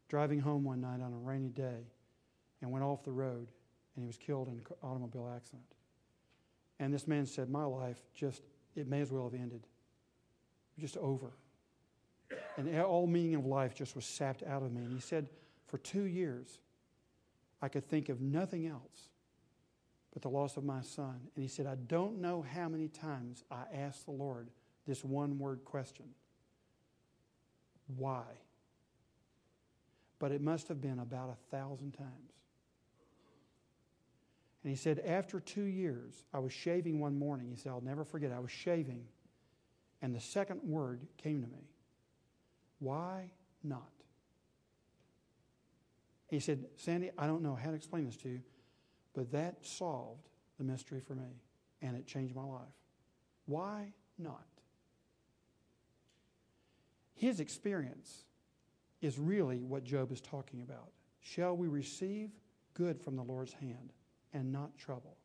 driving 0.09 0.41
home 0.41 0.65
one 0.65 0.81
night 0.81 1.01
on 1.01 1.13
a 1.13 1.19
rainy 1.19 1.51
day 1.51 1.87
and 2.61 2.71
went 2.73 2.85
off 2.85 3.05
the 3.05 3.13
road 3.13 3.49
and 3.95 4.03
he 4.03 4.07
was 4.07 4.17
killed 4.17 4.49
in 4.49 4.55
an 4.55 4.65
automobile 4.83 5.33
accident. 5.35 5.74
And 6.79 6.93
this 6.93 7.07
man 7.07 7.27
said, 7.27 7.49
My 7.49 7.65
life 7.65 8.03
just, 8.15 8.43
it 8.75 8.89
may 8.89 9.01
as 9.01 9.11
well 9.13 9.25
have 9.25 9.35
ended. 9.35 9.67
Just 10.79 10.97
over. 10.97 11.33
And 12.57 12.81
all 12.81 13.07
meaning 13.07 13.37
of 13.37 13.47
life 13.47 13.75
just 13.75 13.95
was 13.95 14.05
sapped 14.05 14.43
out 14.43 14.63
of 14.63 14.73
me. 14.73 14.83
And 14.83 14.93
he 14.93 15.01
said, 15.01 15.29
For 15.67 15.79
two 15.79 16.05
years, 16.05 16.59
I 17.63 17.69
could 17.69 17.89
think 17.89 18.09
of 18.09 18.21
nothing 18.21 18.67
else 18.67 19.11
but 20.13 20.23
the 20.23 20.29
loss 20.29 20.57
of 20.57 20.65
my 20.65 20.81
son. 20.81 21.21
And 21.35 21.43
he 21.43 21.49
said, 21.49 21.67
I 21.67 21.75
don't 21.75 22.21
know 22.21 22.45
how 22.55 22.69
many 22.69 22.89
times 22.89 23.43
I 23.51 23.65
asked 23.75 24.07
the 24.07 24.13
Lord 24.13 24.49
this 24.87 25.05
one 25.05 25.39
word 25.39 25.65
question 25.65 26.07
Why? 27.97 28.23
But 30.19 30.33
it 30.33 30.41
must 30.41 30.69
have 30.69 30.81
been 30.81 31.01
about 31.01 31.31
a 31.31 31.57
thousand 31.57 31.93
times. 31.93 32.33
And 34.65 34.71
he 34.71 34.77
said, 34.77 35.01
after 35.01 35.41
two 35.41 35.65
years, 35.65 36.25
I 36.33 36.39
was 36.39 36.51
shaving 36.51 36.99
one 36.99 37.19
morning. 37.19 37.51
He 37.51 37.57
said, 37.57 37.71
I'll 37.71 37.83
never 37.83 38.03
forget, 38.03 38.33
I 38.33 38.41
was 38.41 38.51
shaving. 38.51 39.05
And 40.01 40.15
the 40.15 40.21
second 40.21 40.63
word 40.65 41.07
came 41.19 41.43
to 41.43 41.49
me 41.49 41.69
Why 42.79 43.31
not? 43.63 43.91
He 46.29 46.41
said, 46.41 46.65
Sandy, 46.77 47.11
I 47.19 47.27
don't 47.27 47.43
know 47.43 47.55
how 47.55 47.69
to 47.69 47.77
explain 47.77 48.07
this 48.07 48.17
to 48.19 48.29
you, 48.31 48.41
but 49.13 49.31
that 49.33 49.65
solved 49.65 50.29
the 50.59 50.65
mystery 50.65 51.01
for 51.01 51.15
me, 51.15 51.43
and 51.83 51.95
it 51.95 52.07
changed 52.07 52.35
my 52.35 52.43
life. 52.43 52.63
Why 53.45 53.93
not? 54.19 54.47
His 57.15 57.39
experience 57.39 58.25
is 59.03 59.19
really 59.19 59.59
what 59.59 59.85
Job 59.85 60.11
is 60.11 60.23
talking 60.23 60.63
about. 60.63 60.91
Shall 61.21 61.55
we 61.55 61.69
receive 61.69 62.31
good 62.73 63.01
from 63.01 63.17
the 63.17 63.23
Lord's 63.23 63.53
hand 63.53 63.93
and 64.35 64.53
not 64.53 64.77
trouble? 64.77 65.17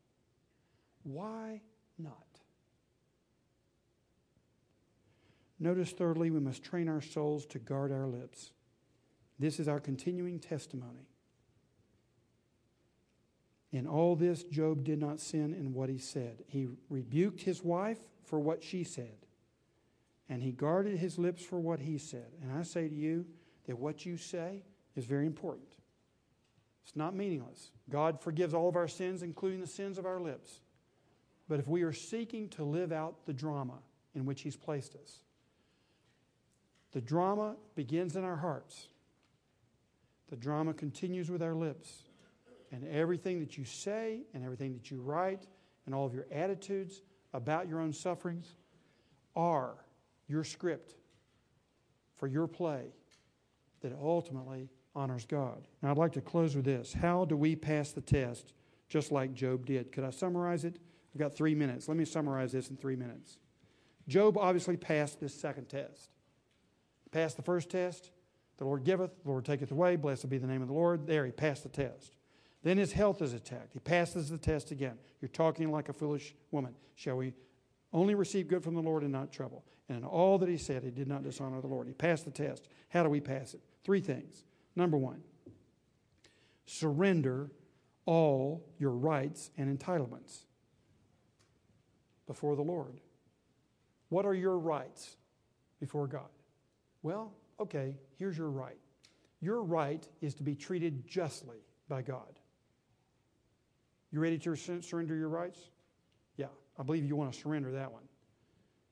Why 1.03 1.62
not? 1.97 2.39
Notice, 5.60 5.91
thirdly, 5.91 6.32
we 6.32 6.39
must 6.39 6.64
train 6.64 6.88
our 6.88 7.01
souls 7.01 7.45
to 7.47 7.60
guard 7.60 7.91
our 7.91 8.07
lips. 8.07 8.53
This 9.38 9.60
is 9.60 9.68
our 9.68 9.80
continuing 9.80 10.39
testimony. 10.39 11.10
In 13.72 13.86
all 13.86 14.16
this, 14.16 14.43
Job 14.43 14.84
did 14.84 14.99
not 14.99 15.20
sin 15.20 15.53
in 15.53 15.74
what 15.74 15.89
he 15.89 15.97
said. 15.97 16.43
He 16.47 16.68
rebuked 16.89 17.41
his 17.41 17.64
wife 17.64 17.99
for 18.24 18.39
what 18.39 18.64
she 18.64 18.84
said, 18.84 19.18
and 20.28 20.41
he 20.41 20.51
guarded 20.51 20.97
his 20.97 21.20
lips 21.20 21.43
for 21.43 21.60
what 21.60 21.80
he 21.80 21.97
said. 21.97 22.32
And 22.41 22.51
I 22.51 22.64
say 22.64 22.88
to 22.88 22.95
you 22.95 23.26
that 23.68 23.78
what 23.78 24.05
you 24.05 24.18
say 24.18 24.64
is 24.95 25.05
very 25.05 25.26
important. 25.26 25.78
It's 26.89 26.95
not 26.95 27.15
meaningless. 27.15 27.69
God 27.87 28.19
forgives 28.19 28.55
all 28.55 28.67
of 28.67 28.75
our 28.75 28.87
sins, 28.87 29.21
including 29.21 29.61
the 29.61 29.67
sins 29.67 29.99
of 29.99 30.07
our 30.07 30.19
lips. 30.19 30.61
But 31.47 31.59
if 31.59 31.67
we 31.67 31.83
are 31.83 31.93
seeking 31.93 32.49
to 32.49 32.63
live 32.63 32.91
out 32.91 33.27
the 33.27 33.33
drama 33.33 33.77
in 34.15 34.25
which 34.25 34.41
He's 34.41 34.55
placed 34.55 34.95
us, 34.95 35.19
the 36.91 36.99
drama 36.99 37.57
begins 37.75 38.15
in 38.15 38.23
our 38.23 38.37
hearts. 38.37 38.87
The 40.31 40.35
drama 40.35 40.73
continues 40.73 41.29
with 41.29 41.43
our 41.43 41.53
lips. 41.53 42.05
And 42.71 42.87
everything 42.87 43.39
that 43.41 43.55
you 43.55 43.65
say 43.65 44.21
and 44.33 44.43
everything 44.43 44.73
that 44.73 44.89
you 44.89 44.99
write 44.99 45.45
and 45.85 45.93
all 45.93 46.07
of 46.07 46.15
your 46.15 46.25
attitudes 46.31 47.03
about 47.33 47.67
your 47.67 47.81
own 47.81 47.93
sufferings 47.93 48.55
are 49.35 49.75
your 50.27 50.43
script 50.43 50.95
for 52.15 52.25
your 52.25 52.47
play 52.47 52.85
that 53.81 53.93
ultimately 54.01 54.69
honors 54.99 55.25
God. 55.25 55.65
Now, 55.81 55.91
I'd 55.91 55.97
like 55.97 56.11
to 56.13 56.21
close 56.21 56.55
with 56.55 56.65
this. 56.65 56.91
How 56.93 57.23
do 57.23 57.37
we 57.37 57.55
pass 57.55 57.91
the 57.93 58.01
test 58.01 58.53
just 58.89 59.11
like 59.11 59.33
Job 59.33 59.65
did? 59.65 59.93
Could 59.93 60.03
I 60.03 60.09
summarize 60.09 60.65
it? 60.65 60.77
I've 61.13 61.19
got 61.19 61.33
three 61.33 61.55
minutes. 61.55 61.87
Let 61.87 61.97
me 61.97 62.03
summarize 62.05 62.51
this 62.51 62.69
in 62.69 62.75
three 62.75 62.97
minutes. 62.97 63.37
Job 64.09 64.37
obviously 64.37 64.75
passed 64.75 65.21
this 65.21 65.33
second 65.33 65.69
test. 65.69 66.09
Passed 67.11 67.37
the 67.37 67.43
first 67.43 67.69
test. 67.69 68.11
The 68.57 68.65
Lord 68.65 68.83
giveth, 68.83 69.11
the 69.23 69.29
Lord 69.29 69.45
taketh 69.45 69.71
away. 69.71 69.95
Blessed 69.95 70.29
be 70.29 70.37
the 70.37 70.47
name 70.47 70.61
of 70.61 70.67
the 70.67 70.73
Lord. 70.73 71.07
There, 71.07 71.25
he 71.25 71.31
passed 71.31 71.63
the 71.63 71.69
test. 71.69 72.17
Then 72.61 72.77
his 72.77 72.91
health 72.91 73.21
is 73.21 73.31
attacked. 73.31 73.71
He 73.71 73.79
passes 73.79 74.29
the 74.29 74.37
test 74.37 74.71
again. 74.71 74.97
You're 75.21 75.29
talking 75.29 75.71
like 75.71 75.87
a 75.87 75.93
foolish 75.93 76.35
woman. 76.51 76.75
Shall 76.95 77.15
we 77.15 77.33
only 77.93 78.15
receive 78.15 78.49
good 78.49 78.63
from 78.63 78.75
the 78.75 78.81
Lord 78.81 79.03
and 79.03 79.13
not 79.13 79.31
trouble? 79.31 79.63
And 79.87 79.99
in 79.99 80.03
all 80.03 80.37
that 80.39 80.49
he 80.49 80.57
said, 80.57 80.83
he 80.83 80.91
did 80.91 81.07
not 81.07 81.23
dishonor 81.23 81.61
the 81.61 81.67
Lord. 81.67 81.87
He 81.87 81.93
passed 81.93 82.25
the 82.25 82.31
test. 82.31 82.67
How 82.89 83.03
do 83.03 83.09
we 83.09 83.21
pass 83.21 83.53
it? 83.53 83.61
Three 83.85 84.01
things. 84.01 84.43
Number 84.76 84.97
one, 84.97 85.22
surrender 86.65 87.51
all 88.05 88.65
your 88.78 88.91
rights 88.91 89.51
and 89.57 89.78
entitlements 89.78 90.39
before 92.28 92.55
the 92.55 92.61
Lord. 92.61 92.99
What 94.09 94.26
are 94.26 94.34
your 94.34 94.57
rights 94.57 95.17
before 95.80 96.07
God? 96.07 96.30
Well, 97.03 97.34
okay, 97.59 97.95
here's 98.17 98.38
your 98.38 98.49
right. 98.49 98.78
Your 99.41 99.63
right 99.63 100.07
is 100.22 100.34
to 100.36 100.43
be 100.43 100.55
treated 100.55 101.07
justly 101.07 101.57
by 101.88 102.01
God. 102.01 102.39
You 104.11 104.20
ready 104.20 104.38
to 104.39 104.55
surrender 104.55 105.15
your 105.15 105.30
rights? 105.30 105.59
Yeah, 106.36 106.47
I 106.78 106.84
believe 106.84 107.05
you 107.05 107.15
want 107.15 107.32
to 107.32 107.39
surrender 107.39 107.72
that 107.74 107.91
one. 107.91 108.03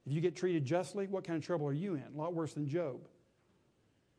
If 0.06 0.14
you 0.14 0.22
get 0.22 0.36
treated 0.36 0.64
justly, 0.64 1.08
what 1.08 1.24
kind 1.24 1.38
of 1.38 1.46
trouble 1.46 1.68
are 1.68 1.74
you 1.74 1.96
in? 1.96 2.04
A 2.16 2.18
lot 2.18 2.34
worse 2.34 2.54
than 2.54 2.68
Job. 2.68 3.00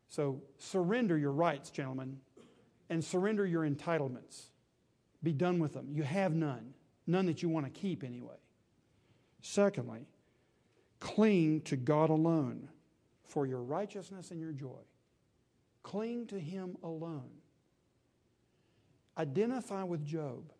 So 0.09 0.41
surrender 0.57 1.17
your 1.17 1.31
rights, 1.31 1.69
gentlemen, 1.69 2.17
and 2.89 3.03
surrender 3.03 3.45
your 3.45 3.67
entitlements. 3.67 4.47
Be 5.21 5.31
done 5.33 5.59
with 5.59 5.73
them. 5.73 5.89
You 5.91 6.03
have 6.03 6.33
none, 6.33 6.73
none 7.05 7.27
that 7.27 7.43
you 7.43 7.49
want 7.49 7.65
to 7.65 7.71
keep 7.71 8.03
anyway. 8.03 8.37
Secondly, 9.41 10.07
cling 10.99 11.61
to 11.61 11.77
God 11.77 12.09
alone 12.09 12.69
for 13.23 13.45
your 13.45 13.61
righteousness 13.61 14.31
and 14.31 14.39
your 14.41 14.51
joy. 14.51 14.81
Cling 15.83 16.27
to 16.27 16.39
Him 16.39 16.75
alone. 16.83 17.29
Identify 19.17 19.83
with 19.83 20.05
Job. 20.05 20.51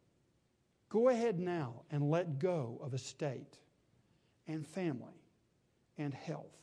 Go 0.90 1.10
ahead 1.10 1.40
now 1.40 1.84
and 1.92 2.10
let 2.10 2.40
go 2.40 2.80
of 2.84 2.94
estate 2.94 3.58
and 4.48 4.66
family 4.66 5.24
and 5.98 6.14
health. 6.14 6.58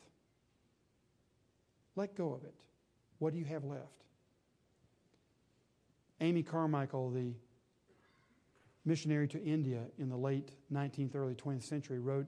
Let 1.96 2.14
go 2.14 2.32
of 2.32 2.44
it. 2.44 2.65
What 3.18 3.32
do 3.32 3.38
you 3.38 3.44
have 3.46 3.64
left? 3.64 4.04
Amy 6.20 6.42
Carmichael, 6.42 7.10
the 7.10 7.34
missionary 8.84 9.28
to 9.28 9.42
India 9.42 9.82
in 9.98 10.08
the 10.08 10.16
late 10.16 10.52
19th, 10.72 11.14
early 11.14 11.34
20th 11.34 11.64
century, 11.64 11.98
wrote 11.98 12.26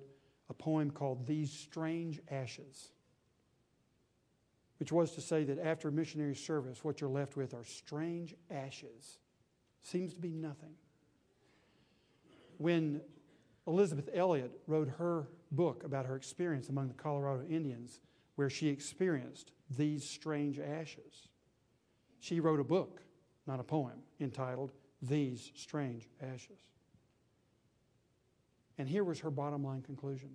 a 0.51 0.55
poem 0.55 0.91
called 0.91 1.27
These 1.27 1.53
Strange 1.53 2.21
Ashes, 2.31 2.89
which 4.79 4.93
was 4.93 5.13
to 5.13 5.21
say 5.21 5.45
that 5.45 5.59
after 5.59 5.91
missionary 5.91 6.35
service, 6.35 6.85
what 6.85 7.01
you're 7.01 7.11
left 7.11 7.37
with 7.37 7.55
are 7.55 7.65
strange 7.65 8.35
ashes. 8.51 9.19
Seems 9.83 10.15
to 10.15 10.21
be 10.21 10.33
nothing. 10.33 10.75
When 12.59 13.01
Elisabeth 13.67 14.09
Elliot 14.13 14.51
wrote 14.67 14.89
her 14.99 15.29
book 15.51 15.85
about 15.85 16.07
her 16.07 16.17
experience 16.17 16.69
among 16.69 16.89
the 16.89 16.95
Colorado 16.95 17.45
Indians, 17.49 18.01
where 18.39 18.49
she 18.49 18.69
experienced 18.69 19.51
these 19.77 20.09
strange 20.09 20.61
ashes, 20.61 21.27
she 22.21 22.39
wrote 22.39 22.61
a 22.61 22.65
book, 22.65 23.03
not 23.49 23.59
a 23.59 23.65
poem, 23.65 23.99
entitled 24.21 24.71
these 25.03 25.51
strange 25.57 26.09
ashes. 26.23 26.61
And 28.79 28.89
here 28.89 29.03
was 29.03 29.19
her 29.19 29.31
bottom 29.33 29.65
line 29.65 29.83
conclusion 29.83 30.31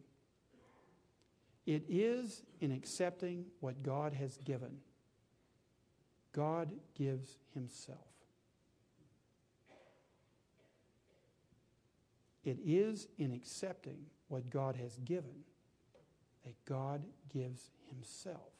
it 1.65 1.85
is 1.87 2.43
in 2.59 2.73
accepting 2.73 3.45
what 3.61 3.81
God 3.81 4.11
has 4.11 4.35
given. 4.43 4.79
God 6.33 6.73
gives 6.95 7.37
Himself. 7.53 7.99
It 12.43 12.57
is 12.65 13.07
in 13.17 13.31
accepting 13.31 13.99
what 14.27 14.49
God 14.49 14.75
has 14.75 14.97
given 15.05 15.45
that 16.45 16.55
God 16.65 17.03
gives 17.33 17.71
Himself. 17.89 18.51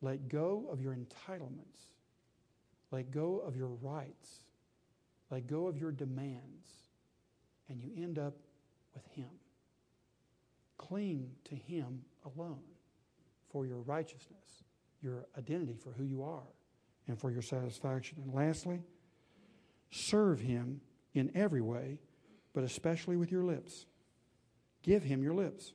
Let 0.00 0.28
go 0.28 0.66
of 0.70 0.80
your 0.80 0.94
entitlements 0.94 1.94
let 2.94 3.10
go 3.10 3.42
of 3.44 3.56
your 3.56 3.70
rights. 3.82 4.44
Let 5.28 5.48
go 5.48 5.66
of 5.66 5.76
your 5.76 5.90
demands. 5.90 6.68
And 7.68 7.82
you 7.82 7.90
end 7.96 8.20
up 8.20 8.34
with 8.94 9.04
Him. 9.08 9.30
Cling 10.78 11.32
to 11.46 11.56
Him 11.56 12.02
alone 12.24 12.62
for 13.50 13.66
your 13.66 13.78
righteousness, 13.78 14.62
your 15.02 15.26
identity 15.36 15.74
for 15.74 15.90
who 15.90 16.04
you 16.04 16.22
are, 16.22 16.46
and 17.08 17.18
for 17.18 17.32
your 17.32 17.42
satisfaction. 17.42 18.18
And 18.22 18.32
lastly, 18.32 18.80
serve 19.90 20.38
Him 20.38 20.80
in 21.14 21.32
every 21.34 21.62
way, 21.62 21.98
but 22.52 22.62
especially 22.62 23.16
with 23.16 23.32
your 23.32 23.42
lips. 23.42 23.86
Give 24.84 25.02
Him 25.02 25.20
your 25.20 25.34
lips. 25.34 25.72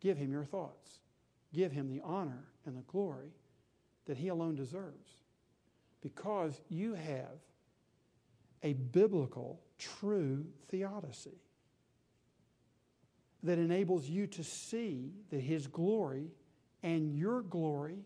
Give 0.00 0.16
Him 0.16 0.30
your 0.30 0.44
thoughts. 0.44 1.00
Give 1.52 1.72
Him 1.72 1.88
the 1.88 2.00
honor 2.04 2.44
and 2.64 2.76
the 2.76 2.82
glory 2.82 3.32
that 4.06 4.16
He 4.16 4.28
alone 4.28 4.54
deserves 4.54 5.10
because 6.02 6.60
you 6.68 6.94
have 6.94 7.40
a 8.62 8.72
biblical, 8.74 9.60
true 9.78 10.46
theodicy 10.68 11.40
that 13.42 13.58
enables 13.58 14.08
you 14.08 14.26
to 14.26 14.44
see 14.44 15.12
that 15.30 15.40
His 15.40 15.66
glory 15.66 16.30
and 16.82 17.16
your 17.16 17.42
glory 17.42 17.98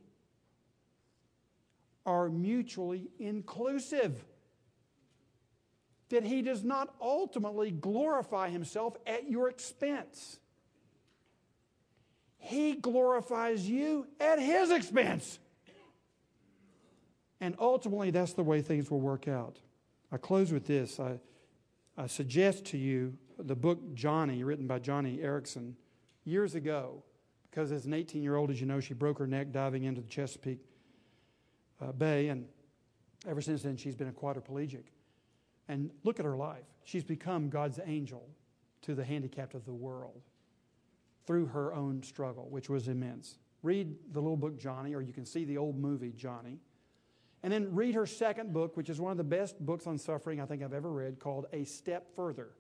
are 2.07 2.29
mutually 2.29 3.11
inclusive. 3.19 4.25
That 6.11 6.25
He 6.25 6.43
does 6.43 6.65
not 6.65 6.95
ultimately 7.01 7.71
glorify 7.71 8.51
Himself 8.51 8.97
at 9.07 9.31
your 9.31 9.49
expense. 9.49 10.39
He 12.41 12.73
glorifies 12.73 13.69
you 13.69 14.07
at 14.19 14.41
His 14.41 14.71
expense. 14.71 15.39
And 17.41 17.55
ultimately, 17.59 18.11
that's 18.11 18.33
the 18.33 18.43
way 18.43 18.61
things 18.61 18.91
will 18.91 19.01
work 19.01 19.29
out. 19.29 19.59
I 20.11 20.17
close 20.17 20.53
with 20.53 20.67
this. 20.67 20.99
I, 20.99 21.21
I 21.97 22.07
suggest 22.07 22.65
to 22.67 22.79
you 22.79 23.17
the 23.39 23.55
book 23.55 23.95
Joni, 23.95 24.45
written 24.45 24.67
by 24.67 24.79
Joni 24.81 25.23
Eareckson, 25.23 25.75
years 26.25 26.55
ago, 26.55 27.03
because 27.51 27.73
as 27.73 27.87
an 27.87 27.95
18 27.95 28.23
year 28.23 28.37
old, 28.37 28.51
as 28.51 28.61
you 28.61 28.67
know, 28.67 28.81
she 28.81 28.95
broke 28.95 29.19
her 29.19 29.27
neck 29.27 29.53
diving 29.53 29.85
into 29.85 30.01
the 30.01 30.09
Chesapeake 30.09 30.61
uh, 31.81 31.93
Bay, 31.93 32.29
and 32.29 32.47
ever 33.27 33.41
since 33.41 33.63
then, 33.63 33.77
she's 33.77 33.95
been 33.95 34.09
a 34.09 34.13
quadriplegic. 34.13 34.85
And 35.69 35.91
look 36.05 36.19
at 36.19 36.25
her 36.25 36.37
life. 36.37 36.65
She's 36.85 37.05
become 37.05 37.49
God's 37.49 37.79
angel 37.85 38.29
to 38.83 38.95
the 38.95 39.05
handicapped 39.05 39.55
of 39.55 39.65
the 39.65 39.73
world 39.73 40.23
through 41.27 41.47
her 41.47 41.75
own 41.75 42.03
struggle, 42.03 42.49
which 42.51 42.69
was 42.69 42.89
immense. 42.89 43.39
Read 43.63 43.95
the 44.13 44.21
little 44.21 44.37
book 44.37 44.59
Joni, 44.59 44.95
or 44.95 45.01
you 45.01 45.13
can 45.13 45.27
see 45.27 45.45
the 45.45 45.59
old 45.59 45.79
movie 45.79 46.13
Joni. 46.13 46.59
And 47.43 47.53
then 47.53 47.75
read 47.75 47.95
her 47.95 48.07
second 48.07 48.53
book, 48.53 48.77
which 48.77 48.91
is 48.91 49.01
one 49.01 49.11
of 49.11 49.19
the 49.19 49.25
best 49.25 49.59
books 49.65 49.87
on 49.87 49.99
suffering 49.99 50.41
I 50.41 50.47
think 50.47 50.63
I've 50.63 50.75
ever 50.75 50.91
read, 50.91 51.19
called 51.19 51.47
A 51.53 51.65
Step 51.65 52.15
Further. 52.15 52.51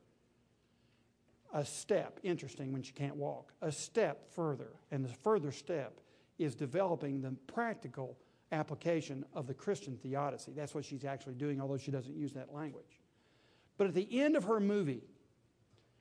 A 1.52 1.64
step, 1.64 2.20
interesting 2.22 2.72
when 2.72 2.82
she 2.82 2.92
can't 2.92 3.16
walk, 3.16 3.52
a 3.60 3.72
step 3.72 4.32
further. 4.32 4.70
And 4.90 5.04
the 5.04 5.08
further 5.08 5.50
step 5.50 6.00
is 6.38 6.54
developing 6.54 7.20
the 7.20 7.32
practical 7.52 8.16
application 8.52 9.24
of 9.34 9.46
the 9.46 9.54
Christian 9.54 9.96
theodicy. 9.96 10.52
That's 10.52 10.74
what 10.74 10.84
she's 10.84 11.04
actually 11.04 11.34
doing, 11.34 11.60
although 11.60 11.76
she 11.76 11.90
doesn't 11.90 12.16
use 12.16 12.32
that 12.34 12.54
language. 12.54 13.00
But 13.78 13.88
at 13.88 13.94
the 13.94 14.20
end 14.20 14.36
of 14.36 14.44
her 14.44 14.60
movie, 14.60 15.02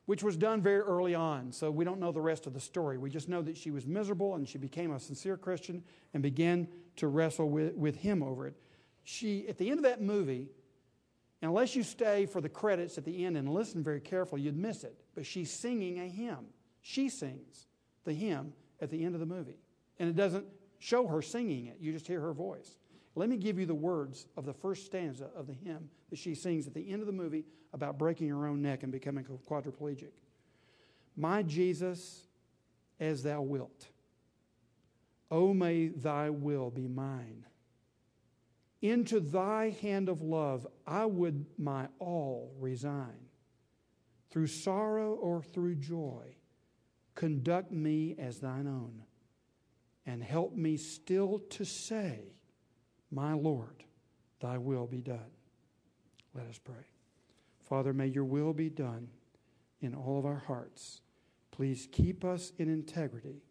which 0.09 0.23
was 0.23 0.35
done 0.35 0.59
very 0.59 0.79
early 0.79 1.13
on, 1.13 1.51
so 1.51 1.69
we 1.69 1.85
don't 1.85 1.99
know 1.99 2.11
the 2.11 2.19
rest 2.19 2.47
of 2.47 2.53
the 2.55 2.59
story. 2.59 2.97
We 2.97 3.11
just 3.11 3.29
know 3.29 3.43
that 3.43 3.55
she 3.55 3.69
was 3.69 3.85
miserable 3.85 4.33
and 4.33 4.49
she 4.49 4.57
became 4.57 4.91
a 4.91 4.99
sincere 4.99 5.37
Christian 5.37 5.83
and 6.15 6.23
began 6.23 6.67
to 6.95 7.07
wrestle 7.07 7.47
with, 7.47 7.75
with 7.75 7.95
him 7.95 8.23
over 8.23 8.47
it. 8.47 8.55
She, 9.03 9.47
at 9.47 9.59
the 9.59 9.69
end 9.69 9.77
of 9.77 9.83
that 9.83 10.01
movie, 10.01 10.49
unless 11.43 11.75
you 11.75 11.83
stay 11.83 12.25
for 12.25 12.41
the 12.41 12.49
credits 12.49 12.97
at 12.97 13.05
the 13.05 13.23
end 13.23 13.37
and 13.37 13.53
listen 13.53 13.83
very 13.83 14.01
carefully, 14.01 14.41
you'd 14.41 14.57
miss 14.57 14.83
it. 14.83 14.99
But 15.13 15.27
she's 15.27 15.51
singing 15.51 15.99
a 15.99 16.07
hymn. 16.07 16.47
She 16.81 17.07
sings 17.07 17.67
the 18.03 18.13
hymn 18.13 18.53
at 18.81 18.89
the 18.89 19.05
end 19.05 19.13
of 19.13 19.19
the 19.19 19.27
movie. 19.27 19.59
And 19.99 20.09
it 20.09 20.15
doesn't 20.15 20.47
show 20.79 21.05
her 21.05 21.21
singing 21.21 21.67
it, 21.67 21.77
you 21.79 21.91
just 21.91 22.07
hear 22.07 22.21
her 22.21 22.33
voice. 22.33 22.78
Let 23.15 23.29
me 23.29 23.37
give 23.37 23.59
you 23.59 23.65
the 23.65 23.75
words 23.75 24.27
of 24.37 24.45
the 24.45 24.53
first 24.53 24.85
stanza 24.85 25.29
of 25.35 25.47
the 25.47 25.53
hymn 25.53 25.89
that 26.09 26.17
she 26.17 26.35
sings 26.35 26.67
at 26.67 26.73
the 26.73 26.91
end 26.91 27.01
of 27.01 27.07
the 27.07 27.13
movie 27.13 27.45
about 27.73 27.97
breaking 27.97 28.29
her 28.29 28.47
own 28.47 28.61
neck 28.61 28.83
and 28.83 28.91
becoming 28.91 29.25
quadriplegic. 29.49 30.11
My 31.15 31.43
Jesus, 31.43 32.27
as 32.99 33.23
thou 33.23 33.41
wilt, 33.41 33.87
O 35.31 35.53
may 35.53 35.89
thy 35.89 36.29
will 36.29 36.69
be 36.69 36.87
mine. 36.87 37.45
Into 38.81 39.19
thy 39.19 39.71
hand 39.81 40.07
of 40.07 40.21
love 40.21 40.65
I 40.87 41.05
would 41.05 41.45
my 41.57 41.87
all 41.99 42.53
resign. 42.59 43.27
Through 44.29 44.47
sorrow 44.47 45.13
or 45.13 45.43
through 45.43 45.75
joy, 45.75 46.35
conduct 47.15 47.71
me 47.71 48.15
as 48.17 48.39
thine 48.39 48.67
own, 48.67 49.03
and 50.05 50.23
help 50.23 50.55
me 50.55 50.77
still 50.77 51.39
to 51.49 51.65
say, 51.65 52.35
My 53.11 53.33
Lord, 53.33 53.83
thy 54.39 54.57
will 54.57 54.87
be 54.87 55.01
done. 55.01 55.31
Let 56.33 56.47
us 56.47 56.59
pray. 56.59 56.85
Father, 57.67 57.93
may 57.93 58.07
your 58.07 58.25
will 58.25 58.53
be 58.53 58.69
done 58.69 59.07
in 59.81 59.95
all 59.95 60.19
of 60.19 60.25
our 60.25 60.43
hearts. 60.47 61.01
Please 61.51 61.87
keep 61.91 62.23
us 62.23 62.51
in 62.57 62.69
integrity 62.69 63.43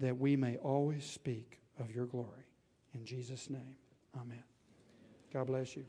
that 0.00 0.18
we 0.18 0.36
may 0.36 0.56
always 0.56 1.04
speak 1.04 1.60
of 1.78 1.90
your 1.90 2.06
glory. 2.06 2.46
In 2.94 3.04
Jesus' 3.04 3.48
name, 3.48 3.76
amen. 4.16 4.42
God 5.32 5.46
bless 5.46 5.76
you. 5.76 5.84